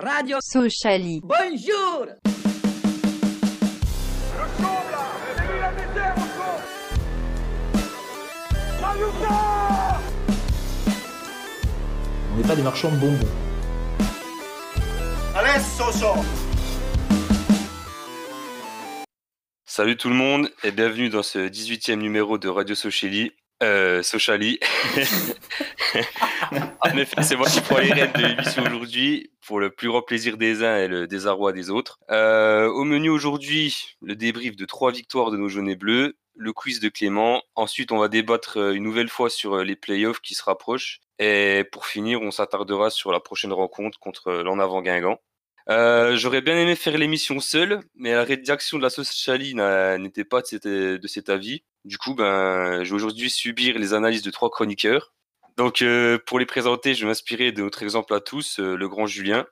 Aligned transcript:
Radio 0.00 0.38
Sociali. 0.40 1.20
Bonjour 1.24 2.06
On 12.32 12.36
n'est 12.36 12.46
pas 12.46 12.54
des 12.54 12.62
marchands 12.62 12.92
de 12.92 12.96
bonbons. 12.96 13.18
Salut 19.64 19.96
tout 19.96 20.08
le 20.08 20.14
monde 20.14 20.48
et 20.62 20.70
bienvenue 20.70 21.08
dans 21.08 21.24
ce 21.24 21.40
18e 21.40 21.96
numéro 21.96 22.38
de 22.38 22.48
Radio 22.48 22.76
Sociali. 22.76 23.32
Euh, 23.62 24.02
Sociali. 24.02 24.60
en 26.80 26.96
effet, 26.96 27.22
c'est 27.22 27.36
moi 27.36 27.48
qui 27.48 27.60
prends 27.60 27.78
les 27.78 27.92
rênes 27.92 28.12
de 28.12 28.22
l'émission 28.22 28.62
aujourd'hui 28.62 29.30
pour 29.44 29.58
le 29.58 29.70
plus 29.70 29.88
grand 29.88 30.02
plaisir 30.02 30.36
des 30.36 30.62
uns 30.62 30.76
et 30.76 30.88
le 30.88 31.08
désarroi 31.08 31.52
des 31.52 31.70
autres. 31.70 31.98
Euh, 32.10 32.68
au 32.68 32.84
menu 32.84 33.08
aujourd'hui, 33.10 33.96
le 34.00 34.14
débrief 34.14 34.54
de 34.56 34.64
trois 34.64 34.92
victoires 34.92 35.30
de 35.30 35.36
nos 35.36 35.48
jaunes 35.48 35.68
et 35.68 35.76
bleus, 35.76 36.16
le 36.36 36.52
quiz 36.52 36.80
de 36.80 36.88
Clément. 36.88 37.42
Ensuite, 37.56 37.90
on 37.90 37.98
va 37.98 38.08
débattre 38.08 38.58
euh, 38.58 38.72
une 38.72 38.84
nouvelle 38.84 39.08
fois 39.08 39.28
sur 39.28 39.54
euh, 39.54 39.64
les 39.64 39.74
playoffs 39.74 40.20
qui 40.20 40.34
se 40.34 40.44
rapprochent. 40.44 41.00
Et 41.18 41.64
pour 41.72 41.86
finir, 41.86 42.22
on 42.22 42.30
s'attardera 42.30 42.90
sur 42.90 43.10
la 43.10 43.20
prochaine 43.20 43.52
rencontre 43.52 43.98
contre 43.98 44.30
l'en 44.30 44.60
avant 44.60 44.82
Guingamp. 44.82 45.18
Euh, 45.70 46.16
J'aurais 46.16 46.40
bien 46.40 46.56
aimé 46.58 46.76
faire 46.76 46.96
l'émission 46.96 47.40
seul, 47.40 47.80
mais 47.94 48.12
la 48.12 48.24
rédaction 48.24 48.78
de 48.78 48.82
la 48.82 48.90
Sociali 48.90 49.54
n'était 49.54 50.24
pas 50.24 50.40
de 50.40 50.46
cet, 50.46 50.66
de 50.66 51.06
cet 51.06 51.28
avis. 51.28 51.62
Du 51.84 51.98
coup, 51.98 52.14
ben, 52.14 52.84
je 52.84 52.90
vais 52.90 52.96
aujourd'hui 52.96 53.30
subir 53.30 53.78
les 53.78 53.94
analyses 53.94 54.22
de 54.22 54.30
trois 54.30 54.50
chroniqueurs. 54.50 55.12
Donc, 55.56 55.82
euh, 55.82 56.18
pour 56.24 56.38
les 56.38 56.46
présenter, 56.46 56.94
je 56.94 57.00
vais 57.00 57.08
m'inspirer 57.08 57.50
de 57.50 57.62
notre 57.62 57.82
exemple 57.82 58.14
à 58.14 58.20
tous, 58.20 58.60
euh, 58.60 58.76
le 58.76 58.88
grand 58.88 59.06
Julien. 59.06 59.44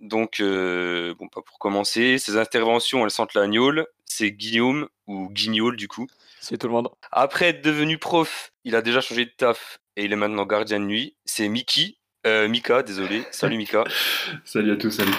Donc, 0.00 0.40
euh, 0.40 1.14
bon, 1.18 1.28
pas 1.28 1.42
pour 1.42 1.58
commencer, 1.58 2.18
ses 2.18 2.36
interventions, 2.36 3.04
elles 3.04 3.10
sentent 3.10 3.34
l'agnole. 3.34 3.86
C'est 4.06 4.30
Guillaume, 4.30 4.88
ou 5.06 5.28
Guignol 5.30 5.76
du 5.76 5.88
coup. 5.88 6.06
C'est 6.40 6.58
tout 6.58 6.66
le 6.66 6.72
monde. 6.72 6.88
Après 7.12 7.48
être 7.48 7.62
devenu 7.62 7.98
prof, 7.98 8.52
il 8.64 8.74
a 8.74 8.82
déjà 8.82 9.00
changé 9.00 9.24
de 9.26 9.32
taf 9.36 9.78
et 9.96 10.04
il 10.04 10.12
est 10.12 10.16
maintenant 10.16 10.46
gardien 10.46 10.80
de 10.80 10.84
nuit. 10.84 11.16
C'est 11.24 11.48
Mickey, 11.48 11.96
euh, 12.26 12.48
Mika, 12.48 12.82
désolé. 12.82 13.24
Salut 13.30 13.56
Mika. 13.56 13.84
Salut 14.44 14.72
à 14.72 14.76
tous, 14.76 14.90
salut. 14.90 15.12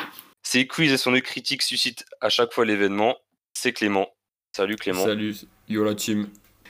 Ses 0.46 0.68
quiz 0.68 0.92
et 0.92 0.98
son 0.98 1.12
œil 1.16 1.24
critique 1.24 1.64
suscitent 1.64 2.06
à 2.22 2.30
chaque 2.30 2.54
fois 2.54 2.66
l'événement. 2.66 3.18
C'est 3.54 3.74
Clément. 3.74 4.08
Salut 4.56 4.76
Clément. 4.76 5.04
Salut, 5.04 5.36
yo 5.68 5.84
la 5.84 5.96
team. 5.96 6.30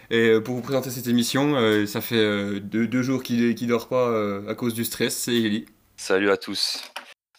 Et 0.10 0.30
euh, 0.30 0.40
pour 0.40 0.56
vous 0.56 0.62
présenter 0.62 0.90
cette 0.90 1.08
émission, 1.08 1.58
euh, 1.58 1.86
ça 1.86 2.00
fait 2.00 2.16
euh, 2.16 2.60
deux, 2.62 2.88
deux 2.88 3.02
jours 3.02 3.22
qu'il 3.22 3.54
qu'il 3.54 3.68
dort 3.68 3.90
pas 3.90 4.08
euh, 4.08 4.48
à 4.48 4.56
cause 4.56 4.74
du 4.74 4.86
stress, 4.86 5.18
c'est 5.18 5.36
Eli. 5.36 5.66
Salut 5.98 6.30
à 6.32 6.38
tous. 6.38 6.90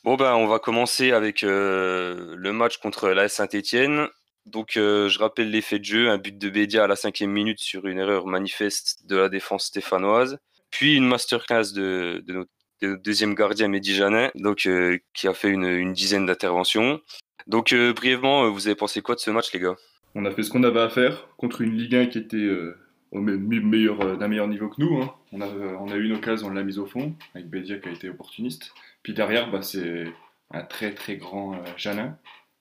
Bon 0.05 0.17
ben 0.17 0.35
on 0.35 0.47
va 0.47 0.59
commencer 0.59 1.13
avec 1.13 1.41
le 1.41 2.51
match 2.53 2.77
contre 2.77 3.09
l'AS 3.09 3.33
Saint-Etienne. 3.33 4.07
Donc 4.45 4.73
je 4.75 5.19
rappelle 5.19 5.51
l'effet 5.51 5.79
de 5.79 5.85
jeu, 5.85 6.11
un 6.11 6.19
but 6.19 6.37
de 6.37 6.51
Bédia 6.51 6.85
à 6.85 6.87
la 6.87 6.97
cinquième 6.97 7.33
minute 7.33 7.61
sur 7.61 7.87
une 7.87 7.99
erreur 7.99 8.27
manifeste 8.27 9.07
de 9.07 9.17
la 9.17 9.31
défense 9.31 9.67
stéphanoise. 9.67 10.39
Puis 10.71 10.97
une 10.97 11.09
masterclass 11.09 11.73
de, 11.75 12.23
de 12.25 12.33
notre 12.35 12.51
deuxième 12.83 13.35
gardien 13.35 13.69
Mehdi 13.69 13.95
Janin, 13.95 14.31
donc 14.35 14.67
euh, 14.67 14.99
qui 15.15 15.29
a 15.29 15.35
fait 15.35 15.51
une, 15.51 15.93
dizaine 15.93 16.27
d'interventions. 16.27 17.01
Donc 17.47 17.73
euh, 17.73 17.93
brièvement, 17.93 18.45
euh, 18.45 18.49
vous 18.49 18.67
avez 18.67 18.77
pensé 18.77 19.03
quoi 19.03 19.15
de 19.15 19.21
ce 19.21 19.31
match 19.31 19.53
les 19.53 19.61
gars? 19.61 19.77
On 20.15 20.25
a 20.25 20.31
fait 20.31 20.43
ce 20.43 20.51
qu'on 20.51 20.63
avait 20.63 20.81
à 20.81 20.89
faire 20.89 21.29
contre 21.37 21.61
une 21.61 21.77
Ligue 21.77 21.95
1 21.95 22.07
qui 22.07 22.19
était 22.19 22.49
d'un 23.13 24.29
meilleur 24.29 24.49
niveau 24.49 24.69
que 24.69 24.81
nous. 24.81 25.03
hein. 25.03 25.15
On, 25.33 25.41
a, 25.41 25.97
eu 25.97 26.05
une 26.07 26.15
occasion, 26.17 26.49
on 26.49 26.51
l'a 26.51 26.63
mise 26.63 26.79
au 26.79 26.87
fond, 26.87 27.15
avec 27.35 27.49
Bédia 27.49 27.77
qui 27.77 27.89
a 27.89 27.93
été 27.93 28.09
opportuniste. 28.09 28.73
Puis 29.03 29.13
derrière, 29.13 29.51
bah, 29.51 29.61
c'est 29.61 30.07
un 30.53 30.63
très 30.63 30.95
très 30.95 31.17
grand 31.17 31.63
Janin. 31.77 32.17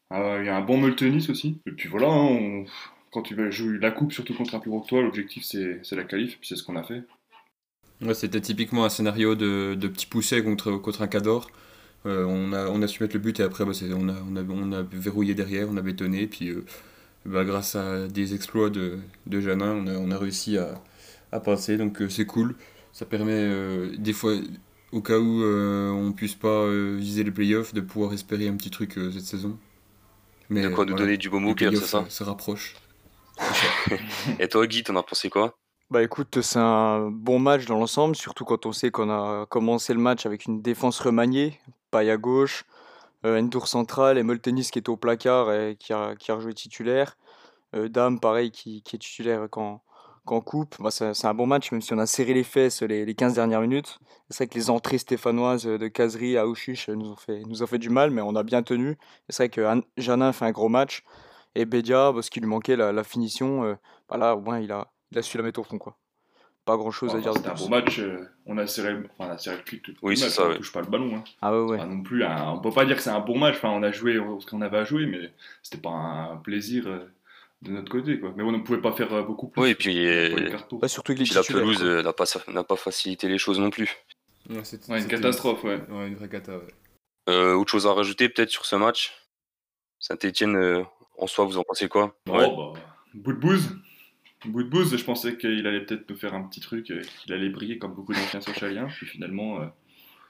Ah, 0.10 0.38
Il 0.40 0.46
y 0.46 0.50
a 0.50 0.58
un 0.58 0.62
bon 0.62 0.78
Multenis 0.78 1.28
aussi. 1.30 1.62
Et 1.66 1.72
puis 1.72 1.88
voilà, 1.88 2.10
hein, 2.10 2.66
quand 3.12 3.22
tu 3.22 3.36
vas 3.36 3.50
jouer 3.50 3.78
la 3.80 3.92
coupe, 3.92 4.12
surtout 4.12 4.34
contre 4.34 4.56
un 4.56 4.60
plus 4.60 4.70
gros 4.70 4.82
que 4.82 4.90
toi, 4.90 5.02
l'objectif 5.02 5.46
c'est 5.46 5.80
c'est 5.84 5.96
la 5.96 6.04
qualif, 6.04 6.38
puis 6.38 6.48
c'est 6.48 6.58
ce 6.58 6.64
qu'on 6.64 6.76
a 6.76 6.84
fait. 6.84 7.04
Ouais, 8.02 8.14
c'était 8.14 8.42
typiquement 8.42 8.86
un 8.86 8.90
scénario 8.90 9.36
de, 9.36 9.76
de 9.76 9.88
petit 9.88 10.06
pousset 10.06 10.44
contre, 10.44 10.74
contre 10.74 11.02
un 11.02 11.08
cador. 11.08 11.50
Euh, 12.06 12.26
on, 12.26 12.54
a, 12.54 12.68
on 12.68 12.82
a 12.82 12.88
su 12.88 13.02
mettre 13.02 13.16
le 13.16 13.20
but 13.22 13.40
et 13.40 13.44
après 13.44 13.66
bah, 13.66 13.72
on, 13.96 14.10
a, 14.10 14.14
on, 14.30 14.36
a, 14.36 14.44
on 14.44 14.72
a 14.74 14.84
verrouillé 14.84 15.34
derrière, 15.34 15.68
on 15.70 15.78
a 15.78 15.82
bétonné. 15.82 16.28
Puis 16.28 16.50
euh, 16.50 16.66
bah, 17.26 17.46
grâce 17.46 17.76
à 17.76 18.08
des 18.08 18.36
exploits 18.36 18.70
de, 18.70 19.00
de 19.28 19.40
Janin, 19.42 19.74
on 19.74 19.88
a, 19.88 19.94
on 19.98 20.12
a 20.12 20.18
réussi 20.18 20.58
à, 20.58 20.82
à 21.32 21.40
passer. 21.40 21.78
Donc 21.78 22.02
euh, 22.02 22.10
c'est 22.10 22.26
cool. 22.26 22.56
Ça 22.94 23.06
permet 23.06 23.98
des 23.98 24.14
fois, 24.14 24.36
au 24.94 25.02
cas 25.02 25.20
où 25.20 25.44
on 25.44 26.14
puisse 26.14 26.36
pas 26.36 26.70
viser 26.98 27.24
les 27.26 27.32
playoffs, 27.32 27.74
de 27.74 27.82
pouvoir 27.82 28.14
espérer 28.14 28.48
un 28.48 28.56
petit 28.56 28.72
truc 28.72 28.94
cette 29.14 29.26
saison. 29.26 29.58
Mais 30.50 30.64
De 30.64 30.70
quoi? 30.70 30.86
Nous 30.86 30.92
voilà, 30.92 31.06
donner 31.06 31.18
du 31.18 31.30
baume 31.30 31.46
au 31.48 31.54
les 31.54 31.56
cœur, 31.56 31.76
c'est 31.76 31.86
ça? 31.86 32.06
se 32.10 32.24
rapprochent. 32.24 32.76
Et 34.40 34.48
toi 34.48 34.68
Guy, 34.68 34.84
t'en 34.84 34.96
as 34.96 35.04
pensé 35.04 35.30
quoi? 35.30 35.58
Bah 35.96 36.04
écoute, 36.04 36.42
c'est 36.42 36.60
un 36.60 37.10
bon 37.10 37.40
match 37.40 37.68
dans 37.68 37.80
l'ensemble, 37.80 38.18
surtout 38.18 38.44
quand 38.44 38.66
on 38.66 38.74
sait 38.74 38.92
qu'on 38.92 39.10
a 39.10 39.46
commencé 39.46 39.94
le 39.94 40.00
match 40.02 40.26
avec 40.26 40.44
une 40.44 40.62
défense 40.62 41.00
remaniée, 41.00 41.58
paille 41.90 42.10
à 42.10 42.18
gauche, 42.18 42.66
euh, 43.26 43.40
une 43.40 43.50
tour 43.50 43.70
centrale 43.70 44.18
et 44.18 44.24
Moltenis 44.24 44.68
qui 44.74 44.80
était 44.80 44.90
au 44.90 44.98
placard 44.98 45.54
et 45.54 45.78
qui 45.80 45.94
a, 45.94 46.18
qui 46.18 46.32
a 46.32 46.36
rejoué 46.36 46.54
titulaire. 46.54 47.16
Euh, 47.76 47.88
Dame, 47.88 48.20
pareil, 48.20 48.52
qui, 48.52 48.84
qui 48.84 48.98
est 48.98 49.00
titulaire 49.00 49.48
quand, 49.50 49.84
quand 50.26 50.42
coupe. 50.42 50.76
Bah, 50.82 50.92
c'est 50.92 51.26
un 51.26 51.34
bon 51.34 51.48
match, 51.48 51.72
même 51.72 51.80
si 51.80 51.94
on 51.94 51.98
a 51.98 52.06
serré 52.06 52.34
les 52.34 52.44
fesses 52.44 52.82
les, 52.82 53.06
les 53.06 53.16
15 53.16 53.36
dernières 53.36 53.62
minutes. 53.62 53.98
C'est 54.30 54.44
vrai 54.44 54.48
que 54.48 54.56
les 54.56 54.70
entrées 54.70 54.98
stéphanoises 54.98 55.64
de 55.64 55.88
Kazri 55.88 56.38
à 56.38 56.46
Ouchiche 56.46 56.90
nous 56.90 57.12
ont 57.12 57.16
fait, 57.16 57.40
nous 57.46 57.64
ont 57.64 57.68
fait 57.68 57.80
du 57.80 57.90
mal, 57.90 58.12
mais 58.12 58.22
on 58.22 58.36
a 58.36 58.44
bien 58.44 58.64
tenu. 58.64 58.98
C'est 59.30 59.44
vrai 59.44 59.50
que 59.50 59.82
Janin 59.96 60.34
fait 60.34 60.44
un 60.44 60.52
gros 60.52 60.68
match. 60.68 61.06
Et 61.56 61.64
Bedia, 61.64 62.12
parce 62.14 62.30
qu'il 62.30 62.44
lui 62.44 62.50
manquait 62.50 62.76
la, 62.76 62.92
la 62.92 63.04
finition, 63.06 63.64
euh, 63.64 63.76
bah 64.10 64.18
là, 64.18 64.36
au 64.36 64.42
moins, 64.42 64.60
il 64.60 64.74
a, 64.74 64.90
il 65.12 65.18
a 65.18 65.22
su 65.22 65.38
la 65.38 65.44
mettre 65.44 65.60
au 65.60 65.64
fond, 65.64 65.78
quoi. 65.78 65.98
Pas 66.66 66.78
grand 66.78 66.90
chose 66.92 67.12
à 67.12 67.18
Enfin, 67.18 67.22
dire 67.22 67.34
de 67.34 67.38
C'était 67.38 67.50
un 67.50 67.54
beau 67.54 67.68
match, 67.68 68.00
euh, 68.00 68.28
on 68.48 68.58
a 68.58 68.66
serré, 68.66 68.94
enfin, 69.20 69.30
on 69.30 69.34
a 69.34 69.38
serré 69.38 69.58
le 69.58 69.62
cul 69.64 69.82
tout 69.82 69.94
Oui, 70.02 70.20
match, 70.20 70.30
ça, 70.30 70.46
on 70.46 70.50
ouais. 70.50 70.58
touche 70.58 70.72
pas 70.72 70.82
le 70.82 70.88
ballon. 70.88 71.16
Hein. 71.16 71.24
Ah 71.42 71.54
ouais, 71.54 71.70
ouais. 71.72 71.78
Pas 71.78 71.86
non 71.86 72.02
plus 72.02 72.24
on 72.26 72.60
peut 72.60 72.72
pas 72.72 72.86
dire 72.86 72.96
que 72.96 73.04
c'est 73.04 73.12
un 73.12 73.20
bon 73.20 73.38
match 73.38 73.56
enfin 73.58 73.70
on 73.70 73.84
a 73.84 73.92
joué 73.92 74.16
ce 74.40 74.46
qu'on 74.48 74.62
avait 74.62 74.80
à 74.80 74.84
jouer 74.84 75.06
mais 75.06 75.32
c'était 75.62 75.78
pas 75.82 75.92
un 75.92 76.38
plaisir 76.38 76.88
euh, 76.88 77.06
de 77.62 77.72
notre 77.72 77.92
côté 77.92 78.20
quoi 78.20 78.34
mais 78.36 78.42
on 78.42 78.52
ne 78.52 78.58
pouvait 78.64 78.82
pas 78.82 78.94
faire 78.94 79.14
euh, 79.14 79.22
beaucoup 79.22 79.48
plus 79.50 79.62
Oui, 79.62 79.70
et 79.70 79.76
puis, 79.76 80.08
euh. 80.08 80.58
Bah, 80.72 80.88
surtout 80.88 81.14
que 81.14 81.20
les 81.20 81.26
puis 81.26 81.36
la 81.36 81.44
pelouse 81.44 81.84
euh, 81.84 82.02
n'a 82.02 82.14
pas, 82.14 82.26
n'a 82.48 82.64
pas 82.64 82.76
facilité 82.78 83.28
les 83.28 83.38
choses 83.38 83.60
non 83.60 83.70
plus. 83.70 83.96
Ouais, 84.50 84.64
c'était- 84.64 84.92
Ouais, 84.92 84.98
une 84.98 85.04
c'était- 85.04 85.18
catastrophe 85.18 85.64
ouais 85.66 85.80
Ouais, 85.92 86.08
une 86.08 86.16
vraie 86.16 86.30
cata, 86.30 86.58
ouais. 86.58 86.74
Euh, 87.30 87.54
autre 87.54 87.70
chose 87.72 87.86
à 87.86 87.94
rajouter 87.94 88.28
peut-être 88.30 88.50
sur 88.50 88.66
ce 88.66 88.76
match? 88.76 89.14
Saint-Etienne, 90.00 90.84
en 91.18 91.28
soi, 91.28 91.46
vous 91.46 91.58
en 91.60 91.64
pensez 91.64 91.88
quoi? 91.90 92.16
Oh, 92.30 92.34
bah, 92.74 92.80
bout 93.14 93.34
de 93.34 93.38
bouse 93.40 93.70
bout 94.46 94.64
de 94.64 94.70
bouse 94.70 94.96
je 94.96 95.04
pensais 95.04 95.38
qu'il 95.38 95.66
allait 95.68 95.82
peut-être 95.86 96.10
nous 96.10 96.16
faire 96.16 96.34
un 96.34 96.44
petit 96.44 96.60
truc 96.60 96.92
euh, 96.92 97.02
qu'il 97.22 97.34
allait 97.34 97.50
briller 97.50 97.78
comme 97.78 97.94
beaucoup 97.94 98.14
d'anciens 98.14 98.42
socialiens 98.42 98.88
puis 98.88 99.06
finalement 99.06 99.62
euh, 99.62 99.66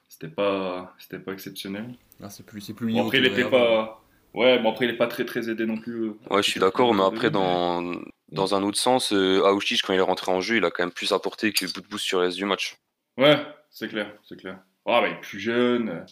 c'était 0.07 0.29
pas 0.29 0.95
c'était 0.99 1.19
pas 1.19 1.33
exceptionnel 1.33 1.93
Ah, 2.21 2.29
c'est 2.29 2.45
plus, 2.45 2.61
c'est 2.61 2.73
plus 2.73 2.85
bon, 2.85 2.91
mignon 2.93 3.05
après 3.07 3.17
il 3.19 3.25
était 3.25 3.49
pas 3.49 4.01
ouais 4.33 4.59
bon 4.59 4.71
après 4.71 4.85
il 4.85 4.91
est 4.91 4.97
pas 4.97 5.07
très 5.07 5.25
très 5.25 5.49
aidé 5.49 5.65
non 5.65 5.77
plus 5.77 6.03
euh, 6.05 6.17
Ouais, 6.29 6.43
je 6.43 6.49
suis 6.49 6.59
d'accord, 6.59 6.93
mais 6.93 7.03
après, 7.03 7.29
dans, 7.31 7.93
dans 8.31 8.55
un 8.55 8.63
autre 8.63 8.77
sens, 8.77 9.11
euh, 9.13 9.41
Aouchiche, 9.45 9.81
quand 9.81 9.93
il 9.93 9.97
est 9.97 10.01
rentré 10.01 10.31
en 10.31 10.41
jeu, 10.41 10.57
il 10.57 10.65
a 10.65 10.71
quand 10.71 10.83
même 10.83 10.91
plus 10.93 11.11
apporté 11.11 11.51
que 11.53 11.65
boost 11.89 12.05
sur 12.05 12.19
le 12.19 12.25
reste 12.25 12.37
du 12.37 12.45
match. 12.45 12.77
Ouais, 13.17 13.37
c'est 13.69 13.87
clair, 13.87 14.13
c'est 14.23 14.37
clair. 14.37 14.59
Ah, 14.85 15.01
bah, 15.01 15.07
il 15.09 15.13
est 15.13 15.21
plus 15.21 15.39
jeune, 15.39 16.05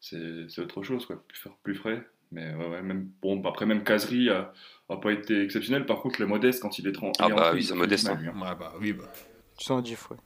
c'est 0.00 0.48
c'est 0.48 0.60
autre 0.62 0.82
chose, 0.82 1.06
quoi, 1.06 1.22
plus, 1.26 1.40
plus 1.62 1.74
frais. 1.74 2.06
Mais 2.32 2.52
ouais, 2.54 2.66
ouais, 2.68 2.82
même, 2.82 3.08
bon, 3.22 3.36
bah, 3.36 3.50
après, 3.50 3.66
même 3.66 3.84
Casery 3.84 4.30
a, 4.30 4.52
a 4.88 4.96
pas 4.96 5.12
été 5.12 5.42
exceptionnel. 5.42 5.86
Par 5.86 6.00
contre, 6.00 6.20
le 6.20 6.26
Modeste, 6.26 6.60
quand 6.62 6.78
il 6.78 6.88
est, 6.88 6.92
Ah 7.20 7.26
il 7.26 7.32
est 7.32 7.34
bah 7.34 7.50
oui, 7.52 7.60
il 7.60 7.64
c'est 7.64 7.74
Modeste, 7.74 8.08
hein. 8.08 8.18
bah 8.58 8.74
oui, 8.80 8.92
bah. 8.92 9.04
Ouais. 9.58 10.16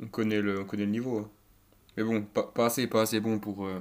On 0.00 0.06
connaît 0.06 0.40
le, 0.40 0.60
on 0.60 0.64
connaît 0.64 0.84
le 0.84 0.90
niveau. 0.92 1.18
hein. 1.18 1.30
Mais 1.96 2.04
bon, 2.04 2.22
pas, 2.22 2.44
pas 2.44 2.66
assez, 2.66 2.86
pas 2.86 3.02
assez 3.02 3.18
bon 3.18 3.40
pour, 3.40 3.66
euh, 3.66 3.80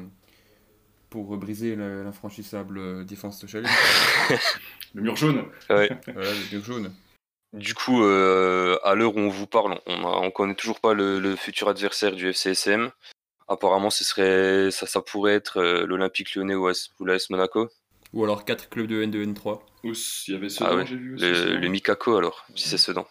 pour 1.09 1.38
briser 1.38 1.76
l'infranchissable 1.76 2.78
euh, 2.79 3.03
défense 3.03 3.40
de 3.40 3.47
Chalet. 3.47 3.70
Le 4.94 5.02
mur 5.02 5.16
jaune. 5.16 5.44
Ouais. 5.70 5.90
voilà, 6.14 6.32
le 6.32 6.50
dur 6.50 6.64
jaune. 6.64 6.94
Du 7.53 7.73
coup, 7.76 8.03
euh, 8.03 8.78
à 8.84 8.96
l'heure 8.96 9.16
où 9.16 9.20
on 9.20 9.29
vous 9.29 9.46
parle, 9.46 9.79
on, 9.85 10.06
on 10.06 10.32
connaît 10.32 10.56
toujours 10.56 10.79
pas 10.79 10.94
le, 10.94 11.20
le 11.20 11.35
futur 11.35 11.70
adversaire 11.70 12.16
du 12.16 12.28
FCSM. 12.29 12.90
Apparemment, 13.47 13.90
ce 13.90 14.03
serait, 14.03 14.72
ça, 14.72 14.85
ça 14.88 15.02
pourrait 15.02 15.34
être 15.34 15.58
euh, 15.58 15.85
l'Olympique 15.85 16.35
Lyonnais 16.35 16.55
ou 16.55 16.70
ou 16.99 17.05
l'AS 17.05 17.29
Monaco. 17.29 17.70
Ou 18.14 18.23
alors 18.23 18.46
4 18.46 18.70
clubs 18.70 18.88
de 18.88 19.03
N2, 19.05 19.34
N3. 19.34 19.61
Ou 19.84 19.94
il 20.28 20.34
y 20.34 20.35
avait 20.35 20.49
ce 20.49 20.64
Ah 20.64 20.76
ouais, 20.76 20.85
j'ai 20.85 20.96
vu 20.96 21.16
aussi. 21.16 21.26
Le, 21.26 21.34
Sedan. 21.35 21.59
le 21.59 21.67
Mikako, 21.70 22.16
alors, 22.17 22.46
si 22.55 22.67
c'est 22.70 22.78
Sedan. 22.78 23.08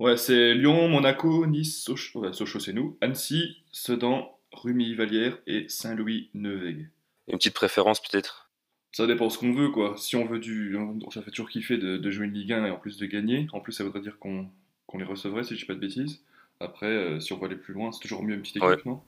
Ouais, 0.00 0.16
c'est 0.16 0.54
Lyon, 0.54 0.88
Monaco, 0.88 1.46
Nice, 1.46 1.82
Sochaux, 1.82 2.20
ouais, 2.20 2.32
Sochaux, 2.32 2.58
c'est 2.60 2.72
nous, 2.72 2.98
Annecy, 3.00 3.62
Sedan, 3.72 4.38
Rumi-Vallière 4.52 5.38
et 5.46 5.68
Saint-Louis-Neuvegue. 5.68 6.88
Une 7.28 7.38
petite 7.38 7.54
préférence, 7.54 8.00
peut-être? 8.02 8.50
Ça 8.92 9.06
dépend 9.06 9.28
ce 9.30 9.38
qu'on 9.38 9.52
veut, 9.52 9.70
quoi. 9.70 9.96
Si 9.96 10.14
on 10.14 10.24
veut 10.26 10.38
du. 10.38 10.76
on- 10.76 11.10
Ça 11.10 11.22
fait 11.22 11.30
toujours 11.30 11.48
kiffer 11.50 11.78
de, 11.78 11.96
de 11.96 12.10
jouer 12.10 12.26
une 12.26 12.34
Ligue 12.34 12.52
1 12.52 12.66
et 12.66 12.70
en 12.70 12.76
plus 12.76 12.96
de 12.98 13.06
gagner. 13.06 13.46
En 13.52 13.60
plus, 13.60 13.72
ça 13.72 13.82
voudrait 13.82 14.00
dire 14.00 14.18
qu'on 14.18 14.48
qu'on 14.86 14.98
les 14.98 15.04
recevrait, 15.04 15.42
si 15.42 15.54
je 15.54 15.60
dis 15.60 15.64
pas 15.66 15.74
de 15.74 15.80
bêtises. 15.80 16.22
Après, 16.60 16.86
euh, 16.86 17.18
si 17.18 17.32
on 17.32 17.38
veut 17.38 17.46
aller 17.46 17.56
plus 17.56 17.74
loin, 17.74 17.90
c'est 17.90 18.00
toujours 18.00 18.22
mieux 18.22 18.34
une 18.34 18.42
petite 18.42 18.58
équipe, 18.58 18.68
Ouais. 18.68 18.76
non 18.84 19.00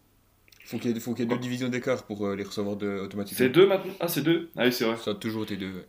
Faut 0.67 0.79
qu'il 0.79 0.91
y 0.91 0.97
ait, 0.97 1.01
faut 1.01 1.15
qu'il 1.15 1.25
y 1.25 1.27
ait 1.27 1.35
deux 1.35 1.41
divisions 1.41 1.69
d'écart 1.69 2.05
pour 2.07 2.27
euh, 2.27 2.35
les 2.37 2.43
recevoir 2.45 2.77
de, 2.77 2.99
automatiquement. 3.01 3.39
C'est 3.39 3.51
deux 3.51 3.67
maintenant? 3.67 3.93
Ah, 4.01 4.09
c'est 4.09 4.23
deux 4.23 4.51
Ah 4.57 4.65
oui, 4.65 4.73
c'est 4.73 4.85
vrai. 4.85 4.97
Ça 4.97 5.13
a 5.13 5.15
toujours 5.15 5.45
été 5.45 5.57
deux. 5.57 5.73
ouais. 5.73 5.87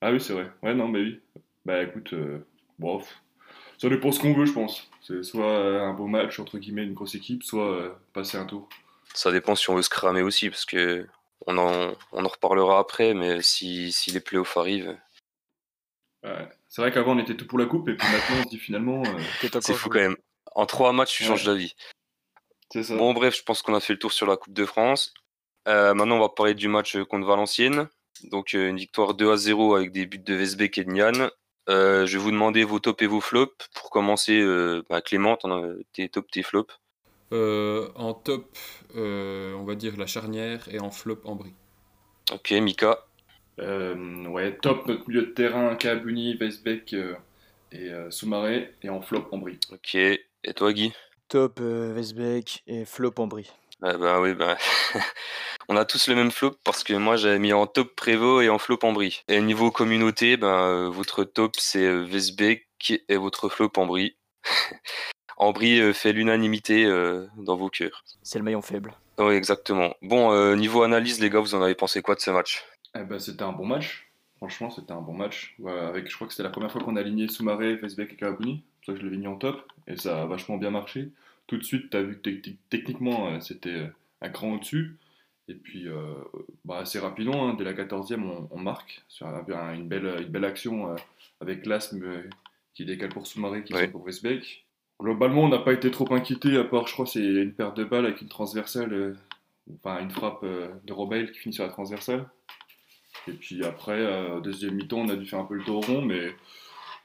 Ah 0.00 0.10
oui, 0.12 0.20
c'est 0.20 0.32
vrai. 0.32 0.50
Ouais, 0.62 0.74
non, 0.74 0.88
mais 0.88 1.00
oui. 1.00 1.20
Bah 1.64 1.82
écoute, 1.82 2.12
euh, 2.12 2.38
bon, 2.78 3.02
ça 3.78 3.88
dépend 3.88 4.12
ce 4.12 4.20
qu'on 4.20 4.34
veut, 4.34 4.44
je 4.46 4.52
pense. 4.52 4.90
C'est 5.02 5.22
soit 5.22 5.50
euh, 5.50 5.80
un 5.82 5.94
beau 5.94 6.06
match, 6.06 6.38
entre 6.38 6.58
guillemets, 6.58 6.84
une 6.84 6.94
grosse 6.94 7.14
équipe, 7.14 7.42
soit 7.44 7.70
euh, 7.72 7.90
passer 8.12 8.36
un 8.38 8.44
tour. 8.44 8.68
Ça 9.14 9.30
dépend 9.32 9.54
si 9.54 9.70
on 9.70 9.76
veut 9.76 9.82
se 9.82 9.88
cramer 9.90 10.22
aussi, 10.22 10.50
parce 10.50 10.64
que 10.64 11.06
on 11.46 11.56
en, 11.58 11.94
on 12.12 12.24
en 12.24 12.28
reparlera 12.28 12.78
après, 12.78 13.14
mais 13.14 13.40
si, 13.40 13.92
si 13.92 14.10
les 14.10 14.20
playoffs 14.20 14.56
arrivent, 14.56 14.96
Ouais. 16.24 16.48
C'est 16.68 16.82
vrai 16.82 16.90
qu'avant, 16.90 17.14
on 17.14 17.18
était 17.20 17.36
tout 17.36 17.46
pour 17.46 17.58
la 17.58 17.66
coupe, 17.66 17.88
et 17.88 17.94
puis 17.94 18.06
maintenant, 18.10 18.36
on 18.40 18.44
se 18.44 18.48
dit 18.48 18.58
finalement, 18.58 19.02
euh, 19.04 19.18
c'est 19.60 19.74
fou 19.74 19.88
quand 19.88 20.00
même. 20.00 20.16
En 20.56 20.66
trois 20.66 20.92
matchs, 20.92 21.16
tu 21.18 21.22
Ouais. 21.22 21.28
changes 21.28 21.44
d'avis. 21.44 21.74
C'est 22.72 22.82
ça. 22.82 22.96
Bon, 22.96 23.12
bref, 23.12 23.36
je 23.36 23.42
pense 23.42 23.62
qu'on 23.62 23.74
a 23.74 23.80
fait 23.80 23.92
le 23.92 23.98
tour 23.98 24.12
sur 24.12 24.26
la 24.26 24.36
Coupe 24.36 24.54
de 24.54 24.64
France. 24.64 25.14
Euh, 25.68 25.94
maintenant, 25.94 26.16
on 26.16 26.20
va 26.20 26.28
parler 26.28 26.54
du 26.54 26.68
match 26.68 26.96
contre 27.04 27.26
Valenciennes. 27.26 27.88
Donc, 28.24 28.54
euh, 28.54 28.68
une 28.68 28.76
victoire 28.76 29.14
2 29.14 29.30
à 29.30 29.36
0 29.36 29.74
avec 29.74 29.92
des 29.92 30.06
buts 30.06 30.18
de 30.18 30.34
Vesbeck 30.34 30.78
et 30.78 30.84
de 30.84 30.90
Nian. 30.90 31.30
Euh, 31.68 32.06
je 32.06 32.16
vais 32.16 32.22
vous 32.22 32.30
demander 32.30 32.64
vos 32.64 32.78
tops 32.78 33.02
et 33.02 33.06
vos 33.06 33.20
flops. 33.20 33.68
Pour 33.74 33.90
commencer, 33.90 34.38
euh, 34.40 34.82
bah, 34.88 35.00
Clément, 35.00 35.36
t'en 35.36 35.50
as 35.50 35.74
tes 35.92 36.08
tops, 36.08 36.30
tes 36.30 36.42
flops. 36.42 36.72
Euh, 37.32 37.88
en 37.96 38.14
top, 38.14 38.56
euh, 38.94 39.52
on 39.54 39.64
va 39.64 39.74
dire 39.74 39.96
la 39.96 40.06
charnière 40.06 40.68
et 40.70 40.78
en 40.78 40.90
flop, 40.92 41.20
Ambry. 41.24 41.52
Ok, 42.32 42.52
Mika. 42.52 43.04
Euh, 43.58 44.26
ouais, 44.26 44.56
top, 44.58 44.86
notre 44.86 45.08
milieu 45.08 45.22
de 45.22 45.30
terrain, 45.30 45.74
Kabuni, 45.74 46.36
Weisbeck 46.36 46.92
euh, 46.92 47.14
et 47.72 47.90
euh, 47.90 48.10
Soumaré, 48.10 48.74
et 48.82 48.90
en 48.90 49.00
flop, 49.00 49.26
Ambry. 49.32 49.58
Ok. 49.72 49.94
Et 49.96 50.54
toi, 50.54 50.72
Guy? 50.72 50.92
Top 51.28 51.58
euh, 51.60 51.94
Westbeck 51.94 52.62
et 52.66 52.84
flop 52.84 53.14
Ambry. 53.18 53.50
Ah 53.82 53.96
bah 53.96 54.20
oui, 54.20 54.34
bah, 54.34 54.56
on 55.68 55.76
a 55.76 55.84
tous 55.84 56.08
le 56.08 56.14
même 56.14 56.30
flop 56.30 56.56
parce 56.64 56.82
que 56.82 56.94
moi 56.94 57.16
j'avais 57.16 57.38
mis 57.38 57.52
en 57.52 57.66
top 57.66 57.94
Prévost 57.94 58.44
et 58.44 58.48
en 58.48 58.58
flop 58.58 58.78
Ambry. 58.82 59.22
Et 59.28 59.40
niveau 59.40 59.70
communauté, 59.70 60.36
ben, 60.36 60.48
euh, 60.48 60.88
votre 60.88 61.24
top 61.24 61.56
c'est 61.58 61.84
euh, 61.84 62.04
Vesbeck 62.04 62.66
et 63.08 63.16
votre 63.16 63.48
flop 63.48 63.72
Ambry. 63.76 64.16
Ambry 65.36 65.80
euh, 65.80 65.92
fait 65.92 66.12
l'unanimité 66.12 66.84
euh, 66.84 67.26
dans 67.36 67.56
vos 67.56 67.68
cœurs. 67.68 68.04
C'est 68.22 68.38
le 68.38 68.44
maillon 68.44 68.62
faible. 68.62 68.94
Oui, 69.18 69.34
exactement. 69.34 69.94
Bon, 70.02 70.32
euh, 70.32 70.56
niveau 70.56 70.82
analyse, 70.82 71.20
les 71.20 71.30
gars, 71.30 71.40
vous 71.40 71.54
en 71.54 71.62
avez 71.62 71.74
pensé 71.74 72.02
quoi 72.02 72.14
de 72.14 72.20
ce 72.20 72.30
match? 72.30 72.64
Eh 72.94 73.02
ben, 73.02 73.18
c'était 73.18 73.42
un 73.42 73.52
bon 73.52 73.66
match. 73.66 74.10
Franchement, 74.36 74.70
c'était 74.70 74.92
un 74.92 75.00
bon 75.00 75.14
match. 75.14 75.54
Ouais, 75.58 75.72
avec, 75.72 76.10
je 76.10 76.14
crois 76.14 76.26
que 76.26 76.34
c'était 76.34 76.42
la 76.42 76.50
première 76.50 76.70
fois 76.70 76.82
qu'on 76.82 76.96
a 76.96 77.00
aligné 77.00 77.26
Soumaré, 77.28 77.76
Weisbeck 77.76 78.12
et 78.12 78.16
Kabuni. 78.16 78.64
C'est 78.86 78.92
pour 78.92 78.98
ça 78.98 79.00
que 79.00 79.00
je 79.00 79.04
l'avais 79.06 79.16
mis 79.20 79.26
en 79.26 79.36
top. 79.36 79.66
Et 79.88 79.96
ça 79.96 80.22
a 80.22 80.26
vachement 80.26 80.56
bien 80.58 80.70
marché. 80.70 81.08
Tout 81.48 81.56
de 81.56 81.62
suite, 81.64 81.90
tu 81.90 81.96
as 81.96 82.02
vu 82.02 82.18
que 82.20 82.28
techni- 82.30 82.56
techniquement, 82.70 83.28
euh, 83.28 83.40
c'était 83.40 83.74
euh, 83.74 83.86
un 84.20 84.28
cran 84.28 84.52
au-dessus. 84.54 84.96
Et 85.48 85.54
puis, 85.54 85.88
euh, 85.88 86.14
bah, 86.64 86.78
assez 86.78 86.98
rapidement, 86.98 87.48
hein, 87.48 87.54
dès 87.54 87.64
la 87.64 87.72
14e, 87.74 88.24
on, 88.24 88.48
on 88.50 88.58
marque 88.60 89.02
sur 89.08 89.26
un- 89.26 89.44
un- 89.52 89.74
une, 89.74 89.88
belle, 89.88 90.06
une 90.22 90.28
belle 90.28 90.44
action 90.44 90.90
euh, 90.92 90.96
avec 91.40 91.66
l'asthme 91.66 92.02
euh, 92.04 92.22
qui 92.74 92.84
décale 92.84 93.08
pour 93.10 93.26
Soumaré, 93.26 93.62
qui 93.64 93.74
Ouais. 93.74 93.88
pour 93.88 94.04
Weisbeck. 94.04 94.64
Globalement, 95.00 95.42
on 95.44 95.48
n'a 95.48 95.58
pas 95.58 95.72
été 95.72 95.90
trop 95.90 96.12
inquiété, 96.14 96.56
à 96.56 96.64
part, 96.64 96.86
je 96.86 96.92
crois, 96.94 97.06
c'est 97.06 97.20
une 97.24 97.52
perte 97.52 97.76
de 97.76 97.84
balle 97.84 98.06
avec 98.06 98.22
une 98.22 98.28
transversale, 98.28 99.16
enfin 99.84 100.00
une 100.00 100.10
frappe 100.10 100.42
de 100.44 100.92
Robail 100.92 101.30
qui 101.32 101.38
finit 101.38 101.54
sur 101.54 101.64
la 101.64 101.70
transversale. 101.70 102.26
Et 103.28 103.32
puis 103.32 103.62
après, 103.64 104.40
deuxième 104.42 104.74
mi-temps, 104.74 105.00
on 105.00 105.08
a 105.10 105.16
dû 105.16 105.26
faire 105.26 105.40
un 105.40 105.44
peu 105.44 105.54
le 105.54 105.64
dos 105.64 105.80
rond, 105.80 106.00
mais 106.00 106.34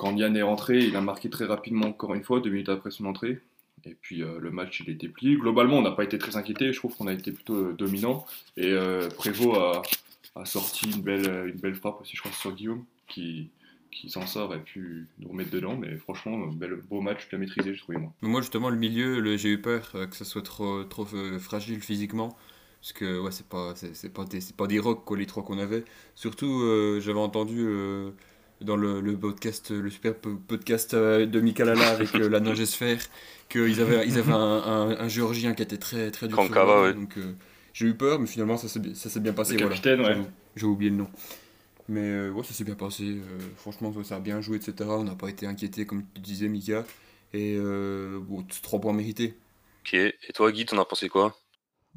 quand 0.02 0.18
Yann 0.18 0.36
est 0.36 0.42
rentré, 0.42 0.80
il 0.80 0.96
a 0.96 1.02
marqué 1.02 1.30
très 1.30 1.46
rapidement 1.46 1.86
encore 1.86 2.16
une 2.16 2.24
fois, 2.24 2.40
deux 2.40 2.50
minutes 2.50 2.70
après 2.70 2.90
son 2.90 3.06
entrée. 3.06 3.40
Et 3.86 3.96
puis 4.02 4.24
euh, 4.24 4.40
le 4.40 4.50
match, 4.50 4.80
il 4.80 4.90
été 4.90 5.08
plié. 5.08 5.36
Globalement, 5.36 5.78
on 5.78 5.84
n'a 5.84 5.92
pas 5.92 6.04
été 6.04 6.18
très 6.18 6.38
inquiété. 6.38 6.74
Je 6.74 6.80
trouve 6.80 6.96
qu'on 6.96 7.06
a 7.06 7.14
été 7.14 7.32
plutôt 7.32 7.54
euh, 7.54 7.76
dominant. 7.78 8.26
Et 8.58 8.72
euh, 8.72 9.10
Prévost 9.10 9.60
a, 10.34 10.46
sorti 10.46 10.90
une 10.90 11.04
belle, 11.04 11.52
une 11.54 11.60
belle 11.60 11.76
frappe 11.76 12.02
aussi, 12.02 12.16
je 12.16 12.22
crois, 12.22 12.32
sur 12.32 12.52
Guillaume, 12.52 12.84
qui, 13.08 13.52
qui 13.92 14.10
s'en 14.10 14.26
sort 14.26 14.56
et 14.56 14.60
pu 14.60 15.08
nous 15.20 15.30
remettre 15.30 15.52
dedans. 15.52 15.78
Mais 15.78 15.96
franchement, 15.98 16.48
bel, 16.48 16.82
beau 16.90 17.02
match, 17.02 17.30
bien 17.30 17.38
maîtrisé, 17.38 17.76
je 17.76 17.84
trouve, 17.84 17.98
moi. 17.98 18.12
Moi, 18.24 18.42
justement, 18.42 18.72
le 18.72 18.78
milieu, 18.78 19.38
j'ai 19.38 19.50
eu 19.50 19.62
peur 19.62 19.92
euh, 19.94 20.08
que 20.08 20.16
ça 20.16 20.26
soit 20.26 20.42
trop, 20.42 20.84
trop 20.84 21.06
fragile 21.40 21.80
physiquement. 21.80 22.36
Parce 22.82 22.94
que, 22.94 23.20
ouais, 23.20 23.32
c'est 23.32 23.48
pas, 23.48 23.76
c'est, 23.76 24.12
pas, 24.12 24.26
des, 24.26 24.40
pas 24.58 24.66
des 24.66 24.80
rocks, 24.80 25.06
quoi, 25.06 25.16
les 25.16 25.28
trois 25.28 25.44
qu'on 25.44 25.60
avait. 25.60 25.86
Surtout, 26.16 26.64
j'avais 27.00 27.20
entendu 27.20 27.68
dans 28.62 28.76
le, 28.76 29.02
le 29.02 29.18
podcast, 29.18 29.72
le 29.72 29.90
super 29.90 30.16
po- 30.16 30.36
podcast 30.48 30.94
euh, 30.94 31.26
de 31.26 31.40
Mikalala 31.40 31.90
avec 31.90 32.16
euh, 32.16 32.30
la 32.30 32.40
Ningesphère, 32.40 33.00
qu'ils 33.50 33.82
avaient, 33.82 34.08
ils 34.08 34.18
avaient 34.18 34.32
un, 34.34 34.38
un, 34.38 34.90
un 35.00 35.08
Géorgien 35.08 35.54
qui 35.54 35.64
était 35.64 35.78
très, 35.78 36.12
très 36.12 36.28
dur. 36.28 36.38
Kankava, 36.38 36.84
ouais. 36.84 36.94
Donc, 36.94 37.18
euh, 37.18 37.34
j'ai 37.74 37.88
eu 37.88 37.96
peur, 37.96 38.20
mais 38.20 38.28
finalement, 38.28 38.58
ça 38.58 38.68
s'est, 38.68 38.80
bi- 38.80 38.96
ça 38.96 39.10
s'est 39.10 39.20
bien 39.20 39.34
passé. 39.34 39.54
Le 39.54 39.60
voilà. 39.60 39.76
capitaine, 39.76 40.02
ouais. 40.02 40.14
J'avoue, 40.14 40.28
J'ai 40.56 40.66
oublié 40.66 40.92
le 40.92 40.98
nom. 40.98 41.10
Mais 41.90 42.02
euh, 42.02 42.32
ouais, 42.32 42.44
ça 42.44 42.54
s'est 42.54 42.64
bien 42.64 42.76
passé. 42.76 43.04
euh, 43.06 43.40
franchement, 43.58 43.94
ça 44.04 44.16
a 44.18 44.20
bien 44.20 44.42
joué, 44.42 44.58
etc. 44.58 44.90
On 45.00 45.04
n'a 45.04 45.16
pas 45.16 45.30
été 45.30 45.46
inquiété, 45.48 45.86
comme 45.86 46.04
tu 46.14 46.22
disais, 46.22 46.48
Mika. 46.48 46.86
Et 47.34 47.56
euh, 47.58 48.20
bon, 48.22 48.46
trois 48.62 48.80
points 48.80 48.94
mérités. 48.94 49.36
Ok. 49.84 49.94
Et 49.94 50.16
toi, 50.34 50.52
Guy, 50.52 50.66
t'en 50.66 50.78
as 50.80 50.86
pensé 50.86 51.10
quoi? 51.10 51.36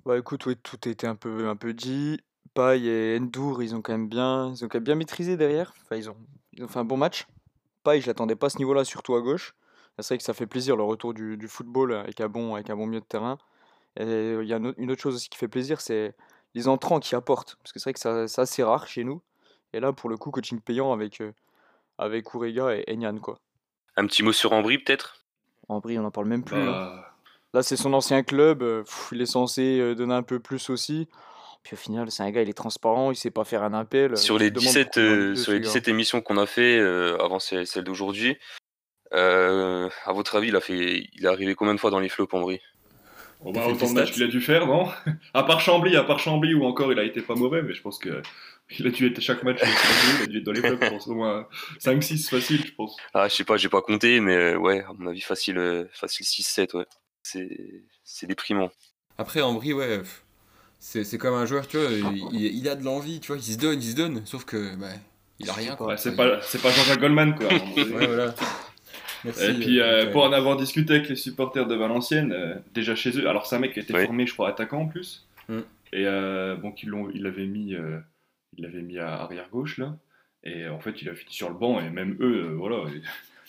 Bah 0.05 0.19
écoute, 0.19 0.47
oui, 0.47 0.57
tout 0.57 0.79
a 0.85 0.89
été 0.89 1.07
un 1.07 1.17
peu, 1.17 1.49
un 1.49 1.57
peu 1.57 1.73
dit. 1.75 2.21
Paille 2.55 2.89
et 2.89 3.19
Endur, 3.21 3.63
ils 3.63 3.75
ont 3.75 3.83
quand 3.83 3.93
même 3.93 4.09
bien, 4.09 4.53
ils 4.55 4.65
ont 4.65 4.69
quand 4.69 4.77
même 4.79 4.85
bien 4.85 4.95
maîtrisé 4.95 5.37
derrière. 5.37 5.75
Enfin, 5.83 5.97
ils 5.97 6.09
ont, 6.09 6.17
ils 6.53 6.65
ont 6.65 6.69
fait 6.69 6.79
un 6.79 6.85
bon 6.85 6.97
match. 6.97 7.27
Paille, 7.83 8.01
je 8.01 8.07
l'attendais 8.07 8.37
pas 8.37 8.47
à 8.47 8.51
ce 8.51 8.59
niveau-là, 8.59 8.85
surtout 8.85 9.15
à 9.15 9.21
gauche. 9.21 9.55
C'est 9.99 10.09
vrai 10.09 10.19
que 10.19 10.25
ça 10.25 10.35
fait 10.35 10.47
plaisir 10.47 10.77
le 10.77 10.83
retour 10.83 11.15
du, 11.15 11.37
du 11.37 11.49
football 11.49 11.93
avec 11.95 12.21
un 12.21 12.29
bon, 12.29 12.55
avec 12.55 12.71
un 12.71 12.77
bon 12.77 12.87
milieu 12.87 13.01
de 13.01 13.05
terrain. 13.05 13.39
Et 13.99 14.05
il 14.41 14.47
y 14.49 14.53
a 14.55 14.57
une 14.77 14.91
autre- 14.91 15.01
chose 15.03 15.15
aussi 15.17 15.29
qui 15.29 15.39
fait 15.39 15.49
plaisir, 15.49 15.81
c'est 15.81 16.15
les 16.55 16.67
entrants 16.69 16.99
qui 17.01 17.15
apportent. 17.15 17.57
Parce 17.63 17.73
que 17.73 17.79
c'est 17.79 17.85
vrai 17.91 17.95
que 17.95 18.01
ça- 18.01 18.27
c'est 18.29 18.41
assez 18.41 18.63
rare 18.63 18.87
chez 18.89 19.05
nous. 19.05 19.21
Et 19.73 19.81
là, 19.81 19.93
pour 19.93 20.09
le 20.09 20.17
coup, 20.17 20.31
coaching 20.31 20.61
payant 20.61 20.93
avec, 20.93 21.21
euh, 21.21 21.33
avec 21.99 22.35
Ourega 22.35 22.75
et 22.77 22.85
Enyan, 22.89 23.19
quoi. 23.19 23.39
Un 23.97 24.07
petit 24.07 24.23
mot 24.23 24.33
sur 24.33 24.53
Ambry, 24.53 24.79
peut-être? 24.79 25.25
Vrai, 25.69 25.97
on 25.99 26.03
n'en 26.03 26.11
parle 26.11 26.27
même 26.27 26.45
plus. 26.45 26.61
hein. 26.61 26.73
Bah, 26.73 27.15
Là, 27.53 27.63
c'est 27.63 27.77
son 27.77 27.93
ancien 27.93 28.23
club. 28.25 28.63
euh, 28.63 28.83
pff, 28.83 29.11
il 29.13 29.21
est 29.23 29.27
censé 29.27 29.79
euh, 29.81 29.95
donner 29.95 30.15
un 30.15 30.23
peu 30.25 30.41
plus 30.41 30.71
aussi. 30.71 31.09
Puis 31.65 31.73
au 31.73 31.79
final, 31.79 32.11
c'est 32.11 32.23
un 32.23 32.31
gars, 32.31 32.43
il 32.43 32.51
est 32.51 32.53
transparent, 32.53 33.11
il 33.11 33.17
sait 33.17 33.31
pas 33.31 33.45
faire 33.45 33.63
un 33.63 33.73
appel. 33.73 34.19
Sur 34.19 34.39
les 34.39 34.53
te 34.53 34.59
demandes 34.59 34.75
17, 34.75 34.85
pourquoi 34.85 35.03
il 35.03 35.07
est 35.07 35.11
euh, 35.11 35.35
sur 35.35 35.53
les 35.53 35.61
gars. 35.61 35.67
17 35.67 35.89
émissions 35.89 36.21
qu'on 36.21 36.37
a 36.37 36.45
fait 36.45 36.79
euh, 36.79 37.17
avant 37.25 37.39
celle, 37.39 37.67
celle 37.67 37.85
d'aujourd'hui, 37.85 38.37
euh, 39.15 39.89
à 40.05 40.13
votre 40.13 40.37
avis, 40.37 40.49
il 40.49 40.57
a 40.57 40.61
fait, 40.61 41.09
il 41.15 41.25
est 41.25 41.29
arrivé 41.29 41.55
combien 41.55 41.75
de 41.75 41.81
fois 41.81 41.91
dans 41.91 42.01
les 42.01 42.11
flops 42.11 42.31
Bon, 42.33 43.53
bah, 43.53 43.67
autant 43.67 43.89
de 43.89 43.95
matchs 43.95 44.13
qu'il 44.13 44.23
a 44.23 44.27
dû 44.27 44.41
faire, 44.41 44.67
non? 44.67 44.89
À 45.35 45.43
part 45.43 45.61
Chambly, 45.61 45.97
à 45.97 46.05
part 46.05 46.19
Chambly, 46.19 46.55
où 46.55 46.65
encore 46.65 46.93
il 46.93 46.99
a 46.99 47.03
été 47.03 47.23
pas 47.23 47.35
mauvais, 47.35 47.63
mais 47.63 47.73
je 47.73 47.81
pense 47.81 47.99
que 47.99 48.21
il 48.79 48.87
a 48.87 48.91
dû 48.91 49.07
être 49.07 49.21
chaque 49.23 49.43
match, 49.43 49.61
il 49.63 50.23
a 50.23 50.27
dû 50.27 50.39
être 50.39 50.45
dans 50.45 50.53
les 50.53 50.61
flops, 50.61 50.85
je 50.85 50.91
pense, 50.91 51.09
au 51.09 51.15
moins 51.15 51.49
5-6 51.83 52.29
facile, 52.29 52.67
je 52.67 52.73
pense. 52.75 52.95
Ah, 53.15 53.27
je 53.29 53.35
sais 53.35 53.45
pas, 53.45 53.57
j'ai 53.57 53.71
pas 53.71 53.81
compté, 53.81 54.21
mais 54.21 54.55
ouais, 54.55 54.83
à 54.83 54.93
mon 54.99 55.09
avis, 55.09 55.23
facile, 55.23 55.89
facile 55.93 56.27
6-7, 56.27 56.77
ouais. 56.77 56.87
C'est, 57.23 57.49
c'est 58.03 58.27
déprimant. 58.27 58.71
Après, 59.17 59.41
Ambry, 59.41 59.73
ouais, 59.73 60.03
c'est 60.87 61.03
c'est 61.05 61.17
comme 61.17 61.35
un 61.35 61.47
joueur, 61.47 61.67
tu 61.67 61.79
vois, 61.79 61.89
il, 61.91 62.29
il- 62.35 62.59
il 62.59 62.69
a 62.69 62.75
de 62.75 62.85
l'envie, 62.85 63.19
tu 63.21 63.29
vois, 63.29 63.37
il 63.39 63.43
se 63.43 63.57
donne, 63.59 63.81
il 63.81 63.91
se 63.93 63.97
donne. 63.97 64.21
Sauf 64.27 64.45
que, 64.45 64.77
bah, 64.77 64.89
il 65.39 65.49
a 65.49 65.55
rien, 65.55 65.77
quoi. 65.77 65.87
Ouais, 65.89 65.97
c'est 65.97 66.15
pas, 66.15 66.41
c'est 66.43 66.61
pas 66.61 66.71
Jean-Jacques 66.71 67.01
Goldman, 67.01 67.35
quoi. 67.35 67.49
Ouais, 67.77 68.07
voilà. 68.07 68.35
Merci. 69.25 69.45
Et 69.47 69.55
puis, 69.55 69.81
euh, 69.81 70.11
pour 70.13 70.25
en 70.25 70.33
avoir 70.33 70.59
discuté 70.59 70.97
avec 70.97 71.09
les 71.09 71.17
supporters 71.17 71.67
de 71.67 71.75
Valenciennes, 71.75 72.33
euh, 72.33 72.55
déjà 72.75 72.95
chez 72.95 73.19
eux, 73.19 73.27
alors 73.27 73.47
c'est 73.47 73.57
un 73.57 73.61
mec 73.61 73.73
qui 73.73 73.79
a 73.81 73.83
été 73.83 73.95
Oui. 73.95 74.05
formé, 74.05 74.27
je 74.27 74.35
crois, 74.35 74.51
attaquant 74.51 74.83
en 74.83 74.87
plus. 74.87 75.27
Mm. 75.49 75.61
Et 75.95 76.07
euh, 76.07 76.57
donc, 76.57 76.83
ils 76.83 76.91
l'ont- 76.91 77.09
il 77.15 77.23
l'avait 77.23 77.47
mis, 77.47 77.75
euh, 77.75 77.99
il 78.59 78.65
l'avait 78.65 78.83
mis 78.83 78.99
à 78.99 79.15
arrière 79.23 79.49
gauche, 79.51 79.79
là. 79.79 79.97
Et 80.45 80.69
en 80.69 80.79
fait, 80.81 81.01
il 81.01 81.09
a 81.09 81.15
fini 81.15 81.33
sur 81.33 81.49
le 81.49 81.55
banc, 81.57 81.81
et 81.81 81.89
même 81.89 82.19
eux, 82.21 82.51
euh, 82.51 82.55
voilà, 82.55 82.85
ils, 82.93 83.03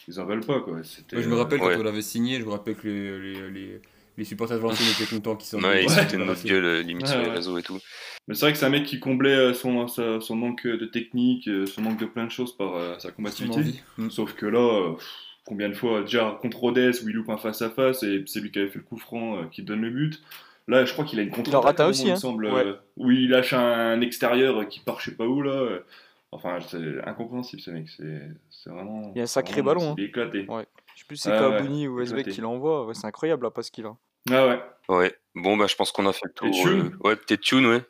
ils 0.07 0.19
en 0.21 0.25
veulent 0.25 0.45
pas, 0.45 0.61
quoi. 0.61 0.75
Moi, 0.75 0.83
je 1.11 1.27
me 1.27 1.35
rappelle 1.35 1.59
Ouais. 1.59 1.73
quand 1.73 1.81
on 1.81 1.83
l'avait 1.83 2.01
signé, 2.01 2.39
je 2.39 2.45
me 2.45 2.51
rappelle 2.51 2.75
que 2.75 2.87
les, 2.87 3.33
les, 3.33 3.51
les, 3.51 3.81
les 4.17 4.23
supporters 4.25 4.57
de 4.57 4.61
Valenciennes 4.61 4.89
étaient 4.99 5.15
contents 5.15 5.35
qu'ils 5.35 5.47
s'en 5.47 5.59
Ouais, 5.61 5.83
il 5.85 5.89
Ouais. 5.89 6.25
notre 6.25 6.43
gueule, 6.45 6.65
euh, 6.65 6.81
limite 6.81 7.03
Ouais, 7.03 7.11
sur 7.11 7.19
les 7.21 7.27
ouais. 7.27 7.33
réseaux 7.33 7.57
et 7.57 7.63
tout. 7.63 7.79
Mais 8.27 8.33
c'est 8.33 8.41
vrai 8.41 8.53
que 8.53 8.57
c'est 8.57 8.65
un 8.65 8.69
mec 8.69 8.83
qui 8.85 8.99
comblait 8.99 9.35
euh, 9.35 9.53
son, 9.53 9.87
sa- 9.87 10.19
son 10.21 10.35
manque 10.35 10.65
de 10.65 10.85
technique, 10.85 11.47
euh, 11.47 11.65
son 11.65 11.81
manque 11.81 11.99
de 11.99 12.05
plein 12.05 12.25
de 12.25 12.31
choses 12.31 12.55
par 12.57 12.75
euh, 12.75 12.97
sa 12.99 13.11
combativité. 13.11 13.81
Mm. 13.97 14.09
Sauf 14.09 14.33
que 14.33 14.45
là, 14.45 14.59
euh, 14.59 14.93
combien 15.45 15.69
de 15.69 15.73
fois, 15.75 16.01
déjà 16.01 16.37
contre 16.41 16.57
Rodez 16.59 16.91
où 17.03 17.09
il 17.09 17.15
loupe 17.15 17.29
un 17.29 17.37
face-à-face 17.37 18.03
et 18.03 18.23
c'est 18.25 18.39
lui 18.39 18.51
qui 18.51 18.59
avait 18.59 18.69
fait 18.69 18.79
le 18.79 18.83
coup 18.85 18.97
franc 18.97 19.37
euh, 19.37 19.43
qui 19.51 19.61
donne 19.63 19.81
le 19.81 19.89
but. 19.91 20.21
Là, 20.67 20.83
je 20.85 20.93
crois 20.93 21.05
qu'il 21.05 21.19
a 21.19 21.21
une 21.21 21.29
contre 21.29 21.53
en 21.53 21.61
rate 21.61 21.79
un 21.79 21.87
aussi, 21.89 22.03
il 22.03 22.07
me 22.07 22.11
hein. 22.13 22.15
semble, 22.15 22.45
Ouais. 22.47 22.65
euh, 22.65 22.73
où 22.97 23.11
il 23.11 23.29
lâche 23.29 23.53
un 23.53 24.01
extérieur 24.01 24.57
euh, 24.61 24.65
qui 24.65 24.79
part 24.79 24.99
je 24.99 25.11
sais 25.11 25.15
pas 25.15 25.25
où 25.27 25.41
là. 25.43 25.51
euh. 25.51 25.79
Enfin, 26.31 26.57
c'est 26.67 26.81
incompréhensible 27.07 27.61
ce 27.61 27.69
mec, 27.71 27.87
c'est 27.95 28.21
c'est 28.49 28.69
vraiment. 28.71 29.11
Il 29.13 29.19
y 29.19 29.21
a 29.21 29.23
un 29.23 29.27
sacré 29.27 29.61
ballon, 29.61 29.91
hein. 29.91 29.95
Il 29.99 30.03
est 30.05 30.07
éclaté. 30.07 30.45
Ouais. 30.49 30.65
Je 30.95 31.01
sais 31.01 31.05
plus 31.07 31.15
si 31.17 31.23
c'est 31.23 31.31
Ah 31.31 31.49
ouais, 31.49 31.57
Kabouni 31.57 31.87
ou 31.87 32.01
éclaté. 32.01 32.31
qui 32.31 32.41
l'envoie. 32.41 32.85
Ouais, 32.87 32.93
c'est 32.93 33.05
incroyable 33.05 33.43
la 33.43 33.51
passe 33.51 33.69
qu'il 33.69 33.85
a. 33.85 33.95
Ah 34.31 34.47
ouais. 34.47 34.59
Ouais, 34.87 35.15
bon, 35.35 35.57
bah, 35.57 35.65
je 35.67 35.75
pense 35.75 35.91
qu'on 35.91 36.07
a 36.07 36.13
fait 36.13 36.25
le 36.25 36.33
tour. 36.33 36.47
Et 36.47 36.51
Thune 36.51 36.91
euh, 36.93 37.07
Ouais, 37.07 37.15
peut-être 37.15 37.41
Tune, 37.41 37.65
ouais. 37.65 37.81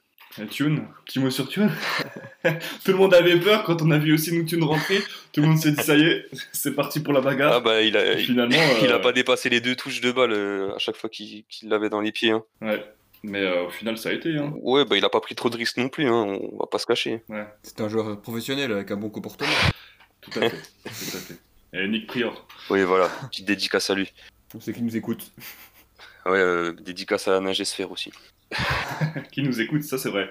Et 0.42 0.48
Thune, 0.48 0.86
petit 1.06 1.20
mot 1.20 1.30
sur 1.30 1.48
Thune. 1.48 1.72
Tout 2.44 2.92
le 2.92 2.98
monde 2.98 3.14
avait 3.14 3.40
peur 3.40 3.64
quand 3.64 3.82
on 3.82 3.90
a 3.92 3.98
vu 3.98 4.14
aussi 4.14 4.38
nous 4.38 4.44
Thune 4.44 4.64
rentrer. 4.64 5.00
Tout 5.32 5.42
le 5.42 5.48
monde 5.48 5.58
s'est 5.58 5.72
dit 5.72 5.82
ça 5.84 5.96
y 5.96 6.04
est, 6.04 6.26
c'est 6.52 6.76
parti 6.76 7.00
pour 7.00 7.14
la 7.14 7.22
bagarre. 7.22 7.54
Ah, 7.54 7.60
bah, 7.62 7.82
il 7.82 7.96
a, 7.96 8.14
il, 8.20 8.26
finalement, 8.26 8.56
il 8.82 8.92
a 8.92 8.96
euh, 8.96 9.00
pas 9.00 9.14
dépassé 9.14 9.50
les 9.50 9.62
deux 9.62 9.76
touches 9.76 10.02
de 10.02 10.12
balle 10.12 10.34
euh, 10.34 10.76
à 10.76 10.78
chaque 10.78 10.98
fois 10.98 11.10
qu'il 11.10 11.46
l'avait 11.64 11.90
dans 11.90 12.02
les 12.02 12.12
pieds. 12.12 12.32
hein. 12.32 12.44
Ouais. 12.62 12.84
Mais 13.24 13.42
euh, 13.42 13.66
au 13.66 13.70
final, 13.70 13.98
ça 13.98 14.10
a 14.10 14.12
été. 14.12 14.38
Hein. 14.38 14.54
Ouais, 14.62 14.84
bah, 14.86 14.98
il 14.98 15.06
a 15.06 15.10
pas 15.10 15.22
pris 15.22 15.36
trop 15.36 15.50
de 15.50 15.58
risques 15.58 15.78
non 15.78 15.90
plus, 15.90 16.06
hein, 16.06 16.12
on 16.14 16.58
va 16.58 16.68
pas 16.68 16.80
se 16.80 16.86
cacher. 16.86 17.24
Ouais, 17.30 17.46
C'est 17.64 17.80
un 17.82 17.88
joueur 17.90 18.22
professionnel 18.22 18.72
avec 18.72 18.92
un 18.92 18.98
bon 18.98 19.10
comportement. 19.10 19.50
tout 20.22 20.32
à 20.38 20.50
fait. 20.50 20.58
tout 20.84 21.18
à 21.18 21.20
fait. 21.20 21.36
Et 21.74 21.88
Nick 21.88 22.08
Prior. 22.08 22.46
Oui, 22.70 22.84
voilà, 22.84 23.10
petite 23.32 23.46
dédicace 23.46 23.90
à 23.90 23.96
lui. 23.96 24.12
On 24.54 24.60
sait 24.60 24.74
qu'il 24.74 24.86
nous 24.86 24.96
écoute. 24.96 25.32
Ouais, 26.26 26.40
euh, 26.40 26.74
dédicace 26.74 27.28
à 27.28 27.40
Nagesphère 27.40 27.92
aussi. 27.92 28.12
Qui 29.32 29.44
nous 29.44 29.60
écoute, 29.62 29.84
ça 29.84 29.98
c'est 29.98 30.10
vrai. 30.10 30.30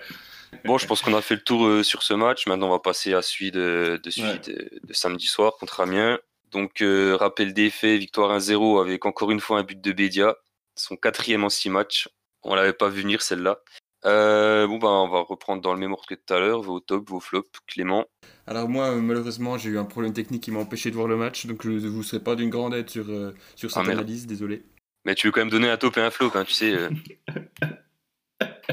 Bon, 0.65 0.79
je 0.79 0.87
pense 0.87 1.03
qu'on 1.03 1.15
a 1.15 1.21
fait 1.23 1.35
le 1.35 1.43
tour 1.43 1.67
euh, 1.67 1.83
sur 1.83 2.03
ce 2.03 2.15
match. 2.15 2.47
Maintenant, 2.47 2.69
on 2.69 2.71
va 2.73 2.79
passer 2.79 3.13
à 3.15 3.23
celui 3.23 3.51
de, 3.51 4.01
de, 4.03 4.11
celui 4.11 4.29
Ouais. 4.29 4.39
de, 4.39 4.71
de 4.87 4.93
samedi 4.93 5.27
soir 5.27 5.55
contre 5.59 5.81
Amiens. 5.81 6.19
Donc, 6.53 6.81
euh, 6.81 7.17
rappel 7.17 7.53
des 7.53 7.71
faits, 7.71 7.99
victoire 7.99 8.37
1-0 8.39 8.81
avec 8.81 9.05
encore 9.07 9.31
une 9.33 9.41
fois 9.41 9.59
un 9.59 9.65
but 9.65 9.81
de 9.81 9.93
Bédia. 9.93 10.37
Son 10.77 10.97
quatrième 10.97 11.43
en 11.45 11.49
six 11.49 11.71
matchs. 11.71 12.09
On 12.43 12.55
l'avait 12.55 12.73
pas 12.73 12.89
vu 12.89 13.03
venir 13.03 13.23
celle-là. 13.23 13.59
Euh, 14.05 14.67
bon, 14.67 14.79
bah, 14.79 14.89
on 14.89 15.09
va 15.09 15.21
reprendre 15.21 15.63
dans 15.63 15.73
le 15.73 15.81
même 15.81 15.93
ordre 15.93 16.07
que 16.07 16.15
tout 16.15 16.35
à 16.35 16.39
l'heure. 16.39 16.61
Vos 16.63 16.79
tops, 16.79 17.09
vos 17.11 17.21
flops. 17.21 17.49
Clément. 17.67 18.05
Alors 18.47 18.69
moi, 18.69 18.91
euh, 18.91 19.01
malheureusement, 19.01 19.57
j'ai 19.59 19.71
eu 19.71 19.79
un 19.79 19.85
problème 19.85 20.13
technique 20.13 20.43
qui 20.45 20.51
m'a 20.51 20.61
empêché 20.61 20.91
de 20.91 20.95
voir 20.95 21.09
le 21.09 21.17
match, 21.17 21.47
donc 21.47 21.63
je 21.65 21.71
ne 21.71 21.89
vous 21.89 22.03
serai 22.03 22.23
pas 22.23 22.35
d'une 22.37 22.51
grande 22.51 22.75
aide 22.75 22.91
sur, 22.91 23.07
euh, 23.09 23.35
sur 23.57 23.71
cette 23.71 23.83
Ah, 23.89 23.91
analyse, 23.93 24.27
désolé. 24.27 24.63
Mais 25.05 25.15
tu 25.15 25.27
veux 25.27 25.33
quand 25.33 25.41
même 25.41 25.51
donner 25.51 25.69
un 25.71 25.77
top 25.77 25.97
et 25.99 26.01
un 26.01 26.11
flop, 26.11 26.31
hein, 26.35 26.45
tu 26.45 26.53
sais. 26.53 26.73
euh. 26.73 26.91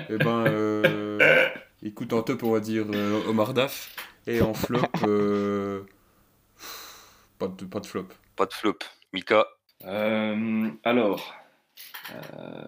Eh 0.10 0.18
ben, 0.18 0.46
euh, 0.48 1.50
écoute, 1.84 2.14
en 2.14 2.24
top, 2.24 2.44
on 2.44 2.52
va 2.52 2.60
dire 2.60 2.86
euh, 2.94 3.22
Omar 3.28 3.54
Daf, 3.54 3.96
et 4.28 4.42
en 4.42 4.54
flop, 4.54 4.82
euh, 5.04 5.84
pas, 7.38 7.48
de, 7.48 7.66
pas 7.66 7.80
de 7.80 7.86
flop. 7.88 8.08
pas 8.36 8.46
de 8.46 8.54
flop. 8.54 8.78
Mika. 9.14 9.46
Euh, 9.84 10.70
alors, 10.84 11.34
euh, 12.34 12.64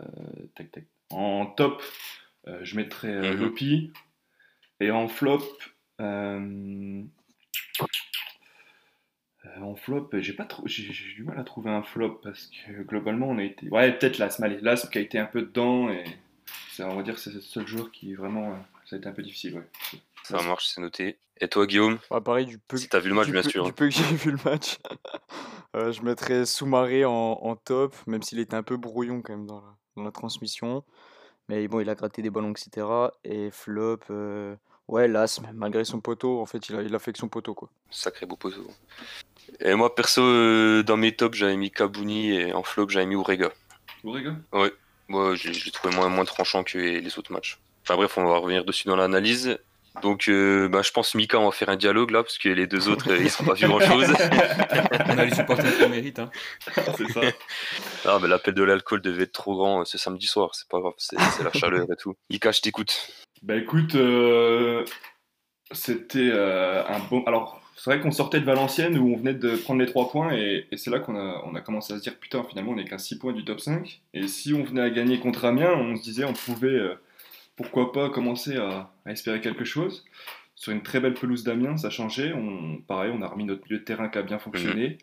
tac, 0.56 0.72
tac. 0.72 0.84
en 1.10 1.46
top, 1.46 1.82
euh, 2.48 2.60
je 2.64 2.76
mettrais 2.76 3.10
euh, 3.10 3.34
Mhm. 3.34 3.40
Lopi. 3.42 3.94
Et 4.80 4.92
en 4.92 5.08
flop, 5.08 5.44
euh, 9.46 9.50
euh, 9.58 9.62
en 9.62 9.76
flop, 9.76 10.10
j'ai 10.14 10.34
pas 10.34 10.46
trop, 10.46 10.64
j'ai 10.66 10.84
du 11.16 11.24
mal 11.24 11.38
à 11.40 11.44
trouver 11.44 11.70
un 11.70 11.84
flop 11.84 12.20
parce 12.24 12.48
que 12.48 12.84
globalement 12.84 13.28
on 13.30 13.38
a 13.38 13.44
été, 13.44 13.68
ouais 13.70 13.92
peut-être 13.98 14.18
Lasm, 14.18 14.44
allez, 14.44 14.60
Lasm 14.62 14.90
qui 14.90 14.98
a 14.98 15.02
été 15.02 15.20
un 15.20 15.26
peu 15.26 15.42
dedans 15.42 15.90
et 15.90 16.04
on 16.80 16.96
va 16.96 17.04
dire 17.04 17.16
que 17.16 17.20
c'est 17.20 17.34
le 17.34 17.42
seul 17.42 17.68
joueur 17.68 17.92
qui 17.92 18.14
vraiment, 18.16 18.52
euh, 18.52 18.58
ça 18.86 18.96
a 18.96 19.00
été 19.00 19.08
un 19.08 19.12
peu 19.12 19.22
difficile, 19.22 19.56
ouais. 19.56 20.00
Ça 20.24 20.42
marche, 20.42 20.68
c'est 20.68 20.80
noté. 20.82 21.18
Et 21.42 21.48
toi, 21.50 21.66
Guillaume? 21.68 22.00
Ouais, 22.10 22.22
pareil, 22.22 22.46
du 22.46 22.58
peu, 22.58 22.78
Si 22.78 22.88
t'as 22.88 23.00
vu 23.00 23.10
le 23.10 23.16
match, 23.16 23.26
du 23.26 23.34
bien 23.34 23.42
peu- 23.42 23.50
sûr. 23.50 23.66
Du 23.66 23.74
peu 23.74 23.90
que 23.90 23.94
j'ai 23.94 24.04
vu 24.16 24.32
le 24.32 24.38
match, 24.46 24.78
euh, 25.76 25.92
je 25.92 26.02
mettrais 26.04 26.46
Soumaré 26.46 27.04
en, 27.06 27.12
en 27.12 27.56
top, 27.56 27.96
même 28.08 28.22
s'il 28.24 28.40
était 28.40 28.56
un 28.56 28.64
peu 28.64 28.78
brouillon 28.78 29.22
quand 29.22 29.34
même 29.34 29.46
dans 29.46 29.60
la, 29.60 29.76
dans 29.98 30.04
la 30.04 30.12
transmission. 30.12 30.84
Mais 31.50 31.68
bon, 31.68 31.82
il 31.82 31.90
a 31.90 31.96
gratté 31.96 32.22
des 32.22 32.30
ballons, 32.30 32.52
etc. 32.54 32.88
Et 33.26 33.52
flop, 33.52 34.00
euh, 34.12 34.56
ouais, 34.88 35.08
Las, 35.10 35.42
malgré 35.54 35.84
son 35.84 36.00
poteau, 36.00 36.40
en 36.40 36.46
fait, 36.46 36.70
il 36.70 36.76
a, 36.78 36.82
il 36.84 36.96
a 36.96 37.00
fait 37.00 37.12
que 37.12 37.20
son 37.20 37.28
poteau, 37.28 37.54
quoi. 37.54 37.70
Sacré 37.90 38.26
beau 38.26 38.38
poteau. 38.38 38.66
Et 39.60 39.76
moi, 39.76 39.94
perso, 39.96 40.22
euh, 40.22 40.84
dans 40.84 40.98
mes 40.98 41.16
tops, 41.16 41.38
j'avais 41.38 41.56
mis 41.56 41.72
Kabouni 41.72 42.32
et 42.32 42.54
en 42.54 42.64
flop, 42.64 42.90
j'avais 42.90 43.06
mis 43.06 43.16
Urega. 43.16 43.52
Vous 44.04 44.16
les 44.16 44.24
gars 44.24 44.36
Moi, 45.08 45.36
je, 45.36 45.50
l'ai 45.50 45.72
trouvé 45.72 45.96
moins, 45.96 46.10
moins 46.10 46.26
tranchant 46.26 46.64
que 46.64 46.78
les 46.78 47.20
autres 47.20 47.32
matchs. 47.32 47.60
Enfin 47.84 47.96
bref, 47.96 48.18
on 48.18 48.26
va 48.26 48.38
revenir 48.38 48.66
dessus 48.66 48.88
dans 48.88 48.96
l'analyse. 48.96 49.58
Donc, 50.02 50.28
euh, 50.28 50.68
bah, 50.70 50.82
je 50.82 50.92
pense 50.92 51.14
Mika, 51.14 51.40
on 51.40 51.46
va 51.46 51.52
faire 51.52 51.70
un 51.70 51.76
dialogue 51.76 52.10
là, 52.10 52.24
parce 52.24 52.40
que 52.40 52.50
les 52.50 52.66
deux 52.66 52.90
autres, 52.90 53.12
euh, 53.12 53.18
ils 53.20 53.30
sont 53.30 53.44
pas 53.44 53.54
vu 53.54 53.68
grand 53.68 53.80
chose. 53.80 54.08
On 55.08 55.18
a 55.18 55.26
les 55.26 55.36
supporters 55.36 55.78
qu'on 55.78 55.90
mérite, 55.90 56.18
hein. 56.18 56.32
c'est 56.98 57.12
ça. 57.12 57.22
Ah, 58.06 58.18
mais 58.22 58.28
l'appel 58.28 58.54
de 58.54 58.64
l'alcool 58.64 59.02
devait 59.02 59.24
être 59.24 59.32
trop 59.32 59.56
grand 59.56 59.82
euh, 59.82 59.86
ce 59.86 59.98
samedi 59.98 60.26
soir, 60.26 60.56
c'est 60.56 60.68
pas 60.68 60.80
grave, 60.80 60.94
c'est 60.98 61.18
c'est 61.20 61.44
la 61.44 61.54
chaleur 61.54 61.86
et 61.90 61.96
tout. 61.96 62.16
Mika, 62.30 62.52
je 62.52 62.62
t'écoute. 62.62 63.14
Bah 63.44 63.56
écoute, 63.56 63.96
euh, 63.96 64.84
c'était 65.72 66.30
euh, 66.32 66.84
un 66.88 67.00
bon. 67.00 67.24
Alors, 67.26 67.62
c'est 67.76 67.90
vrai 67.90 68.00
qu'on 68.00 68.12
sortait 68.12 68.40
de 68.40 68.46
Valenciennes 68.46 68.98
où 68.98 69.14
on 69.14 69.18
venait 69.18 69.34
de 69.34 69.56
prendre 69.56 69.80
les 69.82 69.88
3 69.88 70.10
points 70.10 70.34
et, 70.34 70.68
et 70.72 70.78
c'est 70.78 70.92
là 70.92 71.00
qu'on 71.00 71.16
a, 71.16 71.44
on 71.46 71.56
a 71.56 71.62
commencé 71.62 71.94
à 71.94 71.98
se 71.98 72.04
dire 72.04 72.16
putain, 72.18 72.44
finalement, 72.44 72.72
on 72.72 72.76
n'est 72.76 72.86
qu'à 72.86 72.98
6 72.98 73.18
points 73.20 73.34
du 73.34 73.44
top 73.44 73.60
5. 73.60 74.02
Et 74.14 74.28
si 74.28 74.54
on 74.54 74.64
venait 74.64 74.82
à 74.82 74.90
gagner 74.90 75.20
contre 75.20 75.46
Amiens, 75.46 75.74
on 75.74 75.96
se 75.96 76.04
disait 76.04 76.26
on 76.26 76.34
pouvait, 76.34 76.68
euh, 76.68 76.96
pourquoi 77.56 77.92
pas, 77.92 78.10
commencer 78.10 78.58
à, 78.58 78.92
à 79.06 79.12
espérer 79.12 79.42
quelque 79.42 79.66
chose. 79.66 80.06
Sur 80.56 80.72
une 80.72 80.84
très 80.84 81.00
belle 81.00 81.16
pelouse 81.16 81.44
d'Amiens, 81.44 81.78
ça 81.78 81.90
changeait. 81.90 82.32
On, 82.34 82.78
pareil, 82.88 83.12
on 83.14 83.22
a 83.22 83.28
remis 83.28 83.44
notre 83.44 83.64
milieu 83.64 83.80
de 83.80 83.84
terrain 83.84 84.08
qui 84.08 84.18
a 84.18 84.22
bien 84.22 84.40
fonctionné. 84.40 84.98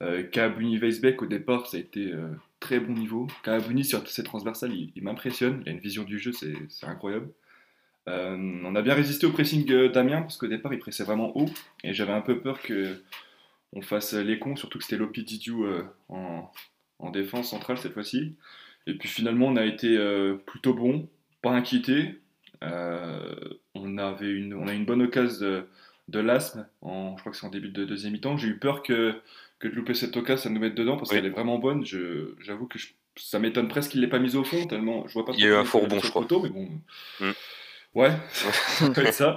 Euh, 0.00 0.22
Kaabuni 0.22 0.78
Weisbeck, 0.78 1.22
au 1.22 1.26
départ, 1.26 1.66
ça 1.66 1.76
a 1.76 1.80
été 1.80 2.12
euh, 2.12 2.28
très 2.60 2.80
bon 2.80 2.94
niveau. 2.94 3.26
Kaabuni, 3.42 3.84
sur 3.84 4.06
ses 4.08 4.22
transversales, 4.22 4.72
il, 4.72 4.92
il 4.96 5.02
m'impressionne. 5.02 5.62
Il 5.66 5.68
a 5.68 5.72
une 5.72 5.80
vision 5.80 6.04
du 6.04 6.18
jeu, 6.18 6.32
c'est 6.32 6.86
incroyable. 6.86 7.28
Euh, 8.08 8.36
on 8.64 8.74
a 8.74 8.82
bien 8.82 8.94
résisté 8.94 9.26
au 9.26 9.30
pressing 9.30 9.70
euh, 9.70 9.88
d'Amiens 9.88 10.22
parce 10.22 10.36
qu'au 10.36 10.48
départ 10.48 10.72
il 10.72 10.80
pressait 10.80 11.04
vraiment 11.04 11.36
haut 11.36 11.48
et 11.84 11.92
j'avais 11.94 12.12
un 12.12 12.20
peu 12.20 12.40
peur 12.40 12.60
que 12.60 13.00
on 13.74 13.80
fasse 13.80 14.12
les 14.14 14.38
cons, 14.40 14.56
surtout 14.56 14.78
que 14.78 14.84
c'était 14.84 14.96
Lopi 14.96 15.22
Didiou 15.22 15.64
euh, 15.64 15.84
en, 16.08 16.50
en 16.98 17.10
défense 17.10 17.50
centrale 17.50 17.78
cette 17.78 17.94
fois-ci. 17.94 18.34
Et 18.88 18.94
puis 18.94 19.08
finalement 19.08 19.46
on 19.46 19.56
a 19.56 19.64
été 19.64 19.96
euh, 19.96 20.34
plutôt 20.46 20.74
bon, 20.74 21.08
pas 21.42 21.50
inquiété. 21.52 22.18
Euh, 22.64 23.34
on, 23.74 23.98
avait 23.98 24.30
une, 24.30 24.54
on 24.54 24.66
a 24.68 24.72
une 24.74 24.84
bonne 24.84 25.02
occasion 25.02 25.40
de, 25.46 25.66
de 26.08 26.18
l'asthme, 26.18 26.66
en, 26.80 27.16
je 27.16 27.20
crois 27.22 27.32
que 27.32 27.38
c'est 27.38 27.46
en 27.46 27.50
début 27.50 27.68
de 27.70 27.84
deuxième 27.84 28.12
mi-temps. 28.12 28.36
J'ai 28.36 28.48
eu 28.48 28.58
peur 28.58 28.82
que, 28.82 29.14
que 29.58 29.68
de 29.68 29.74
louper 29.74 29.94
cette 29.94 30.16
occasion, 30.16 30.42
ça 30.44 30.50
nous 30.50 30.60
mette 30.60 30.74
dedans 30.74 30.96
parce 30.96 31.10
Oui. 31.10 31.16
qu'elle 31.16 31.26
est 31.26 31.30
vraiment 31.30 31.58
bonne. 31.58 31.84
J'avoue 32.40 32.66
que 32.66 32.78
je- 32.78 32.88
ça 33.16 33.38
m'étonne 33.38 33.68
presque 33.68 33.92
qu'il 33.92 34.00
l'ait 34.00 34.06
pas 34.08 34.18
mise 34.18 34.36
au 34.36 34.44
fond, 34.44 34.66
tellement 34.66 35.06
je 35.06 35.12
vois 35.14 35.24
pas 35.24 35.32
Il 35.36 35.40
y 35.40 35.44
a 35.44 35.48
eu 35.48 35.54
un 35.54 35.62
mettre 35.62 36.06
je 36.06 36.10
crois. 36.10 36.22
mais 36.42 36.48
bon. 36.50 36.68
Mm. 37.20 37.30
Ouais, 37.94 38.10
ça 38.32 38.90
peut 38.90 39.04
être 39.06 39.14
ça. 39.14 39.36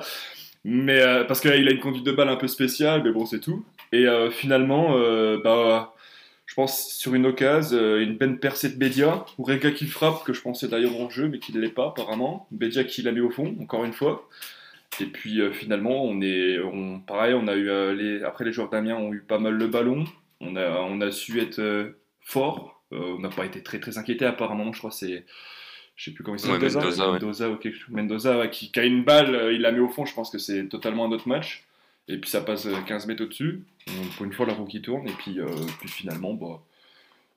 Mais 0.64 1.00
euh, 1.00 1.24
parce 1.26 1.42
qu'il 1.42 1.52
a 1.52 1.72
une 1.72 1.80
conduite 1.80 2.06
de 2.06 2.12
balle 2.12 2.30
un 2.30 2.38
peu 2.38 2.48
spéciale, 2.48 3.04
mais 3.04 3.12
bon, 3.12 3.26
c'est 3.26 3.40
tout. 3.40 3.64
Et 3.92 4.08
euh, 4.08 4.32
finalement, 4.32 4.98
euh, 4.98 5.40
bah, 5.44 5.94
je 6.46 6.56
pense 6.56 6.94
sur 6.94 7.14
une 7.16 7.26
occasion, 7.28 7.78
euh, 7.78 8.02
une 8.02 8.18
peine 8.18 8.40
percée 8.40 8.70
de 8.70 8.76
Bédia, 8.76 9.26
ou 9.38 9.44
Rega 9.44 9.72
qui 9.72 9.86
frappe, 9.86 10.24
que 10.24 10.34
je 10.34 10.42
pensais 10.42 10.68
d'ailleurs 10.68 10.96
en 11.00 11.10
jeu, 11.10 11.28
mais 11.28 11.40
qui 11.40 11.54
ne 11.54 11.60
l'est 11.60 11.70
pas 11.70 11.88
apparemment. 11.90 12.48
Bédia 12.52 12.84
qui 12.84 13.04
l'a 13.04 13.12
mis 13.12 13.22
au 13.22 13.30
fond, 13.30 13.56
encore 13.62 13.86
une 13.86 13.94
fois. 13.94 14.28
Et 15.02 15.06
puis 15.06 15.42
finalement, 15.54 16.04
on 16.06 16.22
est, 16.22 16.60
on, 16.60 17.00
pareil, 17.00 17.34
on 17.34 17.48
a 17.48 17.56
eu 17.56 17.96
les, 17.96 18.24
après 18.24 18.46
les 18.46 18.54
joueurs 18.54 18.70
d'Amiens 18.70 18.96
ont 18.96 19.14
eu 19.14 19.22
pas 19.22 19.40
mal 19.40 19.54
le 19.54 19.68
ballon. 19.68 20.06
On 20.40 20.56
a, 20.56 20.80
on 20.82 21.02
a 21.02 21.12
su 21.12 21.42
être 21.42 21.96
fort. 22.22 22.84
On 22.92 23.20
n'a 23.20 23.30
pas 23.30 23.46
été 23.46 23.62
très 23.62 23.80
très 23.80 23.98
inquiété. 23.98 24.26
Apparemment, 24.26 24.72
je 24.72 24.80
crois 24.80 24.92
c'est, 24.92 25.26
je 25.96 26.06
sais 26.06 26.12
plus 26.12 26.24
comment 26.24 26.38
il 26.38 26.46
Ouais, 26.50 26.54
s'appelle. 26.70 26.74
Mendoza, 26.74 27.06
ouais. 27.08 27.12
Mendoza, 27.20 27.50
ou 27.50 27.56
quelque 27.58 27.78
chose- 27.78 27.90
Mendoza, 27.90 28.38
ouais, 28.40 28.50
qui, 28.50 28.72
qui 28.72 28.80
a 28.80 28.84
une 28.86 29.04
balle, 29.04 29.34
euh, 29.36 29.54
il 29.54 29.62
la 29.62 29.72
met 29.72 29.80
au 29.80 29.88
fond. 29.90 30.06
Je 30.06 30.14
pense 30.14 30.30
que 30.30 30.38
c'est 30.38 30.68
totalement 30.68 31.06
un 31.06 31.12
autre 31.12 31.28
match. 31.28 31.64
Et 32.08 32.18
puis 32.18 32.30
ça 32.30 32.42
passe 32.42 32.66
euh, 32.68 32.76
15 32.86 33.08
mètres 33.08 33.24
au-dessus. 33.24 33.64
Pour 34.18 34.26
une 34.26 34.34
fois, 34.34 34.46
la 34.46 34.54
roue 34.54 34.66
qui 34.66 34.82
tourne. 34.82 35.08
Et 35.08 35.14
puis, 35.14 35.40
euh, 35.40 35.48
puis 35.80 35.90
finalement, 35.90 36.34
bah, 36.34 36.62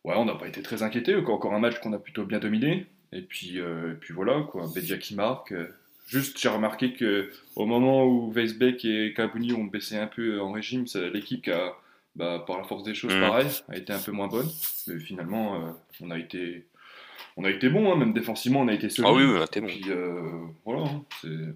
ouais, 0.05 0.15
on 0.17 0.25
n'a 0.25 0.35
pas 0.35 0.49
été 0.49 0.61
très 0.63 0.83
inquiété. 0.83 1.15
Encore, 1.15 1.55
un 1.55 1.59
match 1.59 1.79
qu'on 1.81 1.93
a 1.93 1.99
plutôt 1.99 2.25
bien 2.25 2.39
dominé. 2.39 2.87
Et 3.13 3.23
puis, 3.23 3.59
euh, 3.61 3.93
et 3.93 3.95
puis 3.95 4.13
voilà, 4.13 4.43
quoi. 4.51 4.67
Bédia 4.75 4.99
qui 4.99 5.15
marque. 5.15 5.53
euh, 5.53 5.69
Juste, 6.07 6.39
j'ai 6.41 6.49
remarqué 6.49 6.95
que 6.95 7.31
au 7.55 7.67
moment 7.67 8.07
où 8.07 8.31
Weisbeck 8.33 8.83
et 8.87 9.13
Kabouni 9.15 9.53
ont 9.53 9.65
baissé 9.65 9.97
un 9.99 10.07
peu 10.07 10.41
en 10.41 10.53
régime, 10.53 10.87
l'équipe 11.13 11.43
qui 11.45 11.51
a, 11.51 11.75
bah, 12.17 12.43
par 12.47 12.57
la 12.57 12.65
force 12.65 12.83
des 12.83 12.95
choses, 12.95 13.15
Mhm. 13.15 13.21
pareil, 13.21 13.47
a 13.69 13.77
été 13.77 13.93
un 13.93 13.99
peu 13.99 14.13
moins 14.13 14.27
bonne. 14.29 14.49
Mais 14.87 14.99
finalement, 15.01 15.57
euh, 15.57 15.71
on 16.01 16.11
a 16.11 16.19
été, 16.19 16.65
on 17.37 17.45
a 17.45 17.51
été 17.51 17.69
bon, 17.69 17.93
hein, 17.93 17.97
même 17.97 18.13
défensivement, 18.13 18.61
on 18.61 18.69
a 18.69 18.73
été 18.73 18.89
solide. 18.91 19.11
Ah 19.11 19.15
oui, 19.15 19.25
oui, 19.25 19.39
là, 19.39 19.47
t'es 19.47 19.61
bon. 19.61 19.67
Puis 19.67 19.85
euh, 19.89 20.21
voilà, 20.65 20.83
hein, 20.83 21.05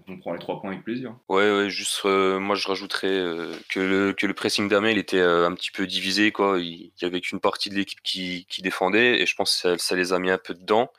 on 0.07 0.17
prend 0.17 0.33
les 0.33 0.39
trois 0.39 0.59
points 0.61 0.71
avec 0.71 0.83
plaisir. 0.83 1.15
Ouais, 1.29 1.51
ouais, 1.55 1.69
juste, 1.69 2.01
euh, 2.05 2.39
moi 2.39 2.55
je 2.55 2.67
rajouterais 2.67 3.07
euh, 3.07 3.53
que, 3.69 3.79
le, 3.79 4.13
que 4.13 4.25
le 4.27 4.33
pressing 4.33 4.67
d'Amiens 4.69 4.91
il 4.91 4.97
était 4.97 5.19
euh, 5.19 5.47
un 5.47 5.53
petit 5.53 5.71
peu 5.71 5.85
divisé, 5.87 6.31
quoi. 6.31 6.59
Il 6.59 6.91
il 6.95 7.03
y 7.03 7.05
avait 7.05 7.21
qu'une 7.21 7.39
partie 7.39 7.69
de 7.69 7.75
l'équipe 7.75 8.01
qui, 8.03 8.45
qui 8.49 8.61
défendait, 8.61 9.21
et 9.21 9.25
je 9.25 9.35
pense 9.35 9.51
que 9.55 9.57
ça, 9.61 9.77
ça 9.77 9.95
les 9.95 10.13
a 10.13 10.19
mis 10.19 10.29
un 10.29 10.37
peu 10.37 10.53
dedans. 10.53 10.91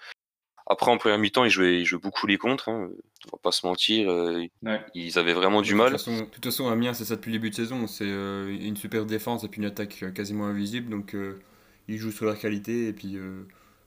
Après, 0.67 0.91
en 0.91 0.97
première 0.97 1.19
mi-temps, 1.19 1.45
ils 1.45 1.51
jouaient, 1.51 1.81
ils 1.81 1.85
jouaient 1.85 2.01
beaucoup 2.01 2.27
les 2.27 2.39
contres, 2.39 2.71
hein, 2.71 2.89
on 3.27 3.37
va 3.37 3.39
pas 3.43 3.53
se 3.53 3.67
mentir. 3.67 4.09
euh, 4.11 4.43
Ouais. 4.63 4.81
Ils 4.95 5.19
avaient 5.19 5.35
vraiment 5.35 5.61
du 5.61 5.73
De 5.73 5.77
mal. 5.77 5.91
toute 5.91 5.99
façon, 5.99 6.21
de 6.21 6.25
toute 6.25 6.45
façon, 6.45 6.69
Amiens, 6.69 6.95
c'est 6.95 7.05
ça 7.05 7.17
depuis 7.17 7.31
le 7.33 7.39
début 7.39 7.51
de 7.51 7.55
saison. 7.55 7.87
C'est 7.87 8.07
euh, 8.07 8.49
une 8.49 8.77
super 8.77 9.05
défense 9.05 9.45
et 9.45 9.49
puis 9.49 9.61
une 9.61 9.67
attaque 9.67 10.03
quasiment 10.15 10.47
invisible. 10.47 10.89
Donc, 10.91 11.15
euh, 11.15 11.39
ils 11.87 11.99
jouent 11.99 12.11
sur 12.13 12.25
leur 12.25 12.39
qualité. 12.39 12.89
Et 12.89 12.93
puis, 12.95 13.17
euh, 13.17 13.43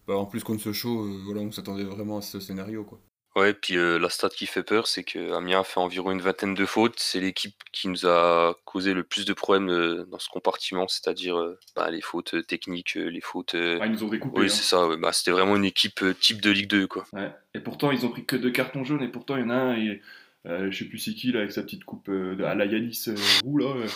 bah, 0.08 0.16
en 0.16 0.26
plus, 0.26 0.44
contre 0.44 0.62
ce 0.62 0.74
show, 0.74 1.04
euh, 1.04 1.22
voilà, 1.26 1.42
on 1.42 1.52
s'attendait 1.52 1.84
vraiment 1.84 2.18
à 2.18 2.22
ce 2.22 2.40
scénario. 2.40 2.84
Quoi. 2.84 3.00
Ouais, 3.36 3.54
puis 3.54 3.78
euh, 3.78 4.00
la 4.00 4.10
stat 4.10 4.30
qui 4.30 4.48
fait 4.48 4.64
peur, 4.64 4.88
c'est 4.88 5.04
que 5.04 5.34
Amiens 5.34 5.60
a 5.60 5.64
fait 5.64 5.80
environ 5.80 6.10
une 6.12 6.22
vingtaine 6.22 6.56
de 6.56 6.66
fautes. 6.66 6.96
C'est 6.98 7.20
l'équipe 7.20 7.54
qui 7.72 7.88
nous 7.88 8.08
a 8.08 8.56
causé 8.66 8.96
le 8.96 9.04
plus 9.04 9.26
de 9.26 9.34
problèmes 9.34 9.70
euh, 9.70 10.06
dans 10.06 10.18
ce 10.18 10.28
compartiment, 10.30 10.88
c'est-à-dire 10.88 11.38
euh, 11.38 11.60
bah, 11.76 11.92
les 11.92 12.02
fautes 12.02 12.48
techniques, 12.48 12.96
les 12.96 13.22
fautes. 13.22 13.54
euh, 13.54 13.78
Ah, 13.80 13.86
ils 13.86 13.92
nous 13.92 14.04
ont 14.04 14.08
découpé. 14.08 14.40
Oui, 14.40 14.46
hein. 14.46 14.50
c'est 14.50 14.64
ça. 14.64 14.88
ouais. 14.88 14.98
Bah, 14.98 15.12
c'était 15.14 15.30
vraiment 15.32 15.56
une 15.56 15.66
équipe 15.66 16.02
euh, 16.02 16.16
type 16.16 16.42
de 16.42 16.50
Ligue 16.50 16.68
2, 16.70 16.88
quoi. 16.88 17.06
Ouais. 17.14 17.32
Et 17.54 17.60
pourtant, 17.60 17.92
ils 17.92 18.04
ont 18.08 18.10
pris 18.10 18.26
que 18.26 18.36
deux 18.36 18.50
cartons 18.52 18.84
jaunes, 18.84 19.04
et 19.04 19.08
pourtant, 19.10 19.36
il 19.36 19.42
y 19.42 19.46
en 19.46 19.52
a 19.52 19.56
un, 19.56 19.76
et, 19.78 20.02
euh, 20.48 20.72
je 20.72 20.78
sais 20.80 20.86
plus 20.86 20.98
c'est 20.98 21.14
qui, 21.14 21.32
là, 21.32 21.42
avec 21.42 21.52
sa 21.52 21.62
petite 21.62 21.84
coupe 21.84 22.10
euh, 22.10 22.36
de- 22.36 22.44
à 22.44 22.56
la 22.56 22.66
Yanis 22.66 23.04
euh, 23.10 23.16
roux, 23.44 23.60
là. 23.60 23.68
euh, 23.68 23.88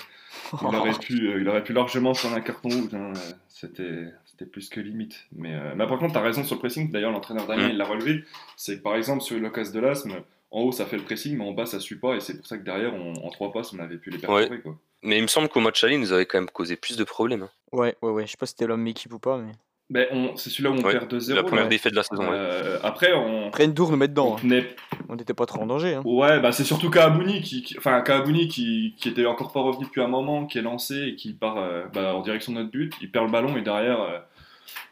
il, 0.61 0.75
aurait 0.75 0.93
pu, 0.99 1.13
euh, 1.29 1.41
il 1.41 1.49
aurait 1.49 1.63
pu 1.63 1.73
largement 1.73 2.13
prendre 2.13 2.35
un 2.35 2.41
carton 2.41 2.69
rouge. 2.69 2.93
hein, 2.93 3.11
euh, 3.15 3.31
C'était 3.47 4.05
c'était 4.41 4.49
plus 4.51 4.69
que 4.69 4.79
limite. 4.79 5.25
Mais, 5.35 5.53
euh, 5.53 5.73
mais 5.75 5.85
par 5.87 5.97
contre, 5.99 6.13
tu 6.13 6.17
as 6.19 6.21
raison 6.21 6.43
sur 6.43 6.55
le 6.55 6.59
pressing. 6.59 6.91
D'ailleurs, 6.91 7.11
l'entraîneur 7.11 7.45
Damien, 7.47 7.67
Mm. 7.67 7.71
il 7.71 7.77
l'a 7.77 7.85
relevé. 7.85 8.23
C'est 8.57 8.77
que 8.77 8.81
par 8.81 8.95
exemple, 8.95 9.21
sur 9.21 9.39
l'occasion 9.39 9.73
de 9.73 9.79
l'asthme, 9.79 10.13
en 10.51 10.61
haut, 10.61 10.71
ça 10.71 10.85
fait 10.85 10.97
le 10.97 11.03
pressing, 11.03 11.37
mais 11.37 11.45
en 11.45 11.51
bas, 11.51 11.65
ça 11.65 11.79
suit 11.79 11.95
pas. 11.95 12.15
Et 12.15 12.19
c'est 12.19 12.37
pour 12.37 12.45
ça 12.47 12.57
que 12.57 12.63
derrière, 12.63 12.93
on- 12.93 13.13
en 13.25 13.29
trois 13.29 13.51
passes, 13.51 13.73
on 13.73 13.79
avait 13.79 13.97
pu 13.97 14.09
les 14.09 14.17
perturber. 14.17 14.61
Quoi. 14.61 14.75
Mais 15.03 15.17
il 15.17 15.21
me 15.21 15.27
semble 15.27 15.47
qu'au 15.49 15.59
match 15.61 15.83
aller, 15.83 15.95
il 15.95 15.99
nous 16.01 16.11
avait 16.13 16.25
quand 16.25 16.37
même 16.39 16.49
causé 16.49 16.75
plus 16.75 16.97
de 16.97 17.03
problèmes. 17.03 17.43
hein. 17.43 17.49
Ouais, 17.71 17.95
ouais, 18.01 18.11
ouais. 18.11 18.25
Je 18.25 18.31
sais 18.31 18.37
pas 18.37 18.45
si 18.45 18.51
c'était 18.51 18.67
l'homme 18.67 18.85
équipe 18.87 19.13
ou 19.13 19.19
pas, 19.19 19.37
mais. 19.37 19.51
Ben, 19.89 20.07
on- 20.11 20.37
c'est 20.37 20.49
celui-là 20.49 20.69
où 20.71 20.73
on 20.75 20.83
Ouais, 20.83 20.91
perd 20.93 21.09
2-0. 21.09 21.35
La 21.35 21.43
première 21.43 21.65
là. 21.65 21.69
défaite 21.69 21.91
de 21.91 21.97
la 21.97 22.03
saison, 22.03 22.23
ouais. 22.23 22.29
Euh, 22.31 22.79
après, 22.81 23.11
on, 23.11 23.47
Après, 23.49 23.65
une 23.65 23.73
nous 23.77 23.95
met 23.97 24.07
dedans. 24.07 24.37
on 24.41 24.49
hein. 24.49 25.15
n'était 25.17 25.33
pas 25.33 25.45
trop 25.45 25.59
en 25.61 25.65
danger. 25.65 25.95
Hein. 25.95 26.01
Ouais, 26.05 26.39
bah 26.39 26.53
c'est 26.53 26.63
surtout 26.63 26.89
Kaabouni 26.89 27.41
qui, 27.41 27.61
qui- 27.61 27.77
enfin 27.77 27.99
Kaabouni 27.99 28.47
qui, 28.47 28.95
qui 28.97 29.09
était 29.09 29.25
encore 29.25 29.51
pas 29.51 29.59
revenu 29.59 29.83
depuis 29.83 29.99
un 30.01 30.07
moment, 30.07 30.45
qui 30.45 30.59
est 30.59 30.61
lancé 30.61 30.95
et 31.09 31.15
qui 31.15 31.33
part 31.33 31.57
euh, 31.57 31.83
bah, 31.93 32.15
en 32.15 32.21
direction 32.21 32.53
de 32.53 32.59
notre 32.59 32.71
but. 32.71 32.93
Il 33.01 33.11
perd 33.11 33.25
le 33.25 33.31
ballon 33.33 33.57
et 33.57 33.61
derrière, 33.63 34.01
euh, 34.01 34.19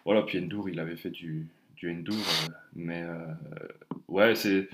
voilà. 0.05 0.21
Puis 0.23 0.39
Endur, 0.39 0.69
il 0.69 0.79
avait 0.79 0.95
fait 0.95 1.09
du, 1.09 1.47
du 1.75 1.91
Endur, 1.91 2.13
euh, 2.15 2.53
mais 2.75 3.03
euh, 3.03 3.25
ouais, 4.07 4.35
c'est 4.35 4.69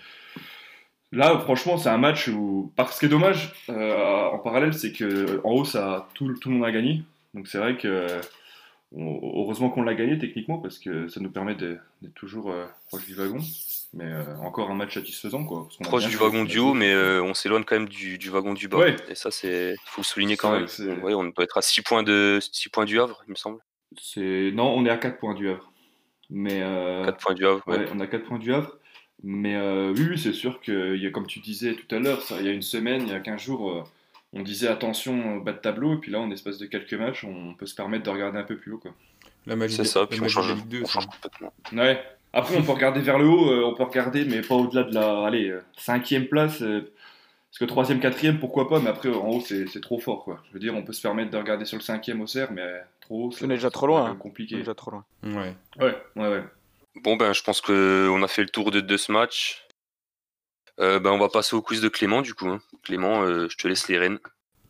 là 1.11 1.39
franchement 1.39 1.77
c'est 1.77 1.89
un 1.89 1.97
match 1.97 2.27
où, 2.27 2.71
parce 2.75 2.99
que 2.99 3.05
dommage 3.05 3.53
euh, 3.69 4.25
en 4.25 4.39
parallèle, 4.39 4.73
c'est 4.73 4.91
que 4.91 5.39
en 5.43 5.51
haut 5.51 5.65
ça 5.65 6.09
tout, 6.13 6.33
tout 6.33 6.49
le 6.49 6.55
monde 6.55 6.65
a 6.65 6.71
gagné, 6.71 7.03
donc 7.33 7.47
c'est 7.47 7.57
vrai 7.57 7.77
que 7.77 8.21
heureusement 8.97 9.69
qu'on 9.69 9.83
l'a 9.83 9.93
gagné 9.93 10.17
techniquement 10.17 10.57
parce 10.57 10.79
que 10.79 11.07
ça 11.07 11.19
nous 11.19 11.29
permet 11.29 11.55
d'être 11.55 11.79
toujours 12.15 12.51
euh, 12.51 12.65
proche 12.87 13.05
du 13.05 13.15
wagon. 13.15 13.39
Mais 13.93 14.05
euh, 14.05 14.35
encore 14.43 14.69
un 14.69 14.75
match 14.75 14.95
satisfaisant 14.95 15.45
quoi. 15.45 15.67
parce 15.67 15.89
Proche 15.89 16.07
du 16.07 16.17
wagon 16.17 16.43
du 16.43 16.59
haut, 16.59 16.73
mais 16.73 16.91
euh, 16.91 17.23
on 17.23 17.33
s'éloigne 17.33 17.63
quand 17.63 17.75
même 17.75 17.87
du, 17.87 18.17
du 18.17 18.29
wagon 18.29 18.53
du 18.53 18.67
bas. 18.67 18.77
Ouais. 18.77 18.95
Et 19.07 19.15
ça, 19.15 19.31
c'est 19.31 19.75
faut 19.85 20.01
le 20.01 20.05
souligner 20.05 20.35
quand 20.35 20.51
même. 20.51 20.67
Ouais, 21.01 21.13
on 21.13 21.23
doit 21.23 21.43
être 21.43 21.57
à 21.57 21.61
6 21.61 21.81
points, 21.81 22.03
de, 22.03 22.39
6 22.41 22.69
points 22.69 22.83
du 22.85 22.99
Havre, 22.99 23.23
il 23.27 23.31
me 23.31 23.35
semble. 23.35 23.59
C'est 23.99 24.51
non, 24.53 24.73
on 24.75 24.85
est 24.85 24.89
à 24.89 24.97
4 24.97 25.17
points 25.17 25.33
du 25.33 25.49
Havre. 25.49 25.71
Mais 26.29 26.61
euh, 26.61 27.05
4 27.05 27.17
points 27.17 27.33
du 27.35 27.45
Havre, 27.45 27.63
ouais. 27.67 27.77
ouais, 27.77 27.85
on 27.93 27.99
a 27.99 28.07
4 28.07 28.25
points 28.25 28.39
du 28.39 28.53
Havre. 28.53 28.77
Mais 29.23 29.55
euh, 29.55 29.93
oui, 29.95 30.07
oui, 30.11 30.19
c'est 30.19 30.33
sûr 30.33 30.59
y 30.67 31.05
a, 31.05 31.09
comme 31.09 31.27
tu 31.27 31.39
disais 31.39 31.75
tout 31.75 31.95
à 31.95 31.99
l'heure, 31.99 32.21
ça, 32.21 32.35
il 32.39 32.45
y 32.45 32.49
a 32.49 32.51
une 32.51 32.61
semaine, 32.61 33.03
il 33.03 33.09
y 33.09 33.13
a 33.13 33.19
15 33.19 33.41
jours, 33.41 33.71
euh, 33.71 33.83
on 34.33 34.41
disait 34.43 34.67
attention, 34.67 35.37
bas 35.37 35.53
de 35.53 35.57
tableau, 35.57 35.95
et 35.95 35.97
puis 35.97 36.11
là, 36.11 36.19
en 36.19 36.29
espace 36.31 36.57
de 36.57 36.65
quelques 36.65 36.93
matchs, 36.93 37.23
on 37.23 37.53
peut 37.53 37.65
se 37.65 37.75
permettre 37.75 38.03
de 38.03 38.09
regarder 38.09 38.37
un 38.37 38.43
peu 38.43 38.57
plus 38.57 38.73
haut. 38.73 38.77
Quoi. 38.77 38.91
La 39.47 39.55
magie, 39.55 39.75
C'est 39.75 39.85
ça, 39.85 40.05
puis 40.05 40.19
on 40.21 40.27
change, 40.27 40.49
la 40.49 40.55
Ligue 40.55 40.67
2. 40.67 40.81
on 40.81 40.85
ça. 40.85 40.91
change 40.93 41.07
complètement. 41.07 41.53
Ouais. 41.73 42.03
Après, 42.33 42.57
on 42.57 42.63
peut 42.63 42.73
regarder 42.73 42.99
vers 42.99 43.17
le 43.17 43.25
haut, 43.25 43.65
on 43.65 43.73
peut 43.73 43.83
regarder, 43.83 44.25
mais 44.25 44.41
pas 44.41 44.55
au-delà 44.55 44.83
de 44.83 44.93
la 44.93 45.25
allez, 45.25 45.55
cinquième 45.77 46.27
place. 46.27 46.59
parce 46.59 47.59
que 47.59 47.65
troisième, 47.65 48.01
quatrième, 48.01 48.39
pourquoi 48.39 48.67
pas, 48.67 48.81
mais 48.81 48.89
après, 48.89 49.09
en 49.09 49.29
haut, 49.29 49.41
c'est 49.41 49.67
c'est 49.67 49.79
trop 49.79 49.99
fort. 49.99 50.25
Quoi. 50.25 50.43
Je 50.49 50.53
veux 50.53 50.59
dire, 50.59 50.75
on 50.75 50.83
peut 50.83 50.91
se 50.91 51.01
permettre 51.01 51.31
de 51.31 51.37
regarder 51.37 51.63
sur 51.63 51.77
le 51.77 51.83
cinquième 51.83 52.19
au 52.19 52.27
cerf, 52.27 52.51
mais 52.51 52.81
trop 53.05 53.25
haut, 53.27 53.33
On 53.41 53.45
est 53.45 53.55
déjà 53.55 53.69
trop 53.71 53.87
loin, 53.87 54.05
c'est 54.05 54.11
hein. 54.11 54.15
compliqué. 54.15 54.55
Déjà 54.57 54.75
trop 54.75 54.91
loin. 54.91 55.05
Ouais. 55.23 55.55
Ouais, 55.79 55.95
ouais, 56.15 56.27
ouais. 56.29 56.43
Bon, 57.03 57.15
ben, 57.15 57.33
je 57.33 57.43
pense 57.43 57.61
qu'on 57.61 58.23
a 58.23 58.27
fait 58.27 58.41
le 58.43 58.49
tour 58.49 58.71
de, 58.71 58.79
de 58.81 58.97
ce 58.97 59.11
match. 59.11 59.65
Euh, 60.79 60.99
ben, 60.99 61.11
on 61.11 61.17
va 61.17 61.29
passer 61.29 61.55
au 61.55 61.61
quiz 61.61 61.81
de 61.81 61.89
Clément, 61.89 62.21
du 62.21 62.33
coup. 62.33 62.47
hein. 62.47 62.61
Clément, 62.83 63.23
euh, 63.23 63.47
je 63.49 63.57
te 63.57 63.67
laisse 63.67 63.87
les 63.87 63.97
rênes. 63.97 64.19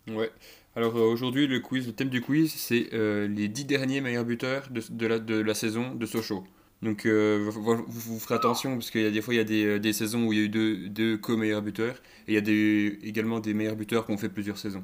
Ouais. 0.07 0.31
Alors 0.75 0.95
euh, 0.97 1.01
aujourd'hui, 1.01 1.47
le 1.47 1.59
quiz, 1.61 1.87
le 1.87 1.93
thème 1.93 2.09
du 2.09 2.21
quiz, 2.21 2.53
c'est 2.53 2.89
euh, 2.93 3.27
les 3.27 3.47
10 3.47 3.65
derniers 3.65 4.01
meilleurs 4.01 4.25
buteurs 4.25 4.67
de, 4.69 4.81
de 4.89 5.07
la, 5.07 5.19
de 5.19 5.35
la 5.39 5.53
saison 5.53 5.95
de 5.95 6.05
Sochaux. 6.05 6.43
Donc 6.81 7.05
euh, 7.05 7.47
vous, 7.49 7.63
vous- 7.63 7.85
vous 7.87 8.19
ferez 8.19 8.35
attention 8.35 8.73
parce 8.73 8.91
qu'il 8.91 9.01
y 9.01 9.05
a 9.07 9.09
des 9.11 9.21
fois 9.21 9.33
il 9.33 9.37
y 9.37 9.39
a 9.39 9.45
des, 9.45 9.79
des 9.79 9.93
saisons 9.93 10.25
où 10.25 10.33
il 10.33 10.39
y 10.39 10.41
a 10.41 10.45
eu 10.45 10.49
deux, 10.49 10.89
deux 10.89 11.17
co-meilleurs 11.17 11.61
buteurs 11.61 11.95
et 12.27 12.31
il 12.31 12.35
y 12.35 12.37
a 12.37 12.41
des, 12.41 12.99
également 13.03 13.39
des 13.39 13.53
meilleurs 13.53 13.77
buteurs 13.77 14.05
qui 14.05 14.11
ont 14.11 14.17
fait 14.17 14.27
plusieurs 14.29 14.57
saisons. 14.57 14.83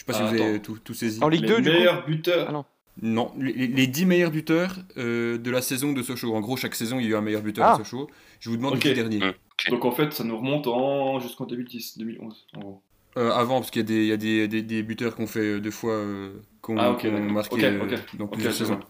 Je 0.00 0.04
sais 0.06 0.06
pas 0.06 0.12
si 0.14 0.20
Ah, 0.22 0.26
vous 0.30 0.40
avez 0.42 0.54
attends. 0.54 0.62
tout, 0.62 0.78
tout 0.82 0.94
saisi. 0.94 1.22
En 1.22 1.28
Ligue 1.28 1.42
Les 1.42 1.48
2, 1.48 1.60
du 1.60 1.70
coup 1.70 1.76
meilleurs 1.76 2.06
buteurs. 2.06 2.46
Ah 2.48 2.52
non. 2.52 2.64
Non, 3.02 3.32
les, 3.38 3.52
les- 3.52 3.66
les 3.66 3.86
10 3.86 4.06
meilleurs 4.06 4.30
buteurs 4.30 4.76
euh, 4.96 5.36
de 5.36 5.50
la 5.50 5.60
saison 5.60 5.92
de 5.92 6.02
Sochaux. 6.02 6.34
En 6.34 6.40
gros, 6.40 6.56
chaque 6.56 6.74
saison, 6.74 6.98
il 6.98 7.04
y 7.04 7.08
a 7.08 7.10
eu 7.10 7.14
un 7.16 7.20
meilleur 7.20 7.42
buteur 7.42 7.66
Ah. 7.66 7.72
de 7.78 7.84
Sochaux. 7.84 8.08
Je 8.40 8.48
vous 8.48 8.56
demande 8.56 8.74
Ok. 8.76 8.84
les 8.84 8.94
10 8.94 8.96
derniers. 8.96 9.18
Mm. 9.18 9.70
Donc 9.70 9.84
en 9.84 9.90
fait, 9.92 10.10
ça 10.14 10.24
nous 10.24 10.38
remonte 10.38 10.66
en 10.68 11.20
jusqu'en 11.20 11.44
2010, 11.44 11.98
2011, 11.98 12.46
en 12.56 12.60
gros. 12.60 12.82
Euh, 13.18 13.30
avant, 13.32 13.58
parce 13.60 13.70
qu'il 13.70 13.80
y 13.80 13.84
a, 13.84 13.86
des, 13.86 13.94
il 14.02 14.06
y 14.06 14.12
a 14.12 14.16
des, 14.16 14.48
des, 14.48 14.62
des 14.62 14.82
buteurs 14.82 15.14
qu'on 15.16 15.26
fait 15.26 15.60
deux 15.60 15.70
fois, 15.70 15.92
euh, 15.94 16.32
qu'on 16.62 16.78
Ah, 16.78 16.92
ok, 16.92 17.02
qu'on 17.02 17.10
d'accord. 17.12 17.30
marqué 17.32 17.64
euh, 17.66 17.96
dans 18.18 18.26
plusieurs 18.26 18.54
saisons. 18.54 18.80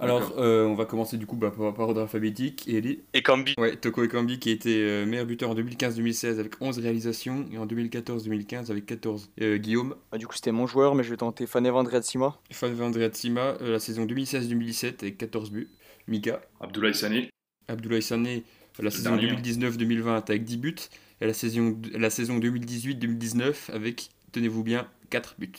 Alors, 0.00 0.32
euh, 0.38 0.64
on 0.64 0.74
va 0.74 0.86
commencer 0.86 1.16
du 1.18 1.26
coup 1.26 1.36
bah, 1.36 1.52
par, 1.56 1.74
par 1.74 1.88
ordre 1.88 2.00
alphabétique. 2.00 2.64
Et 2.66 2.76
Eli 2.78 3.00
Et 3.14 3.22
Cambi. 3.22 3.54
Ouais, 3.58 3.76
Toko 3.76 4.02
Ekambi 4.04 4.38
qui 4.38 4.48
a 4.48 4.52
été 4.52 4.82
euh, 4.82 5.04
meilleur 5.06 5.26
buteur 5.26 5.50
en 5.50 5.54
2015-2016 5.54 6.38
avec 6.40 6.54
11 6.60 6.78
réalisations 6.78 7.46
et 7.52 7.58
en 7.58 7.66
2014-2015 7.66 8.70
avec 8.70 8.86
14. 8.86 9.30
Euh, 9.42 9.58
Guillaume, 9.58 9.94
Bah, 10.10 10.18
du 10.18 10.26
coup, 10.26 10.34
c'était 10.34 10.52
mon 10.52 10.66
joueur, 10.66 10.94
mais 10.94 11.02
je 11.02 11.10
vais 11.10 11.16
tenter 11.18 11.46
Fanev 11.46 11.76
Andreatsima. 11.76 12.38
Fan 12.50 12.72
Vandreatsima, 12.72 13.56
euh, 13.60 13.72
la 13.72 13.78
saison 13.78 14.06
2016-2017 14.06 14.94
avec 15.02 15.18
14 15.18 15.50
buts. 15.50 15.68
Mika, 16.08 16.40
Abdoulaye 16.60 16.94
Sané. 16.94 17.28
Abdoulaye 17.68 18.02
Sané, 18.02 18.42
la 18.82 18.90
saison 18.90 19.16
dernier. 19.16 19.34
2019-2020 19.36 20.22
avec 20.28 20.44
10 20.44 20.56
buts. 20.56 20.74
Et 21.20 21.26
la 21.26 21.34
saison, 21.34 21.76
la 21.94 22.08
saison 22.10 22.38
2018-2019 22.38 23.70
avec, 23.72 24.08
tenez-vous 24.32 24.62
bien, 24.64 24.88
4 25.10 25.34
buts. 25.38 25.52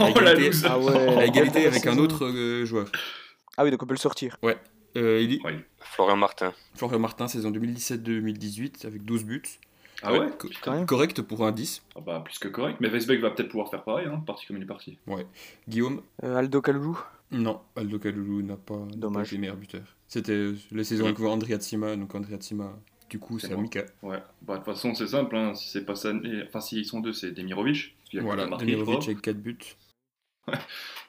Oh 0.00 0.04
la 0.04 0.10
égalité- 0.32 0.46
loose 0.46 0.64
Ah 0.64 0.78
ouais. 0.78 0.96
À 1.18 1.26
égalité 1.26 1.62
la 1.64 1.68
avec 1.70 1.86
un 1.86 1.98
autre 1.98 2.24
euh, 2.26 2.64
joueur. 2.64 2.90
Ah 3.56 3.64
oui, 3.64 3.70
donc 3.70 3.82
on 3.82 3.86
peut 3.86 3.94
le 3.94 3.98
sortir. 3.98 4.36
Euh, 4.96 5.20
Eli, 5.20 5.40
Florian 5.80 6.16
Martin. 6.16 6.52
Florian 6.74 6.98
Martin, 7.00 7.26
saison 7.28 7.50
2017-2018 7.50 8.86
avec 8.86 9.04
12 9.04 9.24
buts. 9.24 9.42
Ah 10.02 10.12
ouais 10.12 10.28
Co-. 10.38 10.48
Correct 10.86 11.22
pour 11.22 11.46
un 11.46 11.52
10. 11.52 11.82
Ah 11.96 12.00
bah 12.00 12.20
plus 12.24 12.38
que 12.38 12.48
correct. 12.48 12.76
Mais 12.80 12.88
Weisbeck 12.88 13.20
va 13.20 13.30
peut-être 13.30 13.48
pouvoir 13.48 13.70
faire 13.70 13.82
pareil, 13.84 14.06
hein, 14.06 14.22
parti 14.26 14.46
comme 14.46 14.56
il 14.56 14.62
est 14.62 14.66
parti. 14.66 14.98
Guillaume, 15.68 16.02
Euh, 16.22 16.36
Aldo 16.36 16.60
Kaloulou. 16.60 16.98
Non, 17.30 17.60
Aldo 17.74 17.98
Kaloulou 17.98 18.42
n'a 18.42 18.56
pas, 18.56 18.86
Dommage. 18.94 19.28
été 19.28 19.38
meilleur 19.38 19.56
buteur. 19.56 19.82
C'était 20.08 20.32
euh, 20.32 20.56
la 20.72 20.84
saison 20.84 21.06
avec 21.06 21.18
Andrea 21.20 21.56
Tsima, 21.58 21.96
donc 21.96 22.14
Andrea 22.14 22.36
Tsima, 22.36 22.76
du 23.08 23.18
coup, 23.18 23.38
C'est. 23.38 23.56
Mika. 23.56 23.84
Ouais. 24.02 24.22
Bah 24.42 24.54
de 24.54 24.58
toute 24.58 24.66
façon 24.74 24.94
c'est 24.94 25.06
simple, 25.08 25.34
hein. 25.36 25.54
si 25.54 25.68
c'est 25.70 25.84
pas 25.84 25.94
Sané, 25.96 26.42
enfin 26.46 26.60
s'ils 26.60 26.84
sont 26.84 27.00
deux, 27.00 27.12
c'est 27.12 27.30
Demirovic. 27.32 27.96
Voilà, 28.14 28.46
Demirovic 28.46 29.04
avec 29.04 29.22
4 29.22 29.36
buts. 29.38 29.58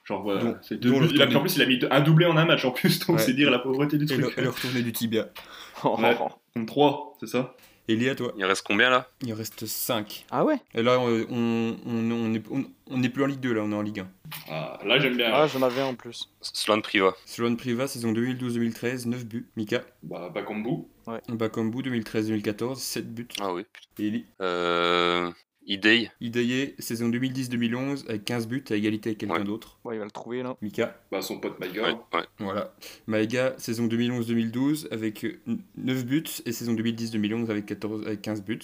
Genre 0.06 0.22
voilà, 0.22 0.60
c'est 0.62 0.80
deux 0.80 0.92
le 1.00 1.08
Il 1.12 1.22
a, 1.22 1.26
en 1.38 1.42
plus 1.42 1.56
il 1.56 1.62
a 1.62 1.66
mis 1.66 1.80
deux- 1.80 1.88
un 1.92 2.00
doublé 2.02 2.26
en 2.28 2.38
un 2.38 2.46
match 2.46 2.64
en 2.64 2.72
plus, 2.72 3.00
donc 3.00 3.18
Ouais. 3.18 3.22
c'est 3.24 3.34
dire 3.34 3.50
la 3.50 3.60
pauvreté 3.60 3.98
du 3.98 4.06
truc. 4.06 4.34
et 4.38 4.42
le 4.42 4.50
retourné 4.50 4.82
du 4.82 4.94
tibia. 4.94 5.30
Ouais. 5.84 6.18
Donc 6.56 6.68
3, 6.68 7.18
c'est 7.20 7.28
ça? 7.28 7.56
Et 7.88 7.96
Léa, 7.96 8.16
toi? 8.16 8.34
Il 8.38 8.46
reste 8.46 8.66
combien 8.66 8.90
là? 8.90 9.08
Il 9.22 9.32
en 9.34 9.36
reste 9.36 9.66
5. 9.68 10.26
Ah 10.32 10.44
ouais? 10.44 10.56
Et 10.74 10.82
là, 10.82 11.00
on, 11.00 11.08
on, 11.30 11.76
on, 11.86 12.12
on 12.12 12.34
est, 12.34 12.44
on, 12.50 12.66
on 12.90 13.04
est 13.04 13.10
plus 13.10 13.24
en 13.24 13.28
Ligue 13.28 13.40
2, 13.42 13.54
là, 13.54 13.62
on 13.64 13.72
est 13.72 13.76
en 13.76 13.82
Ligue 13.84 14.00
1. 14.00 14.08
ah, 14.50 14.80
Là 14.86 14.98
j'aime 15.00 15.18
bien. 15.18 15.30
Ah, 15.32 15.46
j'en 15.48 15.62
avais 15.62 15.82
un 15.82 15.86
en 15.88 15.94
plus. 15.96 16.32
Sloan 16.42 16.82
Priva. 16.82 17.14
Sloan 17.26 17.56
Priva, 17.58 17.88
saison 17.88 18.12
2012-2013, 18.14 19.08
9 19.08 19.26
buts. 19.26 19.48
Mika? 19.56 19.82
Bah 20.02 20.30
Bakambu. 20.34 20.86
Bakambu, 21.30 21.82
2013-2014, 21.84 22.76
7 22.78 23.14
buts. 23.14 23.28
Ah 23.42 23.54
oui. 23.54 23.66
Et 24.00 24.08
Eli? 24.08 24.26
Euh, 24.42 25.30
Idei. 25.66 26.10
Idaye, 26.22 26.76
saison 26.80 27.10
2010-2011, 27.10 28.06
avec 28.08 28.24
15 28.26 28.48
buts, 28.48 28.64
à 28.70 28.76
égalité 28.76 29.10
avec 29.10 29.18
quelqu'un 29.20 29.36
Ouais. 29.36 29.44
d'autre. 29.44 29.80
Bon, 29.84 29.92
il 29.92 29.98
va 30.00 30.06
le 30.06 30.12
trouver 30.12 30.44
là. 30.44 30.56
Mika. 30.62 31.00
Bah 31.12 31.22
son 31.22 31.40
pote 31.40 31.60
Maïga. 31.60 31.82
Ouais, 31.84 31.96
ouais. 32.14 32.26
Voilà. 32.40 32.74
Maïga, 33.08 33.56
saison 33.58 33.88
2011-2012 33.88 34.88
avec 34.92 35.24
euh, 35.26 35.40
9 35.78 36.06
buts 36.06 36.24
et 36.46 36.52
saison 36.52 36.74
2010-2011 36.74 37.50
avec, 37.50 37.66
14, 37.66 38.06
avec 38.06 38.22
15 38.22 38.44
buts. 38.44 38.60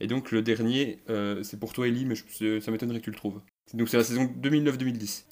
Et 0.00 0.06
donc 0.06 0.30
le 0.30 0.42
dernier, 0.42 0.98
euh, 1.10 1.42
c'est 1.42 1.58
pour 1.58 1.72
toi 1.72 1.88
Eli, 1.88 2.04
mais 2.04 2.14
je- 2.14 2.60
ça 2.60 2.70
m'étonnerait 2.70 2.98
que 3.00 3.04
tu 3.04 3.10
le 3.10 3.16
trouves. 3.16 3.40
Donc 3.74 3.88
c'est 3.88 3.96
la 3.96 4.04
saison 4.04 4.24
2009-2010. 4.36 5.26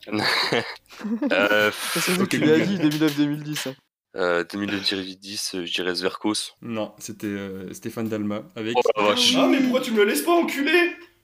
Euh, 1.33 1.71
C'est 1.93 2.01
ce 2.01 2.17
que 2.17 2.23
Ok, 2.23 2.29
tu 2.31 2.39
lui 2.39 2.51
as 2.51 2.59
Google. 2.59 2.67
dit, 2.91 2.99
2009-2010. 2.99 3.69
hein. 3.69 3.75
Euh, 4.17 4.45
2009-2010, 4.45 5.65
je 5.65 5.73
dirais 5.73 5.95
Zverkos. 5.95 6.55
Non, 6.63 6.93
c'était 6.99 7.27
euh, 7.27 7.73
Stéphane 7.73 8.09
Dalma 8.09 8.43
avec... 8.57 8.75
Oh 8.77 8.81
la 8.97 9.03
vache. 9.11 9.35
Ah 9.37 9.47
mais 9.51 9.59
pourquoi 9.61 9.81
tu 9.81 9.93
me 9.93 9.99
le 9.99 10.05
laisses 10.05 10.23
pas 10.23 10.33
enculé? 10.33 10.73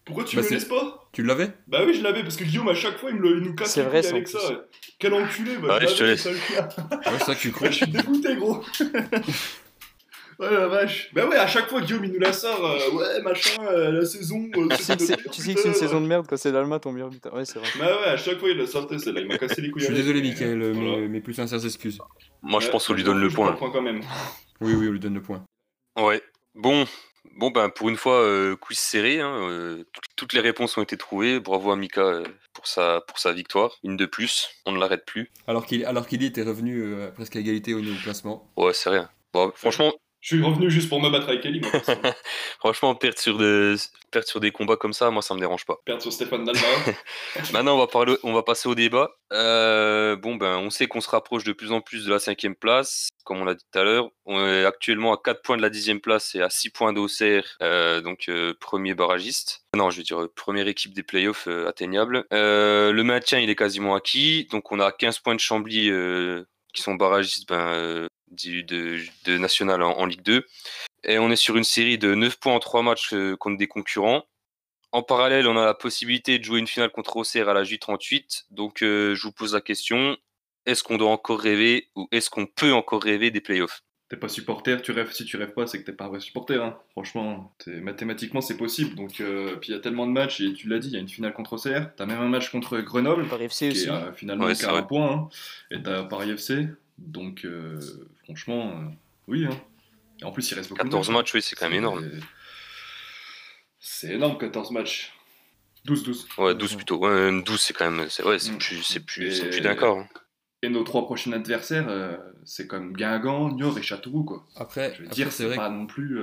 Pourquoi 0.05 0.25
tu 0.25 0.37
Bah, 0.37 0.43
me 0.43 0.49
le 0.49 0.55
laisses 0.55 0.65
pas? 0.65 1.09
Tu 1.13 1.23
l'avais? 1.23 1.51
Bah 1.69 1.83
oui 1.87 1.95
je 1.95 2.03
l'avais 2.03 2.23
parce 2.23 2.37
que 2.37 2.45
Guillaume 2.45 2.69
à 2.69 2.75
chaque 2.75 2.99
fois 2.99 3.11
il, 3.11 3.17
me 3.17 3.23
le, 3.23 3.37
il 3.39 3.43
nous 3.45 3.55
casse 3.55 3.77
les 3.77 3.83
vrai, 3.85 4.01
couilles 4.01 4.09
ça, 4.09 4.17
avec 4.17 4.29
ça. 4.29 4.39
Quel 4.99 5.15
enculé 5.15 5.57
bah, 5.59 5.79
Ouais, 5.79 5.87
je 5.89 5.95
te 5.95 6.03
laisse. 6.05 6.23
ça. 6.23 6.31
Ouais, 6.31 7.19
c'est 7.25 7.35
que 7.35 7.41
tu 7.41 7.51
crois. 7.53 7.67
Ouais, 7.69 7.73
je 7.73 7.77
suis 7.79 7.87
dégoûté, 7.87 8.35
gros. 8.37 8.63
ouais, 10.51 10.51
la 10.59 10.67
vache. 10.69 11.11
Bah 11.13 11.27
ouais, 11.27 11.37
à 11.37 11.47
chaque 11.47 11.69
fois, 11.69 11.81
Guillaume, 11.81 12.05
il 12.05 12.13
nous 12.13 12.19
la 12.21 12.33
sort. 12.33 12.65
euh, 12.65 12.91
ouais, 12.93 13.23
machin, 13.23 13.63
euh, 13.65 13.91
la 13.93 14.05
saison. 14.07 14.49
euh, 14.57 14.69
Tu 14.77 14.83
sais 14.83 14.97
que 14.97 15.03
c'est- 15.03 15.31
tu 15.31 15.43
sais 15.43 15.55
que 15.55 15.61
c'est 15.61 15.69
une 15.69 15.75
saison 15.75 16.01
de 16.01 16.07
merde 16.07 16.27
quand 16.29 16.37
c'est 16.37 16.53
Dalma 16.53 16.79
ton 16.79 16.93
meilleur 16.93 17.09
buteur. 17.11 17.33
Ouais, 17.35 17.45
c'est 17.45 17.59
vrai. 17.59 17.69
Bah 17.79 17.87
ouais, 17.87 18.09
à 18.09 18.17
chaque 18.17 18.39
fois, 18.39 18.51
il 18.51 18.59
la 18.59 18.67
sortait, 18.67 18.99
celle-là. 18.99 19.21
Il 19.23 19.29
m'a 19.29 19.39
cassé 19.39 19.61
les 19.61 19.69
Je 19.69 19.73
couilles. 19.73 19.83
suis 19.83 19.93
avec, 19.93 20.03
désolé 20.05 20.21
mais, 20.23 20.29
Mickaël, 20.29 20.59
mes, 20.59 20.73
voilà. 20.73 21.09
mes 21.09 21.21
plus 21.21 21.35
sincères 21.35 21.65
excuses. 21.65 21.99
Moi, 22.43 22.61
je 22.61 22.67
Ouais, 22.67 22.73
pense 22.73 22.87
qu'on 22.87 22.93
lui 22.95 23.05
donne 23.05 23.21
le 23.21 23.29
je 23.29 23.35
prends 23.35 23.53
point. 23.55 23.71
quand 23.71 23.83
même. 23.83 24.01
Oui, 24.61 24.75
oui, 24.75 24.89
on 24.89 24.93
lui 24.93 25.01
donne 25.01 25.15
le 25.15 25.23
point. 25.23 25.45
Ouais. 25.99 26.23
Bon, 26.55 26.85
bon 27.37 27.51
ben 27.51 27.69
pour 27.71 27.89
une 27.89 27.97
fois, 27.97 28.21
euh, 28.21 28.57
quiz 28.57 28.79
serré. 28.79 29.21
hein, 29.21 29.35
euh, 29.49 29.85
tout- 29.93 30.01
toutes 30.17 30.33
les 30.35 30.41
réponses 30.41 30.77
ont 30.77 30.83
été 30.83 30.97
trouvées. 30.97 31.41
Bravo 31.41 31.71
à 31.73 31.77
Mika 31.77 32.01
euh, 32.03 32.25
pour 32.53 32.67
sa 32.67 33.01
pour 33.07 33.19
sa 33.19 33.33
victoire. 33.33 33.71
Une 33.85 33.97
de 33.97 34.07
plus. 34.07 34.49
On 34.67 34.73
ne 34.73 34.79
l'arrête 34.79 35.05
plus. 35.07 35.31
Alors 35.47 35.65
qu'il 35.67 35.85
alors 35.87 36.07
qu'il 36.07 36.23
était 36.25 36.43
revenu 36.43 36.83
euh, 36.83 37.11
presque 37.11 37.37
à 37.37 37.41
égalité 37.41 37.75
au, 37.75 37.79
au 37.81 37.95
classement. 38.03 38.51
Ouais, 38.57 38.73
c'est 38.75 38.91
rien. 38.91 39.09
Bon, 39.33 39.51
franchement, 39.55 39.93
Je 40.23 40.37
suis 40.37 40.45
revenu 40.45 40.71
juste 40.71 40.89
pour 40.89 41.03
me 41.03 41.11
battre 41.11 41.29
avec 41.29 41.45
moi. 41.45 41.73
Franchement, 42.61 42.95
perdre 42.95 43.19
sur, 43.19 43.39
des... 43.39 43.75
perdre 44.13 44.29
sur 44.29 44.39
des 44.39 44.53
combats 44.53 44.77
comme 44.77 44.93
ça, 44.93 45.11
moi, 45.11 45.21
ça 45.21 45.35
me 45.35 45.41
dérange 45.41 45.65
pas. 45.65 45.79
Perdre 45.85 46.01
sur 46.01 46.13
Stéphane 46.13 46.45
Dalma. 46.45 46.63
Maintenant, 47.53 47.75
on 47.75 47.79
va, 47.79 47.89
parler... 47.89 48.17
on 48.23 48.33
va 48.33 48.45
passer 48.45 48.69
au 48.69 48.77
débat. 48.77 49.17
Euh, 49.33 50.15
bon, 50.15 50.37
ben, 50.37 50.59
on 50.59 50.71
sait 50.71 50.87
qu'on 50.87 51.01
se 51.01 51.11
rapproche 51.11 51.43
de 51.43 51.53
plus 51.53 51.73
en 51.73 51.81
plus 51.81 52.05
de 52.05 52.11
la 52.11 52.21
cinquième 52.21 52.55
place. 52.55 53.09
Comme 53.25 53.41
on 53.41 53.45
l'a 53.45 53.55
dit 53.55 53.65
tout 53.73 53.79
à 53.81 53.83
l'heure, 53.83 54.11
on 54.25 54.39
est 54.47 54.65
actuellement 54.65 55.13
à 55.13 55.21
4 55.23 55.43
points 55.43 55.57
de 55.57 55.63
la 55.63 55.71
dixième 55.71 56.01
place 56.01 56.37
et 56.37 56.41
à 56.41 56.51
6 56.51 56.71
points 56.71 56.93
d'Auxerre, 56.93 57.57
euh, 57.61 58.01
donc 58.01 58.29
euh, 58.29 58.55
premier 58.61 58.95
barragiste. 58.95 59.65
Non, 59.75 59.91
je 59.91 59.97
veux 59.97 60.03
dire, 60.05 60.29
première 60.37 60.69
équipe 60.69 60.95
des 60.95 61.03
playoffs 61.03 61.49
atteignable. 61.67 62.27
le 62.31 63.03
maintien, 63.03 63.41
il 63.41 63.51
est 63.51 63.57
quasiment 63.57 63.97
acquis. 63.97 64.47
Donc, 64.53 64.71
on 64.71 64.79
a 64.79 64.93
15 64.93 65.19
points 65.19 65.35
de 65.35 65.41
Chambly 65.41 65.91
qui 66.73 66.83
sont 66.83 66.95
barragistes 66.95 67.49
ben, 67.49 68.09
de, 68.33 69.39
national 69.39 69.83
en, 69.83 70.07
Ligue 70.07 70.23
2. 70.23 70.47
Et 71.05 71.19
on 71.19 71.31
est 71.31 71.37
sur 71.37 71.57
une 71.57 71.65
série 71.65 71.99
de 71.99 72.15
9 72.15 72.39
points 72.39 72.55
en 72.55 72.61
3 72.61 72.83
matchs 72.83 73.13
euh, 73.13 73.37
contre 73.37 73.59
des 73.59 73.69
concurrents. 73.69 74.25
En 74.93 75.03
parallèle, 75.03 75.49
on 75.49 75.57
a 75.57 75.65
la 75.65 75.75
possibilité 75.75 76.39
de 76.39 76.45
jouer 76.45 76.61
une 76.61 76.67
finale 76.67 76.91
contre 76.91 77.17
Auxerre 77.17 77.49
à 77.49 77.55
la 77.55 77.63
J38. 77.63 78.45
Donc, 78.51 78.83
euh, 78.83 79.15
je 79.15 79.23
vous 79.23 79.33
pose 79.33 79.55
la 79.55 79.61
question 79.61 80.17
est-ce 80.67 80.83
qu'on 80.83 80.97
doit 80.97 81.11
encore 81.11 81.41
rêver 81.41 81.89
ou 81.97 82.09
est-ce 82.13 82.31
qu'on 82.31 82.47
peut 82.47 82.73
encore 82.73 83.03
rêver 83.03 83.31
des 83.31 83.41
playoffs? 83.41 83.83
T'es 84.09 84.19
pas 84.19 84.29
supporter, 84.29 84.83
tu 84.83 84.93
rêves. 84.93 85.11
Si 85.11 85.25
tu 85.25 85.39
rêves 85.39 85.55
pas, 85.55 85.67
c'est 85.67 85.81
que 85.81 85.87
t'es 85.87 85.93
pas 85.93 86.05
un 86.05 86.09
vrai 86.09 86.21
supporter. 86.21 86.63
Hein. 86.63 86.77
Franchement, 86.91 87.55
mathématiquement, 87.67 88.43
c'est 88.43 88.59
possible. 88.59 88.95
Donc, 88.95 89.23
euh, 89.23 89.57
puis 89.57 89.71
il 89.71 89.75
y 89.75 89.79
a 89.79 89.81
tellement 89.81 90.07
de 90.07 90.13
matchs 90.13 90.43
et 90.43 90.53
tu 90.53 90.69
l'as 90.69 90.79
dit, 90.79 90.89
il 90.89 90.95
y 90.95 90.97
a 90.99 91.01
une 91.01 91.09
finale 91.09 91.33
contre 91.33 91.55
Auxerre. 91.55 91.95
T'as 91.97 92.05
même 92.05 92.21
un 92.21 92.29
match 92.29 92.51
contre 92.51 92.79
Grenoble, 92.81 93.27
Paris 93.27 93.45
FC 93.45 93.71
qui 93.71 93.89
est 93.89 94.13
finalement 94.15 94.53
qu'à 94.53 94.75
un 94.75 94.83
point. 94.83 95.13
Hein. 95.13 95.29
Et 95.71 95.83
t'as 95.83 96.05
Paris 96.05 96.31
FC. 96.31 96.69
Donc, 96.99 97.45
euh, 97.45 97.81
franchement, 98.25 98.71
euh, 98.71 98.85
oui. 99.29 99.47
Hein. 99.47 99.61
Et 100.21 100.25
en 100.25 100.33
plus, 100.33 100.51
il 100.51 100.55
reste 100.55 100.71
beaucoup 100.71 100.83
14 100.83 101.11
matchs, 101.11 101.35
oui, 101.35 101.43
c'est 101.43 101.57
quand 101.57 101.69
même 101.69 101.79
énorme. 101.79 102.09
C'est 103.81 104.13
énorme, 104.15 104.39
14 104.39 104.71
matchs. 104.71 105.13
12-12. 105.87 106.27
Ouais, 106.39 106.55
12 106.55 106.77
plutôt. 106.77 106.99
Ouais, 106.99 107.43
12, 107.43 107.61
c'est 107.61 107.75
quand 107.75 107.91
même. 107.91 108.09
C'est 108.09 108.25
ouais, 108.25 108.37
mm. 108.37 108.59
plus, 108.59 108.83
c'est 108.83 109.01
plus, 109.01 109.41
plus 109.41 109.61
d'accord. 109.61 109.99
Hein. 109.99 110.09
Et 110.63 110.69
nos 110.69 110.85
trois 110.85 111.05
prochains 111.05 111.33
adversaires, 111.33 111.89
euh, 111.89 112.17
c'est 112.45 112.69
comme 112.69 112.93
Guingamp, 112.93 113.51
Niort 113.51 113.77
et 113.79 113.83
Châteauroux, 113.83 114.23
quoi. 114.23 114.47
Après, 114.55 114.95
je 114.95 115.03
veux 115.03 115.09
dire, 115.09 115.33
c'est 115.33 115.57
pas 115.57 115.71
non 115.71 115.87
plus 115.87 116.21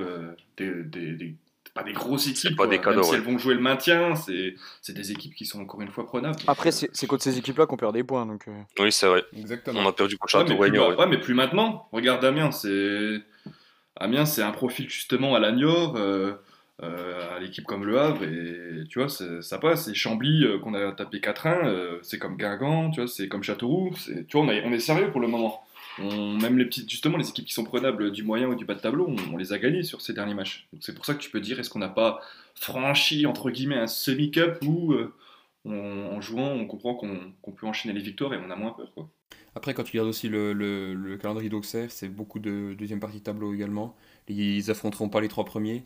des, 0.56 0.84
des 0.84 1.36
pas 1.74 1.84
des 1.84 1.94
grosses 1.94 2.28
équipes. 2.28 2.56
Pas 2.56 2.68
des 2.68 2.80
cadeaux, 2.80 3.02
Même 3.02 3.04
si 3.04 3.16
elles 3.16 3.22
vont 3.22 3.38
jouer 3.38 3.54
le 3.54 3.62
maintien, 3.62 4.16
c'est 4.16 4.94
des 4.94 5.12
équipes 5.12 5.36
qui 5.36 5.46
sont 5.46 5.62
encore 5.62 5.82
une 5.82 5.90
fois 5.90 6.06
prenables. 6.06 6.38
Après, 6.48 6.72
c'est 6.72 7.08
contre 7.08 7.24
ces 7.24 7.38
équipes-là 7.38 7.66
qu'on 7.66 7.78
perd 7.78 7.94
des 7.94 8.04
points. 8.04 8.26
Donc... 8.26 8.48
Euh. 8.48 8.52
Oui, 8.80 8.92
c'est 8.92 9.08
vrai. 9.08 9.24
Exactement. 9.38 9.82
On 9.82 9.88
a 9.88 9.94
perdu 9.94 10.18
contre 10.18 10.32
Château 10.32 10.54
ouais, 10.56 10.70
ouais. 10.70 11.08
mais 11.08 11.20
plus 11.20 11.34
maintenant. 11.34 11.88
Regarde 11.92 12.24
Amiens, 12.26 12.52
c'est 12.52 13.22
Amiens, 13.96 14.26
c'est 14.26 14.44
un 14.44 14.52
profil 14.52 14.90
justement 14.90 15.36
à 15.36 15.40
l'Agnor. 15.40 15.96
Euh, 15.98 16.34
euh, 16.82 17.36
à 17.36 17.40
l'équipe 17.42 17.66
comme 17.66 17.84
Le 17.84 18.00
Havre 18.00 18.24
et 18.24 18.86
tu 18.88 19.00
vois 19.00 19.10
ça 19.10 19.58
passe 19.58 19.90
et 19.90 19.94
Chambly 19.94 20.46
qu'on 20.64 20.74
a 20.74 20.94
tapé 20.94 21.18
4-1 21.18 22.00
c'est 22.04 22.18
comme 22.20 22.38
Guingamp 22.38 22.92
tu 22.92 23.02
vois 23.02 23.10
c'est 23.10 23.28
comme 23.28 23.44
Châteauroux 23.44 23.92
tu 24.06 24.38
vois 24.38 24.46
on, 24.46 24.48
on, 24.48 24.72
est 24.72 24.80
sérieux 24.80 25.12
pour 25.12 25.20
le 25.20 25.28
moment 25.28 25.62
même 26.02 26.58
les 26.58 26.66
petites, 26.66 26.90
justement, 26.90 27.18
les 27.18 27.30
équipes 27.30 27.46
qui 27.46 27.54
sont 27.54 27.64
prenables 27.64 28.12
du 28.12 28.24
moyen 28.24 28.48
ou 28.48 28.56
du 28.56 28.66
bas 28.66 28.76
de 28.76 28.80
tableau, 28.80 29.14
on, 29.32 29.38
les 29.38 29.54
a 29.54 29.60
gagnées 29.60 29.84
sur 29.84 30.02
ces 30.02 30.14
derniers 30.14 30.34
matchs. 30.34 30.68
c'est 30.80 30.96
pour 30.96 31.06
ça 31.06 31.14
que 31.14 31.20
tu 31.20 31.30
peux 31.30 31.42
dire, 31.42 31.60
est-ce 31.60 31.70
qu'on 31.70 31.80
n'a 31.80 31.90
pas 31.90 32.22
franchi, 32.56 33.26
entre 33.26 33.50
guillemets, 33.52 33.78
un 33.78 33.88
semi-cup 33.88 34.60
où, 34.66 34.94
euh, 34.94 35.14
en 35.66 36.22
jouant, 36.22 36.52
on 36.52 36.66
comprend 36.66 36.96
qu'on 36.96 37.52
peut 37.52 37.68
enchaîner 37.68 37.94
les 37.94 38.02
victoires 38.02 38.34
et 38.34 38.38
on 38.38 38.50
a 38.50 38.56
moins 38.56 38.72
peur. 38.72 38.92
Quoi. 38.94 39.10
Après, 39.56 39.74
quand 39.74 39.84
tu 39.84 39.92
regardes 39.92 40.10
aussi 40.10 40.30
le, 40.30 41.18
calendrier 41.22 41.50
d'Auxerre, 41.50 41.92
c'est 41.92 42.10
beaucoup 42.10 42.40
de 42.40 42.76
deuxième 42.78 43.00
partie 43.00 43.20
de 43.20 43.24
tableau 43.24 43.54
également. 43.54 43.96
Ils 44.28 44.70
affronteront 44.72 45.10
pas 45.10 45.22
les 45.22 45.28
trois 45.28 45.46
premiers. 45.46 45.84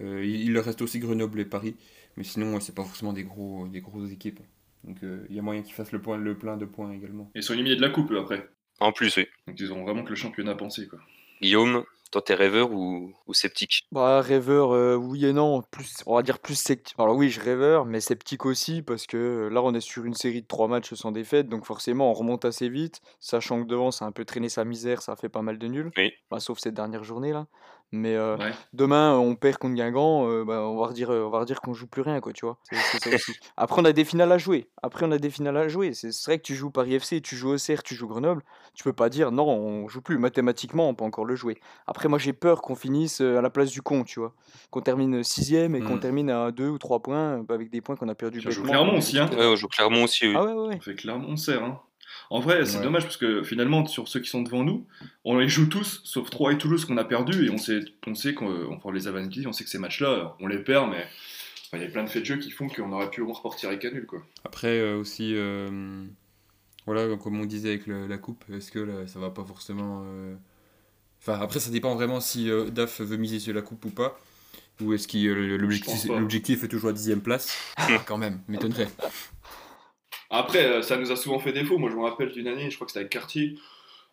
Euh, 0.00 0.24
il 0.24 0.52
leur 0.52 0.64
reste 0.64 0.82
aussi 0.82 0.98
Grenoble 0.98 1.40
et 1.40 1.44
Paris. 1.44 1.76
Mais 2.16 2.24
sinon, 2.24 2.58
c'est 2.60 2.74
pas 2.74 2.84
forcément 2.84 3.12
des, 3.12 3.24
gros, 3.24 3.68
des 3.68 3.80
grosses 3.80 4.10
équipes. 4.10 4.40
Donc 4.84 5.02
euh, 5.02 5.26
il 5.28 5.36
y 5.36 5.38
a 5.38 5.42
moyen 5.42 5.62
qu'ils 5.62 5.74
fassent 5.74 5.92
le, 5.92 6.00
point, 6.00 6.16
le 6.16 6.36
plein 6.36 6.56
de 6.56 6.64
points 6.64 6.92
également. 6.92 7.30
Et 7.34 7.40
ils 7.40 7.42
sont 7.42 7.54
éliminés 7.54 7.76
de 7.76 7.82
la 7.82 7.90
coupe 7.90 8.12
après. 8.12 8.48
En 8.80 8.92
plus, 8.92 9.16
oui. 9.16 9.26
Donc 9.46 9.58
ils 9.58 9.72
ont 9.72 9.84
vraiment 9.84 10.02
que 10.04 10.10
le 10.10 10.16
championnat 10.16 10.54
pensé, 10.54 10.86
quoi. 10.86 10.98
Guillaume, 11.40 11.84
toi, 12.10 12.22
t'es 12.22 12.34
rêveur 12.34 12.70
ou, 12.72 13.12
sceptique? 13.32 13.86
Bah, 13.92 14.20
rêveur, 14.20 14.72
euh, 14.72 14.94
oui 14.94 15.26
et 15.26 15.32
non. 15.32 15.62
Plus, 15.70 16.02
on 16.06 16.14
va 16.14 16.22
dire 16.22 16.38
plus 16.38 16.54
sceptique. 16.54 16.94
Alors 16.98 17.16
oui, 17.16 17.28
je 17.30 17.40
rêveur, 17.40 17.84
mais 17.84 18.00
sceptique 18.00 18.46
aussi, 18.46 18.82
parce 18.82 19.06
que 19.06 19.16
euh, 19.16 19.48
là, 19.48 19.62
on 19.62 19.74
est 19.74 19.80
sur 19.80 20.04
une 20.04 20.14
série 20.14 20.42
de 20.42 20.46
trois 20.46 20.68
matchs 20.68 20.94
sans 20.94 21.12
défaite, 21.12 21.48
donc 21.48 21.66
forcément, 21.66 22.10
on 22.10 22.14
remonte 22.14 22.44
assez 22.44 22.68
vite, 22.68 23.00
sachant 23.20 23.62
que 23.62 23.68
devant, 23.68 23.90
ça 23.90 24.04
a 24.04 24.08
un 24.08 24.12
peu 24.12 24.24
traîné 24.24 24.48
sa 24.48 24.64
misère, 24.64 25.02
ça 25.02 25.12
a 25.12 25.16
fait 25.16 25.28
pas 25.28 25.42
mal 25.42 25.58
de 25.58 25.66
nuls. 25.66 25.90
Oui. 25.96 26.12
Bah, 26.30 26.40
sauf 26.40 26.58
cette 26.58 26.74
dernière 26.74 27.04
journée, 27.04 27.32
là. 27.32 27.46
Mais 27.92 28.16
euh, 28.16 28.36
demain, 28.72 29.16
on 29.16 29.36
perd 29.36 29.58
contre 29.58 29.74
Guingamp, 29.74 30.28
euh, 30.28 30.44
bah, 30.44 30.60
on 30.62 30.76
va 30.76 30.88
redire, 30.88 31.10
euh, 31.10 31.24
on 31.24 31.30
va 31.30 31.40
redire 31.40 31.60
qu'on 31.60 31.72
joue 31.72 31.86
plus 31.86 32.02
rien, 32.02 32.20
quoi, 32.20 32.32
tu 32.32 32.44
vois. 32.44 32.58
C'est 32.70 32.98
ça 32.98 33.14
aussi. 33.14 33.32
Après, 33.56 33.80
on 33.80 33.84
a 33.84 33.92
des 33.92 34.04
finales 34.04 34.32
à 34.32 34.38
jouer. 34.38 34.68
Après, 34.82 35.06
on 35.06 35.12
a 35.12 35.18
des 35.18 35.30
finales 35.30 35.56
à 35.56 35.68
jouer. 35.68 35.94
C'est 35.94 36.10
vrai 36.24 36.38
que 36.38 36.42
tu 36.42 36.56
joues 36.56 36.70
Paris 36.70 36.94
FC, 36.94 37.20
tu 37.20 37.36
joues 37.36 37.50
Auxerre, 37.50 37.84
tu 37.84 37.94
joues 37.94 38.08
Grenoble. 38.08 38.42
Tu 38.74 38.82
peux 38.82 38.92
pas 38.92 39.08
dire 39.08 39.30
non, 39.30 39.48
on 39.48 39.88
joue 39.88 40.00
plus. 40.00 40.18
Mathématiquement, 40.18 40.88
on 40.88 40.94
peut 40.94 41.04
encore 41.04 41.24
le 41.24 41.36
jouer. 41.36 41.58
Après, 41.86 42.08
moi, 42.08 42.18
j'ai 42.18 42.32
peur 42.32 42.60
qu'on 42.60 42.74
finisse 42.74 43.20
à 43.20 43.40
la 43.40 43.50
place 43.50 43.70
du 43.70 43.82
con, 43.82 44.02
tu 44.02 44.18
vois. 44.18 44.34
Qu'on 44.70 44.80
termine 44.80 45.22
sixième 45.22 45.76
et 45.76 45.80
qu'on 45.80 45.96
mmh. 45.96 46.00
termine 46.00 46.30
à 46.30 46.50
deux 46.50 46.68
ou 46.68 46.78
trois 46.78 47.00
points 47.00 47.38
bah, 47.38 47.54
avec 47.54 47.70
des 47.70 47.80
points 47.80 47.94
qu'on 47.94 48.08
a 48.08 48.16
perdu. 48.16 48.42
On 48.44 48.50
joue 48.50 48.64
Clermont 48.64 48.98
aussi, 48.98 49.18
hein. 49.18 49.30
Ouais, 49.32 49.46
on 49.46 49.56
joue 49.56 49.68
Clermont 49.68 50.04
aussi, 50.04 50.26
oui. 50.26 50.34
Ah 50.36 50.44
ouais, 50.44 50.52
ouais, 50.52 50.74
On 50.76 50.80
fait 50.80 50.94
Clermont-Serre, 50.96 51.62
hein. 51.62 51.80
En 52.30 52.40
vrai, 52.40 52.64
c'est 52.64 52.82
dommage 52.82 53.04
parce 53.04 53.16
que 53.16 53.42
finalement, 53.42 53.86
sur 53.86 54.08
ceux 54.08 54.20
qui 54.20 54.28
sont 54.28 54.42
devant 54.42 54.64
nous, 54.64 54.86
on 55.24 55.38
les 55.38 55.48
joue 55.48 55.66
tous, 55.66 56.00
sauf 56.04 56.28
Troyes 56.30 56.52
et 56.52 56.58
Toulouse 56.58 56.84
qu'on 56.84 56.96
a 56.96 57.04
perdu 57.04 57.46
et 57.46 57.50
on 57.50 57.58
sait, 57.58 57.80
on 58.06 58.14
sait 58.14 58.34
qu'on 58.34 58.90
les 58.92 59.08
a 59.08 59.12
on 59.12 59.52
sait 59.52 59.64
que 59.64 59.70
ces 59.70 59.78
matchs-là, 59.78 60.36
on 60.40 60.46
les 60.46 60.58
perd, 60.58 60.90
mais 60.90 61.06
il 61.76 61.82
y 61.82 61.84
a 61.84 61.88
plein 61.88 62.04
de 62.04 62.08
faits 62.08 62.22
de 62.22 62.26
jeu 62.26 62.36
qui 62.36 62.50
font 62.50 62.68
qu'on 62.68 62.92
aurait 62.92 63.10
pu 63.10 63.20
au 63.20 63.26
moins 63.26 63.34
repartir 63.34 63.68
avec 63.68 63.84
nul. 63.84 64.06
Quoi. 64.06 64.22
Après, 64.44 64.78
euh, 64.78 64.98
aussi, 64.98 65.32
euh, 65.34 66.04
voilà, 66.86 67.16
comme 67.16 67.40
on 67.40 67.44
disait 67.44 67.70
avec 67.70 67.86
la 67.86 68.18
coupe, 68.18 68.44
est-ce 68.52 68.70
que 68.70 68.78
là, 68.78 69.06
ça 69.06 69.18
va 69.18 69.30
pas 69.30 69.44
forcément. 69.44 70.04
Euh, 70.06 70.34
enfin, 71.20 71.38
après, 71.40 71.60
ça 71.60 71.70
dépend 71.70 71.94
vraiment 71.94 72.20
si 72.20 72.50
DAF 72.72 73.00
veut 73.00 73.16
miser 73.16 73.38
sur 73.38 73.54
la 73.54 73.62
coupe 73.62 73.84
ou 73.84 73.90
pas. 73.90 74.18
Ou 74.82 74.92
est-ce 74.92 75.08
que 75.08 75.16
l'objectif 76.18 76.62
est 76.62 76.68
toujours 76.68 76.90
à 76.90 76.92
dixième 76.92 77.22
place 77.22 77.56
Quand 78.06 78.18
même, 78.18 78.40
m'étonnerait. 78.46 78.88
Après, 80.30 80.64
euh, 80.64 80.82
ça 80.82 80.96
nous 80.96 81.12
a 81.12 81.16
souvent 81.16 81.38
fait 81.38 81.52
défaut. 81.52 81.78
Moi, 81.78 81.90
je 81.90 81.96
me 81.96 82.02
rappelle 82.02 82.30
d'une 82.30 82.48
année, 82.48 82.70
je 82.70 82.74
crois 82.74 82.86
que 82.86 82.92
c'était 82.92 83.00
avec 83.00 83.12
Cartier, 83.12 83.56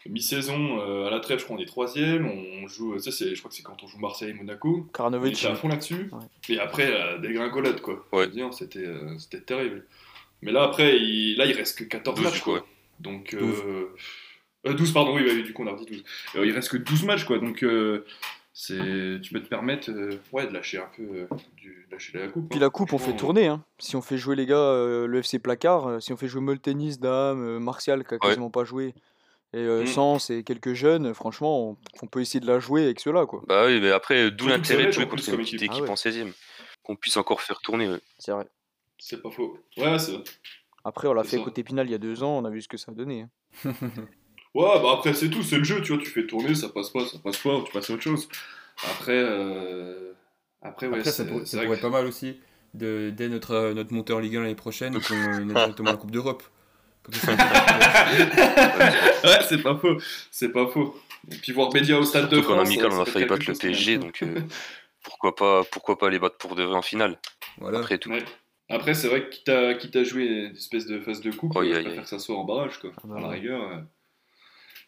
mi-saison, 0.08 0.80
euh, 0.80 1.08
à 1.08 1.10
la 1.10 1.20
trêve, 1.20 1.40
je 1.40 1.46
crois 1.46 1.58
qu'on 1.58 1.64
est 1.64 1.68
troisième. 1.68 2.28
On 2.28 2.68
joue, 2.68 2.98
ça, 3.00 3.12
c'est, 3.12 3.36
je 3.36 3.40
crois 3.40 3.50
que 3.50 3.56
c'est 3.56 3.64
quand 3.64 3.82
on 3.84 3.88
joue 3.88 4.00
Marseille 4.00 4.30
et 4.30 4.34
Monaco. 4.34 4.88
Karanovic. 4.94 5.38
Était 5.38 5.48
à 5.48 5.56
fond 5.56 5.68
là-dessus. 5.68 6.12
Et 6.50 6.60
après, 6.60 6.92
la 6.92 7.18
dégringolade, 7.18 7.82
quoi. 7.82 8.06
Ouais. 8.12 8.30
C'était, 8.52 8.86
euh, 8.86 9.18
c'était 9.18 9.42
terrible. 9.42 9.86
Mais 10.42 10.52
là, 10.52 10.64
après, 10.64 10.98
il, 11.00 11.36
là, 11.38 11.46
il 11.46 11.54
reste 11.54 11.80
que 11.80 11.84
14 11.86 12.22
matchs, 12.22 12.42
quoi. 12.42 12.66
Donc, 13.00 13.36
12. 13.36 13.64
12. 14.66 14.94
pardon, 14.94 15.16
oui, 15.16 15.44
du 15.44 15.54
coup, 15.54 15.64
on 15.64 15.74
a 15.74 15.76
dit 15.76 15.86
12. 15.86 16.04
il 16.46 16.52
reste 16.52 16.70
que 16.70 16.78
12 16.78 17.04
matchs, 17.04 17.24
quoi. 17.24 17.40
Donc, 17.40 17.66
c'est 18.54 19.20
tu 19.22 19.34
peux 19.34 19.42
te 19.42 19.48
permettre 19.50 19.90
euh, 19.90 20.20
ouais, 20.32 20.46
de 20.46 20.54
lâcher 20.54 20.78
un 20.78 20.90
peu 20.96 21.04
euh, 21.04 21.28
du, 21.58 21.88
lâcher 21.92 22.20
la 22.20 22.28
coupe. 22.28 22.50
Puis 22.50 22.60
la 22.60 22.68
hein. 22.68 22.70
coupe, 22.70 22.94
on 22.94 23.00
fait 23.00 23.16
tourner. 23.16 23.48
Hein. 23.48 23.66
Si 23.80 23.96
on 23.96 24.02
fait 24.02 24.18
jouer 24.18 24.36
les 24.36 24.46
gars, 24.46 24.56
euh, 24.56 25.08
le 25.08 25.20
FC 25.20 25.40
Placard, 25.40 26.02
si 26.02 26.14
on 26.14 26.18
fait 26.18 26.28
jouer 26.28 26.42
Moltenis, 26.42 27.00
Dame, 27.00 27.58
Martial 27.58 28.06
qui 28.06 28.14
a 28.14 28.20
quasiment 28.20 28.52
pas 28.52 28.64
joué, 28.64 28.94
et 29.54 29.64
mmh. 29.66 29.88
Sens 29.88 30.30
et 30.30 30.44
quelques 30.44 30.74
jeunes, 30.74 31.14
franchement, 31.14 31.78
on, 32.02 32.08
peut 32.08 32.22
essayer 32.22 32.40
de 32.40 32.48
la 32.48 32.60
jouer 32.60 32.84
avec 32.84 33.00
ceux-là. 33.00 33.26
Quoi. 33.26 33.44
Bah 33.48 33.66
oui, 33.68 33.80
mais 33.82 33.92
après, 33.92 34.32
d'où 34.32 34.48
l'intérêt 34.48 34.88
de 34.88 34.92
jouer 34.92 35.08
contre 35.08 35.28
une 35.30 35.38
petite 35.38 35.62
équipe 35.62 35.86
ah 35.88 35.92
en 35.92 35.96
16 35.96 36.20
e 36.20 36.34
Qu'on 36.84 36.96
puisse 36.96 37.18
encore 37.18 37.42
faire 37.42 37.60
tourner. 37.60 37.90
C'est 38.18 38.32
vrai. 38.32 38.48
C'est 38.98 39.22
pas 39.22 39.30
faux. 39.30 39.60
Ouais, 39.78 40.00
c'est 40.00 40.14
Après, 40.84 41.08
on 41.08 41.14
l'a 41.14 41.24
fait 41.24 41.42
côté 41.42 41.64
Pinal 41.64 41.88
il 41.88 41.92
y 41.92 41.96
a 41.96 42.00
deux 42.00 42.24
ans, 42.24 42.38
on 42.38 42.46
a 42.46 42.50
vu 42.50 42.62
ce 42.62 42.68
que 42.68 42.78
ça 42.78 42.92
a 42.92 42.96
donné. 42.96 43.28
Hein. 43.66 43.74
Ouais, 44.54 44.82
bah 44.82 44.92
après, 44.94 45.14
c'est 45.14 45.30
tout, 45.30 45.42
c'est 45.42 45.58
le 45.58 45.64
jeu, 45.64 45.82
tu 45.82 45.94
vois, 45.94 46.02
tu 46.02 46.10
fais 46.10 46.28
tourner, 46.28 46.54
ça 46.54 46.70
passe 46.70 46.90
pas, 46.92 47.06
ça 47.06 47.18
passe 47.18 47.38
pas, 47.38 47.56
ou 47.56 47.64
tu 47.64 47.72
passes 47.72 47.90
à 47.90 47.94
autre 47.94 48.04
chose. 48.04 48.30
Après, 48.86 49.18
euh... 49.18 50.14
après, 50.62 50.88
ouais, 50.88 51.04
ça, 51.04 51.26
pourrait, 51.26 51.46
ça 51.46 51.62
pourrait 51.62 51.78
être 51.78 51.82
pas 51.82 51.90
mal 51.90 52.06
aussi, 52.06 52.40
de, 52.76 53.12
dès 53.16 53.30
notre, 53.30 53.74
notre 53.74 53.94
montée 53.94 54.14
en 54.14 54.20
Ligue 54.20 54.36
1 54.38 54.42
l'année 54.42 54.56
prochaine, 54.56 55.00
qu'on 55.02 55.16
ait 55.50 55.54
directement 55.54 55.92
la 55.92 55.98
Coupe 55.98 56.12
d'Europe. 56.12 56.44
ouais, 57.10 57.14
c'est 59.50 59.62
pas 59.62 59.76
faux, 59.76 59.98
c'est 60.32 60.50
pas 60.50 60.68
faux. 60.68 60.96
Et 61.32 61.36
puis 61.36 61.52
voir 61.52 61.74
Média 61.74 61.98
au 61.98 62.04
stade 62.04 62.30
de 62.30 62.42
France. 62.42 62.60
En 62.60 62.62
amical, 62.62 62.92
on 62.94 63.02
a 63.02 63.06
failli 63.06 63.26
battre 63.26 63.46
le 63.48 63.56
PSG, 63.56 63.98
donc 63.98 64.22
euh, 64.24 64.40
pourquoi, 65.04 65.36
pas, 65.36 65.64
pourquoi 65.70 65.98
pas 65.98 66.10
les 66.10 66.20
battre 66.20 66.38
pour 66.38 66.56
de 66.56 66.64
vrai 66.64 66.76
en 66.76 66.82
finale 66.82 67.18
voilà. 67.58 67.80
Après 67.80 67.98
tout. 67.98 68.12
Après, 68.70 68.94
c'est 68.94 69.10
vrai 69.10 69.26
que 69.26 69.30
quitte 69.30 69.50
à, 69.50 69.74
quitte 69.74 69.96
à 69.98 70.04
jouer 70.04 70.26
une 70.26 70.56
espèce 70.56 70.86
de 70.86 71.00
phase 71.00 71.20
de 71.20 71.32
coupe, 71.32 71.52
oh, 71.56 71.64
je 71.64 71.72
préfère 71.72 72.04
que 72.04 72.08
ça 72.08 72.20
soit 72.20 72.38
en 72.38 72.46
barrage, 72.46 72.80
quoi. 72.80 72.92
Ah, 72.98 73.02
bah, 73.04 73.16
à 73.18 73.22
la 73.22 73.28
rigueur. 73.28 73.84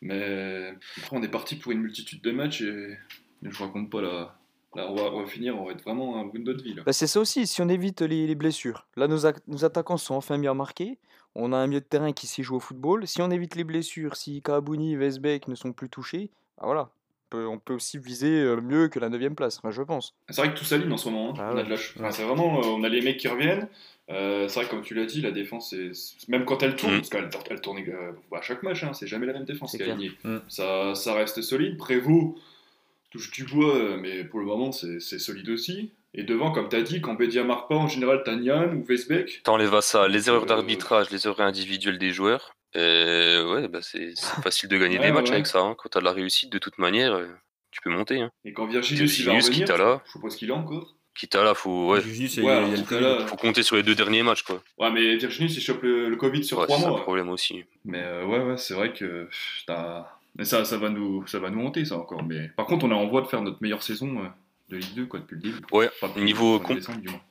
Mais 0.02 0.74
après, 0.98 1.18
on 1.18 1.24
est 1.24 1.30
parti 1.30 1.56
pour 1.56 1.72
une 1.72 1.82
multitude 1.82 2.22
de 2.22 2.32
matchs 2.32 2.62
et 2.62 2.98
je 3.44 3.64
raconte 3.64 3.90
pas 3.90 4.02
la. 4.02 4.36
Là, 4.76 4.92
on 4.92 5.22
va, 5.22 5.26
finir, 5.26 5.58
on 5.58 5.66
va 5.66 5.72
être 5.72 5.84
vraiment 5.84 6.20
un 6.20 6.26
bout 6.26 6.38
de 6.38 6.62
vie. 6.62 6.76
Bah, 6.86 6.92
c'est 6.92 7.08
ça 7.08 7.22
aussi, 7.22 7.48
si 7.48 7.62
on 7.62 7.70
évite 7.70 8.02
les, 8.02 8.36
blessures. 8.36 8.86
Là, 8.98 9.08
nos, 9.08 9.26
attaquants 9.64 9.96
sont 9.96 10.16
enfin 10.16 10.38
bien 10.38 10.54
marqués. 10.54 10.98
On 11.34 11.54
a 11.54 11.58
un 11.58 11.68
milieu 11.68 11.80
de 11.80 11.86
terrain 11.86 12.12
qui 12.12 12.28
s'y 12.28 12.44
joue 12.44 12.58
au 12.58 12.60
football. 12.60 13.08
Si 13.08 13.22
on 13.22 13.32
évite 13.32 13.56
les 13.56 13.64
blessures, 13.64 14.18
si 14.18 14.42
Kaabouni, 14.42 14.98
Vesbeck 14.98 15.48
ne 15.48 15.56
sont 15.56 15.72
plus 15.72 15.90
touchés, 15.90 16.30
bah 16.58 16.64
voilà, 16.66 16.90
peut, 17.36 17.48
on 17.48 17.60
peut 17.60 17.74
aussi 17.74 17.98
viser 17.98 18.42
euh, 18.42 18.62
mieux 18.62 18.88
que 18.88 19.00
la 19.00 19.10
9 19.10 19.34
place, 19.36 19.60
je 19.70 19.82
pense. 19.82 20.14
C'est 20.30 20.42
vrai 20.42 20.54
que 20.54 20.58
tout 20.58 20.66
s'aligne 20.66 20.92
en 20.92 20.98
ce 20.98 21.10
moment. 21.10 21.32
hein. 21.32 21.34
Ah 21.40 21.50
on, 21.52 21.54
a 21.54 21.56
ouais. 21.58 21.64
de 21.64 21.70
la 21.70 22.12
c'est 22.12 22.24
vraiment, 22.24 22.60
euh, 22.60 22.68
on 22.68 22.84
a 22.84 22.90
les 22.90 23.02
mecs 23.02 23.18
qui 23.18 23.28
reviennent. 23.28 23.68
Euh, 24.12 24.48
c'est 24.48 24.56
vrai 24.60 24.66
que 24.66 24.70
comme 24.72 24.84
tu 24.84 24.94
l'as 24.94 25.06
dit, 25.06 25.22
la 25.22 25.32
défense, 25.32 25.72
c'est- 25.72 26.28
même 26.30 26.46
quand 26.46 26.62
elle 26.64 26.76
tourne, 26.76 26.94
Mm. 26.94 26.98
parce 26.98 27.10
qu'elle 27.10 27.30
elle 27.50 27.62
tourne 27.62 27.80
euh, 27.80 28.12
à 28.36 28.42
chaque 28.42 28.62
match, 28.64 28.84
hein, 28.84 28.94
c'est 28.94 29.08
jamais 29.08 29.26
la 29.26 29.34
même 29.34 29.46
défense 29.46 29.72
qui 29.76 29.82
est 29.82 29.90
alignée. 29.90 30.12
Mm. 30.24 30.38
Ça, 30.48 30.94
ça 30.96 31.14
reste 31.16 31.42
solide. 31.42 31.78
Prévost 31.78 32.36
touche 33.12 33.32
du 33.32 33.46
bois, 33.46 33.98
mais 33.98 34.24
pour 34.26 34.40
le 34.40 34.46
moment, 34.46 34.72
c'est 34.72 35.00
solide 35.00 35.50
aussi. 35.50 35.92
Et 36.18 36.24
devant, 36.24 36.52
comme 36.52 36.70
tu 36.70 36.76
as 36.78 36.82
dit, 36.82 37.02
quand 37.02 37.14
Bedia 37.16 37.44
marque 37.44 37.68
pas, 37.68 37.76
en 37.76 37.88
général, 37.90 38.22
t'as 38.24 38.36
Nian 38.38 38.74
ou 38.74 38.84
Vesbeck. 38.86 39.42
T'enlèves 39.44 39.74
à 39.76 39.82
ça 39.82 40.08
les 40.08 40.30
erreurs 40.30 40.44
Euh, 40.44 40.46
d'arbitrage, 40.46 41.10
les 41.12 41.26
erreurs 41.28 41.42
individuelles 41.42 41.98
des 41.98 42.12
joueurs. 42.14 42.55
Et 42.76 43.42
ouais, 43.46 43.68
bah 43.68 43.80
c'est 43.82 44.14
facile 44.44 44.70
de 44.70 44.78
gagner 44.78 45.00
Ouais, 45.00 45.06
des 45.08 45.12
matchs 45.12 45.30
ouais. 45.30 45.36
avec 45.36 45.48
ça. 45.48 45.60
hein. 45.62 45.76
Quand 45.78 45.90
t'as 45.90 46.00
de 46.00 46.06
la 46.06 46.12
réussite, 46.12 46.52
de 46.52 46.58
toute 46.60 46.78
manière, 46.78 47.14
euh, 47.14 47.28
tu 47.72 47.82
peux 47.82 47.90
monter. 47.90 48.22
Hein. 48.22 48.32
Et 48.44 48.54
quand 48.54 48.66
Virginius, 48.68 49.20
il 49.20 49.26
va 49.26 49.34
revenir, 49.34 49.52
Kitala. 49.52 50.02
je 50.06 50.12
suppose 50.12 50.36
qu'il 50.36 50.52
a 50.52 50.56
encore. 50.56 50.96
Quitte 51.18 51.36
à 51.36 51.44
là, 51.46 51.54
faut, 51.54 51.92
ouais, 51.92 52.02
y 52.02 52.42
Ouais, 52.42 52.70
il 52.72 52.76
Kitala, 52.84 53.26
faut 53.26 53.38
compter 53.38 53.64
sur 53.64 53.78
les 53.78 53.84
deux 53.84 53.96
derniers 53.96 54.22
matchs, 54.22 54.44
quoi. 54.44 54.62
Ouais, 54.78 54.92
mais 54.92 55.16
Virginius, 55.16 55.56
il 55.56 55.62
chope 55.62 55.82
le, 55.84 56.10
le 56.10 56.16
Covid 56.18 56.44
sur 56.44 56.58
Ouais, 56.58 56.66
trois 56.66 56.78
c'est 56.78 56.84
un 56.86 56.90
mois. 56.90 57.02
problème 57.04 57.30
aussi. 57.30 57.64
Mais 57.86 58.04
euh, 58.04 58.26
ouais, 58.26 58.40
ouais, 58.40 58.58
c'est 58.58 58.74
vrai 58.74 58.92
que 58.92 59.30
Mais 60.38 60.44
ça, 60.44 60.66
ça, 60.66 60.78
va 60.78 60.90
nous, 60.90 61.26
ça 61.28 61.40
va 61.40 61.50
nous 61.50 61.60
monter, 61.60 61.86
ça 61.86 61.96
encore. 61.98 62.22
Mais 62.24 62.50
par 62.58 62.66
contre, 62.66 62.84
on 62.86 62.92
est 62.92 62.96
en 62.96 63.08
voie 63.08 63.22
de 63.22 63.28
faire 63.28 63.42
notre 63.42 63.60
meilleure 63.62 63.82
saison 63.84 64.20
euh, 64.20 64.28
de 64.70 64.76
Ligue 64.76 64.94
2, 64.96 65.06
quoi, 65.06 65.22
depuis 65.22 65.36
le 65.36 65.42
début. 65.42 65.62
Ouais, 65.72 65.90
Enfin, 66.02 66.20
niveau 66.20 66.58
le 66.58 66.64
1er 66.64 66.68
com- 66.68 66.76
décembre, 66.76 67.00
du 67.00 67.08
moins. 67.08 67.22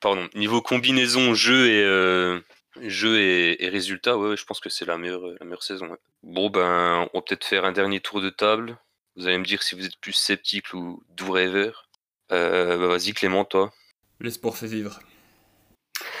Pardon, 0.00 0.28
niveau 0.34 0.60
combinaison 0.60 1.32
jeu 1.32 1.66
et 1.68 1.82
euh, 1.82 2.38
jeu 2.80 3.18
et, 3.20 3.64
et 3.64 3.68
résultat, 3.68 4.16
ouais, 4.18 4.30
ouais, 4.30 4.36
je 4.36 4.44
pense 4.44 4.60
que 4.60 4.68
c'est 4.68 4.84
la 4.84 4.96
meilleure, 4.98 5.22
la 5.38 5.44
meilleure 5.44 5.62
saison. 5.62 5.88
ouais. 5.90 5.98
Bon 6.22 6.50
ben, 6.50 7.08
on 7.12 7.18
va 7.18 7.22
peut-être 7.22 7.44
faire 7.44 7.64
un 7.64 7.72
dernier 7.72 8.00
tour 8.00 8.20
de 8.20 8.30
table. 8.30 8.78
Vous 9.16 9.26
allez 9.26 9.38
me 9.38 9.44
dire 9.44 9.62
si 9.62 9.74
vous 9.74 9.84
êtes 9.86 9.96
plus 10.00 10.12
sceptique 10.12 10.72
ou 10.74 11.02
doux 11.16 11.32
rêveur. 11.32 11.88
Euh, 12.32 12.76
bah, 12.78 12.86
vas-y 12.86 13.12
Clément, 13.12 13.44
toi. 13.44 13.72
Les 14.20 14.30
sports 14.30 14.56
fait 14.56 14.66
vivre. 14.68 15.00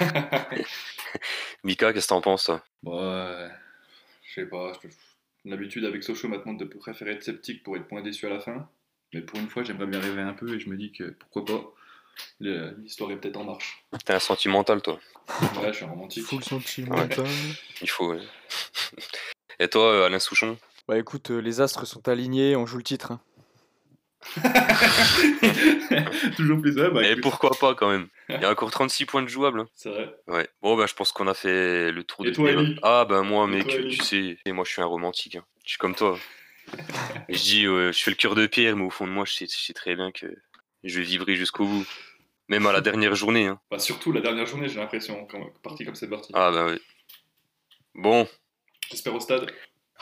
Mika, 1.64 1.92
qu'est-ce 1.92 2.06
que 2.06 2.08
t'en 2.08 2.20
penses 2.20 2.44
toi? 2.44 2.64
Ouais, 2.84 3.48
je 4.24 4.34
sais 4.34 4.46
pas. 4.46 4.72
je- 4.82 4.88
L'habitude 5.46 5.84
avec 5.86 6.02
Sochaux 6.04 6.28
maintenant 6.28 6.52
de 6.52 6.64
préférer 6.66 7.12
être 7.12 7.22
sceptique 7.22 7.62
pour 7.62 7.74
être 7.76 7.88
point 7.88 8.02
déçu 8.02 8.26
à 8.26 8.30
la 8.30 8.40
fin. 8.40 8.68
Mais 9.14 9.22
pour 9.22 9.38
une 9.38 9.48
fois, 9.48 9.62
j'aimerais 9.62 9.86
bien 9.86 9.98
rêver 10.00 10.20
un 10.20 10.34
peu 10.34 10.54
et 10.54 10.60
je 10.60 10.68
me 10.68 10.76
dis 10.76 10.92
que 10.92 11.04
pourquoi 11.04 11.44
pas. 11.46 11.72
L'histoire 12.40 13.10
est 13.10 13.16
peut-être 13.16 13.36
en 13.36 13.44
marche. 13.44 13.84
T'es 14.04 14.12
un 14.14 14.18
sentimental 14.18 14.80
toi. 14.82 14.98
Ouais, 15.56 15.68
je 15.68 15.72
suis 15.72 15.84
un 15.84 15.88
romantique. 15.90 16.24
Full 16.24 16.42
sentimental. 16.44 17.26
Il 17.82 17.88
faut. 17.90 18.12
ouais. 18.12 18.20
Et 19.58 19.68
toi, 19.68 19.84
euh, 19.92 20.06
Alain 20.06 20.18
Souchon? 20.18 20.56
Bah 20.88 20.98
écoute, 20.98 21.30
euh, 21.30 21.38
les 21.40 21.60
astres 21.60 21.86
sont 21.86 22.08
alignés, 22.08 22.56
on 22.56 22.66
joue 22.66 22.78
le 22.78 22.82
titre. 22.82 23.12
hein. 23.12 23.20
Toujours 26.36 26.60
plus 26.60 26.74
ça, 26.74 26.90
bah, 26.90 27.06
Et 27.06 27.16
pourquoi 27.16 27.50
pas 27.58 27.74
quand 27.74 27.90
même 27.90 28.08
Il 28.28 28.40
y 28.40 28.44
a 28.44 28.50
encore 28.50 28.70
36 28.70 29.06
points 29.06 29.22
de 29.22 29.28
jouables. 29.28 29.60
hein. 29.60 29.68
C'est 29.74 29.90
vrai. 29.90 30.14
Ouais. 30.26 30.48
Bon, 30.62 30.76
bah, 30.76 30.86
je 30.86 30.94
pense 30.94 31.12
qu'on 31.12 31.26
a 31.26 31.34
fait 31.34 31.90
le 31.92 32.04
tour 32.04 32.24
Et 32.26 32.30
de 32.30 32.34
toi, 32.34 32.50
Ah, 32.82 33.04
ben 33.08 33.22
moi, 33.22 33.44
Et 33.44 33.48
mec, 33.48 33.68
toi, 33.68 33.78
tu 33.88 33.96
sais, 34.02 34.38
et 34.44 34.52
moi, 34.52 34.64
je 34.64 34.72
suis 34.72 34.82
un 34.82 34.86
romantique. 34.86 35.36
hein. 35.36 35.44
Je 35.64 35.70
suis 35.70 35.78
comme 35.78 35.94
toi. 35.94 36.18
je 37.28 37.38
dis, 37.38 37.66
euh, 37.66 37.92
je 37.92 38.02
fais 38.02 38.10
le 38.10 38.16
cœur 38.16 38.34
de 38.34 38.46
pierre, 38.46 38.76
mais 38.76 38.84
au 38.84 38.90
fond 38.90 39.06
de 39.06 39.12
moi, 39.12 39.24
je 39.26 39.32
sais, 39.32 39.46
je 39.46 39.56
sais 39.58 39.72
très 39.72 39.94
bien 39.94 40.10
que 40.12 40.26
je 40.84 40.98
vais 40.98 41.04
vibrer 41.04 41.36
jusqu'au 41.36 41.66
bout. 41.66 41.86
Même 42.48 42.66
à 42.66 42.72
la 42.72 42.80
dernière 42.80 43.14
journée. 43.14 43.46
Hein. 43.46 43.60
Bah, 43.70 43.78
surtout 43.78 44.10
la 44.12 44.20
dernière 44.20 44.46
journée, 44.46 44.68
j'ai 44.68 44.80
l'impression, 44.80 45.24
quand 45.26 45.50
parti 45.62 45.84
comme 45.84 45.94
c'est 45.94 46.08
parti. 46.10 46.32
Ah, 46.34 46.50
ben 46.50 46.72
oui. 46.72 46.80
Bon. 47.94 48.28
J'espère 48.90 49.14
au 49.14 49.20
stade. 49.20 49.52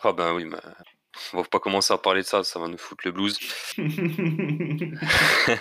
Ah, 0.02 0.12
ben 0.12 0.32
oui, 0.34 0.44
mais 0.46 0.56
on 1.34 1.38
va 1.42 1.44
pas 1.48 1.58
commencer 1.58 1.92
à 1.92 1.98
parler 1.98 2.22
de 2.22 2.26
ça, 2.26 2.44
ça 2.44 2.58
va 2.58 2.68
nous 2.68 2.78
foutre 2.78 3.02
le 3.04 3.12
blues. 3.12 3.38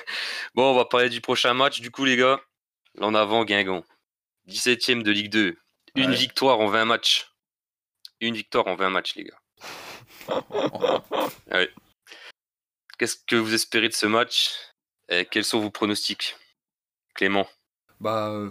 Bon, 0.55 0.71
on 0.71 0.75
va 0.75 0.85
parler 0.85 1.09
du 1.09 1.19
prochain 1.21 1.53
match, 1.53 1.81
du 1.81 1.91
coup, 1.91 2.05
les 2.05 2.15
gars. 2.17 2.39
Là, 2.95 3.07
en 3.07 3.15
avant, 3.15 3.43
Guingamp. 3.43 3.83
17ème 4.47 5.03
de 5.03 5.11
Ligue 5.11 5.29
2. 5.29 5.57
Une 5.95 6.09
Ouais. 6.09 6.15
victoire 6.15 6.59
en 6.59 6.67
20 6.67 6.85
matchs. 6.85 7.27
Une 8.21 8.35
victoire 8.35 8.67
en 8.67 8.75
20 8.75 8.89
matchs, 8.89 9.15
les 9.15 9.25
gars. 9.25 9.39
Ouais. 11.51 11.69
Qu'est-ce 12.97 13.17
que 13.27 13.35
vous 13.35 13.53
espérez 13.53 13.89
de 13.89 13.93
ce 13.93 14.05
match? 14.05 14.51
Quels 15.31 15.43
sont 15.45 15.59
vos 15.59 15.69
pronostics 15.71 16.37
Clément? 17.15 17.47
Bah, 17.99 18.29
euh, 18.29 18.49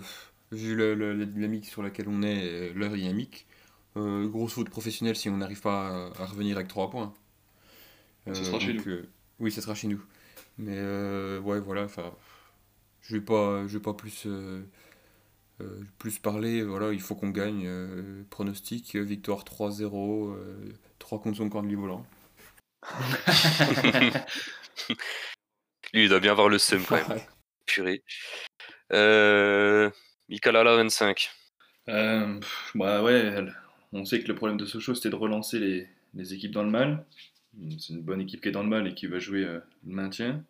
vu 0.52 0.74
le, 0.74 0.94
le- 0.94 1.12
la 1.14 1.24
dynamique 1.26 1.66
sur 1.66 1.82
laquelle 1.82 2.08
on 2.08 2.22
est, 2.22 2.70
euh, 2.70 2.72
leur 2.74 2.92
dynamique, 2.92 3.46
euh, 3.96 4.28
grosse 4.28 4.52
faute 4.54 4.70
professionnelle 4.70 5.16
si 5.16 5.28
on 5.28 5.36
n'arrive 5.38 5.60
pas 5.60 6.08
à, 6.08 6.22
à 6.22 6.26
revenir 6.26 6.56
avec 6.56 6.68
3 6.68 6.90
points. 6.90 7.14
Ce 8.32 8.44
sera 8.44 8.60
chez 8.60 8.72
nous. 8.74 8.86
euh, 8.86 9.02
oui, 9.38 9.52
ça 9.52 9.60
sera 9.62 9.74
chez 9.74 9.88
nous. 9.88 10.02
Mais 10.58 10.76
euh, 10.78 11.40
ouais, 11.40 11.60
voilà, 11.60 11.84
enfin, 11.84 12.14
je 13.02 13.16
vais 13.16 13.22
pas, 13.24 13.66
je 13.68 13.78
vais 13.78 13.82
pas 13.82 13.94
plus, 13.94 14.24
euh, 14.26 14.62
euh, 15.62 15.80
plus 15.98 16.18
parler. 16.18 16.62
Voilà, 16.64 16.92
il 16.92 17.00
faut 17.00 17.14
qu'on 17.14 17.30
gagne. 17.30 17.64
euh, 17.66 18.24
pronostic, 18.30 18.96
euh, 18.96 19.02
victoire 19.02 19.44
3-0, 19.44 20.30
euh, 20.32 20.56
3 20.98 21.20
contre 21.20 21.38
son 21.38 21.48
camp 21.50 21.62
de 21.64 21.76
volant. 21.76 22.06
Lui, 25.92 26.05
il 26.05 26.09
doit 26.09 26.20
bien 26.20 26.33
avoir 26.33 26.49
le 26.49 26.59
seum 26.59 26.85
quand 26.85 27.09
même. 27.09 27.20
Purée. 27.66 28.03
Euh... 28.92 29.90
Mikalala 30.29 30.77
25. 30.77 31.31
Euh, 31.88 32.40
bah 32.75 33.03
ouais, 33.03 33.46
on 33.92 34.05
sait 34.05 34.20
que 34.20 34.29
le 34.29 34.35
problème 34.35 34.57
de 34.57 34.66
Sochaux 34.66 34.94
c'était 34.94 35.11
de 35.11 35.14
relancer 35.14 35.59
les, 35.61 35.88
les 36.14 36.35
équipes 36.35 36.51
dans 36.51 36.64
le 36.64 36.70
mal. 36.70 37.05
C'est 37.79 37.92
une 37.94 38.03
bonne 38.03 38.20
équipe 38.20 38.40
qui 38.40 38.49
est 38.49 38.53
dans 38.53 38.62
le 38.64 38.68
mal 38.68 38.87
et 38.88 38.94
qui 38.94 39.07
va 39.07 39.18
jouer 39.18 39.44
euh, 39.44 39.61
le 39.87 39.94
maintien. 39.94 40.44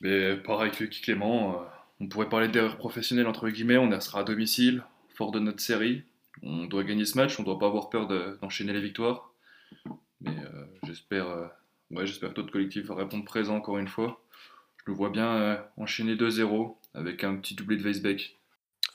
Mais 0.00 0.36
pareil 0.36 0.70
que 0.72 0.84
Clément, 0.84 1.62
euh, 1.62 1.64
on 2.00 2.08
pourrait 2.08 2.28
parler 2.28 2.48
d'erreur 2.48 2.76
professionnelle 2.76 3.26
entre 3.26 3.48
guillemets, 3.48 3.78
on 3.78 3.98
sera 4.00 4.20
à 4.20 4.24
domicile, 4.24 4.82
fort 5.14 5.30
de 5.30 5.38
notre 5.38 5.60
série. 5.60 6.02
On 6.42 6.64
doit 6.66 6.84
gagner 6.84 7.06
ce 7.06 7.16
match, 7.16 7.38
on 7.40 7.44
doit 7.44 7.58
pas 7.58 7.66
avoir 7.66 7.88
peur 7.88 8.06
de- 8.06 8.38
d'enchaîner 8.42 8.72
les 8.72 8.80
victoires. 8.80 9.32
Mais 10.20 10.36
euh, 10.36 10.64
j'espère 10.84 11.28
euh, 11.28 11.46
ouais, 11.90 12.06
j'espère 12.06 12.32
que 12.34 12.40
notre 12.40 12.52
collectif 12.52 12.86
va 12.86 12.94
répondre 12.94 13.24
présent 13.24 13.56
encore 13.56 13.78
une 13.78 13.88
fois. 13.88 14.20
Je 14.78 14.90
le 14.90 14.96
vois 14.96 15.10
bien 15.10 15.26
euh, 15.36 15.56
enchaîner 15.76 16.16
2-0 16.16 16.78
avec 16.94 17.24
un 17.24 17.36
petit 17.36 17.54
doublé 17.54 17.76
de 17.76 17.82
Weisbeck. 17.82 18.38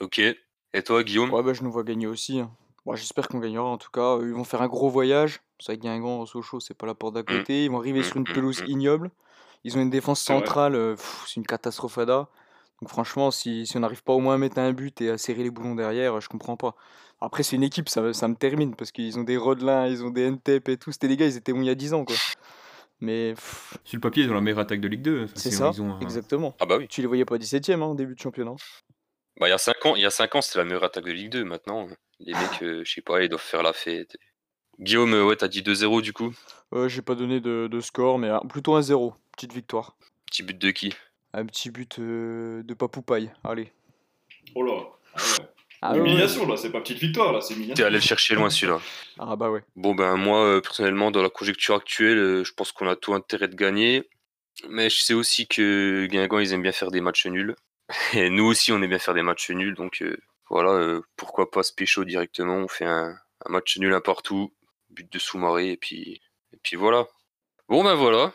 Ok. 0.00 0.18
Et 0.18 0.82
toi, 0.84 1.02
Guillaume? 1.04 1.32
Ouais, 1.32 1.42
bah, 1.42 1.52
je 1.52 1.62
nous 1.62 1.70
vois 1.70 1.84
gagner 1.84 2.06
aussi. 2.06 2.40
hein. 2.40 2.50
Bon, 2.86 2.96
J'espère 2.96 3.28
qu'on 3.28 3.38
gagnera 3.38 3.64
en 3.64 3.78
tout 3.78 3.90
cas. 3.90 4.18
Ils 4.22 4.32
vont 4.32 4.44
faire 4.44 4.62
un 4.62 4.68
gros 4.68 4.88
voyage. 4.88 5.40
C'est 5.60 5.72
vrai 5.72 5.76
que 5.78 5.82
Guingamp, 5.82 6.26
Sochaux, 6.26 6.60
c'est 6.60 6.74
pas 6.74 6.86
la 6.86 6.94
porte 6.94 7.14
d'à 7.14 7.22
côté. 7.22 7.64
Ils 7.66 7.70
vont 7.70 7.78
arriver 7.78 8.00
Mm, 8.00 8.04
sur 8.04 8.16
une 8.16 8.22
mm, 8.24 8.32
pelouse 8.32 8.58
mm. 8.60 8.70
ignoble. 8.70 9.10
Ils 9.64 9.76
ont 9.76 9.80
une 9.80 9.90
défense 9.90 10.20
centrale, 10.20 10.74
euh, 10.74 10.96
c'est 11.26 11.36
une 11.36 11.46
catastrophe 11.46 11.98
ada. 11.98 12.28
Donc 12.80 12.88
franchement, 12.88 13.30
si, 13.30 13.64
si 13.64 13.76
on 13.76 13.80
n'arrive 13.80 14.02
pas 14.02 14.12
au 14.12 14.18
moins 14.18 14.34
à 14.34 14.38
mettre 14.38 14.58
un 14.58 14.72
but 14.72 15.00
et 15.00 15.10
à 15.10 15.18
serrer 15.18 15.44
les 15.44 15.50
boulons 15.50 15.76
derrière, 15.76 16.20
je 16.20 16.28
comprends 16.28 16.56
pas. 16.56 16.74
Après, 17.20 17.44
c'est 17.44 17.54
une 17.54 17.62
équipe, 17.62 17.88
ça, 17.88 18.00
me- 18.02 18.12
ça 18.12 18.26
me 18.26 18.34
termine 18.34 18.74
parce 18.74 18.90
qu'ils 18.90 19.16
ont 19.20 19.22
des 19.22 19.36
Rodelin, 19.36 19.86
ils 19.86 20.02
ont 20.04 20.10
des 20.10 20.22
NTEP 20.22 20.68
et 20.70 20.76
tout. 20.78 20.90
C'était 20.90 21.06
les 21.06 21.16
gars, 21.16 21.26
ils 21.26 21.36
étaient 21.36 21.52
bons 21.52 21.60
il 21.60 21.66
y 21.66 21.70
a 21.70 21.76
10 21.76 21.94
ans 21.94 22.04
quoi. 22.04 22.16
Mais 23.02 23.34
pff, 23.34 23.76
Sur 23.82 23.96
le 23.96 24.00
papier, 24.00 24.22
ils 24.22 24.30
ont 24.30 24.34
la 24.34 24.40
meilleure 24.40 24.60
attaque 24.60 24.80
de 24.80 24.86
Ligue 24.86 25.02
2. 25.02 25.24
Enfin, 25.24 25.32
c'est 25.34 25.50
ça, 25.50 25.72
exactement. 26.00 26.54
Ah 26.60 26.66
bah 26.66 26.76
oui. 26.78 26.86
Tu 26.86 27.00
les 27.00 27.08
voyais 27.08 27.24
pas 27.24 27.36
17ème 27.36 27.82
hein, 27.82 27.86
au 27.86 27.94
début 27.96 28.14
de 28.14 28.20
championnat. 28.20 28.54
Bah, 29.40 29.48
il 29.48 29.50
y 29.50 29.54
a 29.54 29.58
5 29.58 29.86
ans, 29.86 29.96
il 29.96 30.02
y 30.02 30.06
a 30.06 30.10
5 30.10 30.36
ans, 30.36 30.40
c'était 30.40 30.60
la 30.60 30.64
meilleure 30.64 30.84
attaque 30.84 31.04
de 31.04 31.10
Ligue 31.10 31.32
2. 31.32 31.44
Maintenant, 31.44 31.88
les 32.20 32.32
mecs, 32.32 32.62
euh, 32.62 32.82
je 32.84 32.92
sais 32.92 33.00
pas, 33.00 33.20
ils 33.20 33.28
doivent 33.28 33.42
faire 33.42 33.64
la 33.64 33.72
fête. 33.72 34.16
Guillaume, 34.78 35.14
euh, 35.14 35.24
ouais, 35.24 35.34
t'as 35.34 35.48
dit 35.48 35.62
2-0 35.62 36.00
du 36.00 36.12
coup. 36.12 36.32
Euh, 36.74 36.88
J'ai 36.88 37.02
pas 37.02 37.16
donné 37.16 37.40
de, 37.40 37.68
de 37.68 37.80
score, 37.80 38.20
mais 38.20 38.28
ah, 38.28 38.40
plutôt 38.48 38.74
un 38.76 38.82
0. 38.82 39.14
Petite 39.32 39.52
victoire. 39.52 39.96
Petit 40.26 40.44
but 40.44 40.58
de 40.58 40.70
qui? 40.70 40.94
Un 41.32 41.44
petit 41.44 41.70
but 41.70 41.98
euh, 41.98 42.62
de 42.62 42.74
Papoupaille. 42.74 43.32
Allez. 43.42 43.72
Oh 44.54 44.62
là 44.62 44.74
ah 45.14 45.20
ouais. 45.40 45.46
Ah 45.84 45.92
ouais, 45.92 45.98
Humiliation 45.98 46.46
là, 46.46 46.56
c'est 46.56 46.70
pas 46.70 46.80
petite 46.80 46.98
victoire 46.98 47.32
là, 47.32 47.40
c'est 47.40 47.48
T'es 47.54 47.54
humiliation. 47.60 47.86
allé 47.86 47.96
le 47.96 48.00
chercher 48.02 48.34
loin 48.36 48.50
celui-là. 48.50 48.80
Ah 49.18 49.34
bah 49.36 49.50
ouais. 49.50 49.62
Bon 49.76 49.94
ben 49.94 50.16
moi 50.16 50.44
euh, 50.44 50.60
personnellement 50.60 51.10
dans 51.10 51.22
la 51.22 51.28
conjecture 51.30 51.74
actuelle, 51.74 52.18
euh, 52.18 52.44
je 52.44 52.52
pense 52.52 52.70
qu'on 52.72 52.88
a 52.88 52.96
tout 52.96 53.14
intérêt 53.14 53.48
de 53.48 53.56
gagner. 53.56 54.08
Mais 54.68 54.90
je 54.90 55.00
sais 55.00 55.14
aussi 55.14 55.46
que 55.48 56.06
Guingamp 56.06 56.38
ils 56.40 56.52
aiment 56.52 56.62
bien 56.62 56.72
faire 56.72 56.90
des 56.90 57.00
matchs 57.00 57.26
nuls. 57.26 57.56
Et 58.14 58.30
nous 58.30 58.44
aussi 58.44 58.70
on 58.72 58.80
aime 58.82 58.88
bien 58.90 58.98
faire 58.98 59.14
des 59.14 59.22
matchs 59.22 59.50
nuls. 59.50 59.74
Donc 59.74 60.02
euh, 60.02 60.16
voilà, 60.50 60.70
euh, 60.70 61.00
pourquoi 61.16 61.50
pas 61.50 61.62
se 61.62 61.72
pécho 61.72 62.04
directement. 62.04 62.56
On 62.58 62.68
fait 62.68 62.84
un, 62.84 63.16
un 63.46 63.50
match 63.52 63.76
nul 63.78 63.92
un 63.92 64.00
partout, 64.00 64.52
but 64.90 65.10
de 65.12 65.18
sous-marée 65.18 65.70
et 65.72 65.76
puis, 65.76 66.20
et 66.52 66.58
puis 66.62 66.76
voilà. 66.76 67.06
Bon 67.68 67.82
ben 67.82 67.94
voilà. 67.94 68.32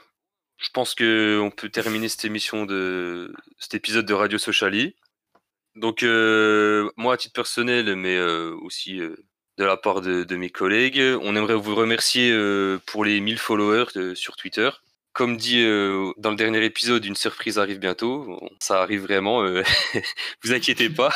Je 0.58 0.70
pense 0.74 0.96
que 0.96 1.40
on 1.40 1.52
peut 1.52 1.70
terminer 1.70 2.10
cette 2.10 2.26
émission 2.26 2.66
de 2.66 3.32
cet 3.60 3.76
épisode 3.76 4.06
de 4.08 4.14
Radio 4.16 4.38
Sociali. 4.40 4.96
Donc 5.78 6.04
euh, 6.04 6.90
moi 6.98 7.14
à 7.14 7.18
titre 7.18 7.34
personnel, 7.34 7.96
mais 7.96 8.16
euh, 8.18 8.56
aussi 8.62 9.00
euh, 9.00 9.16
de 9.58 9.64
la 9.64 9.78
part 9.78 10.02
de, 10.02 10.24
de 10.24 10.36
mes 10.36 10.50
collègues. 10.50 11.02
On 11.22 11.36
aimerait 11.36 11.56
vous 11.56 11.76
remercier 11.76 12.32
pour 12.88 13.06
les 13.06 13.20
1000 13.20 13.38
followers 13.38 13.86
de- 13.96 14.14
sur 14.16 14.36
Twitter. 14.36 14.70
Comme 15.14 15.36
dit 15.38 15.64
dans 16.18 16.30
le 16.30 16.36
dernier 16.36 16.64
épisode, 16.64 17.04
une 17.04 17.16
surprise 17.16 17.58
arrive 17.58 17.80
bientôt. 17.80 18.24
Bon, 18.26 18.50
ça 18.62 18.82
arrive 18.84 19.02
vraiment. 19.02 19.42
vous 20.44 20.54
inquiétez 20.54 20.90
pas. 20.90 21.12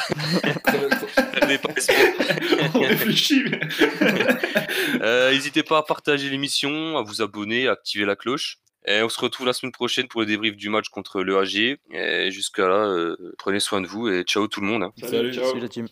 N'hésitez 5.31 5.63
pas 5.63 5.79
à 5.79 5.83
partager 5.83 6.29
l'émission, 6.29 6.97
à 6.97 7.01
vous 7.03 7.21
abonner, 7.21 7.67
à 7.67 7.73
activer 7.73 8.05
la 8.05 8.15
cloche. 8.15 8.57
Et 8.87 9.01
on 9.03 9.09
se 9.09 9.19
retrouve 9.19 9.45
la 9.45 9.53
semaine 9.53 9.71
prochaine 9.71 10.07
pour 10.07 10.21
le 10.21 10.27
débrief 10.27 10.55
du 10.55 10.69
match 10.69 10.89
contre 10.89 11.21
le 11.23 11.37
AG. 11.37 11.77
Et 11.91 12.31
jusqu'à 12.31 12.67
là, 12.67 12.85
euh, 12.87 13.15
prenez 13.37 13.59
soin 13.59 13.81
de 13.81 13.87
vous 13.87 14.07
et 14.09 14.23
ciao 14.23 14.47
tout 14.47 14.61
le 14.61 14.67
monde. 14.67 14.83
hein. 14.83 14.91
Salut. 15.03 15.33
ciao. 15.33 15.45
Salut 15.45 15.61
la 15.61 15.69
team. 15.69 15.87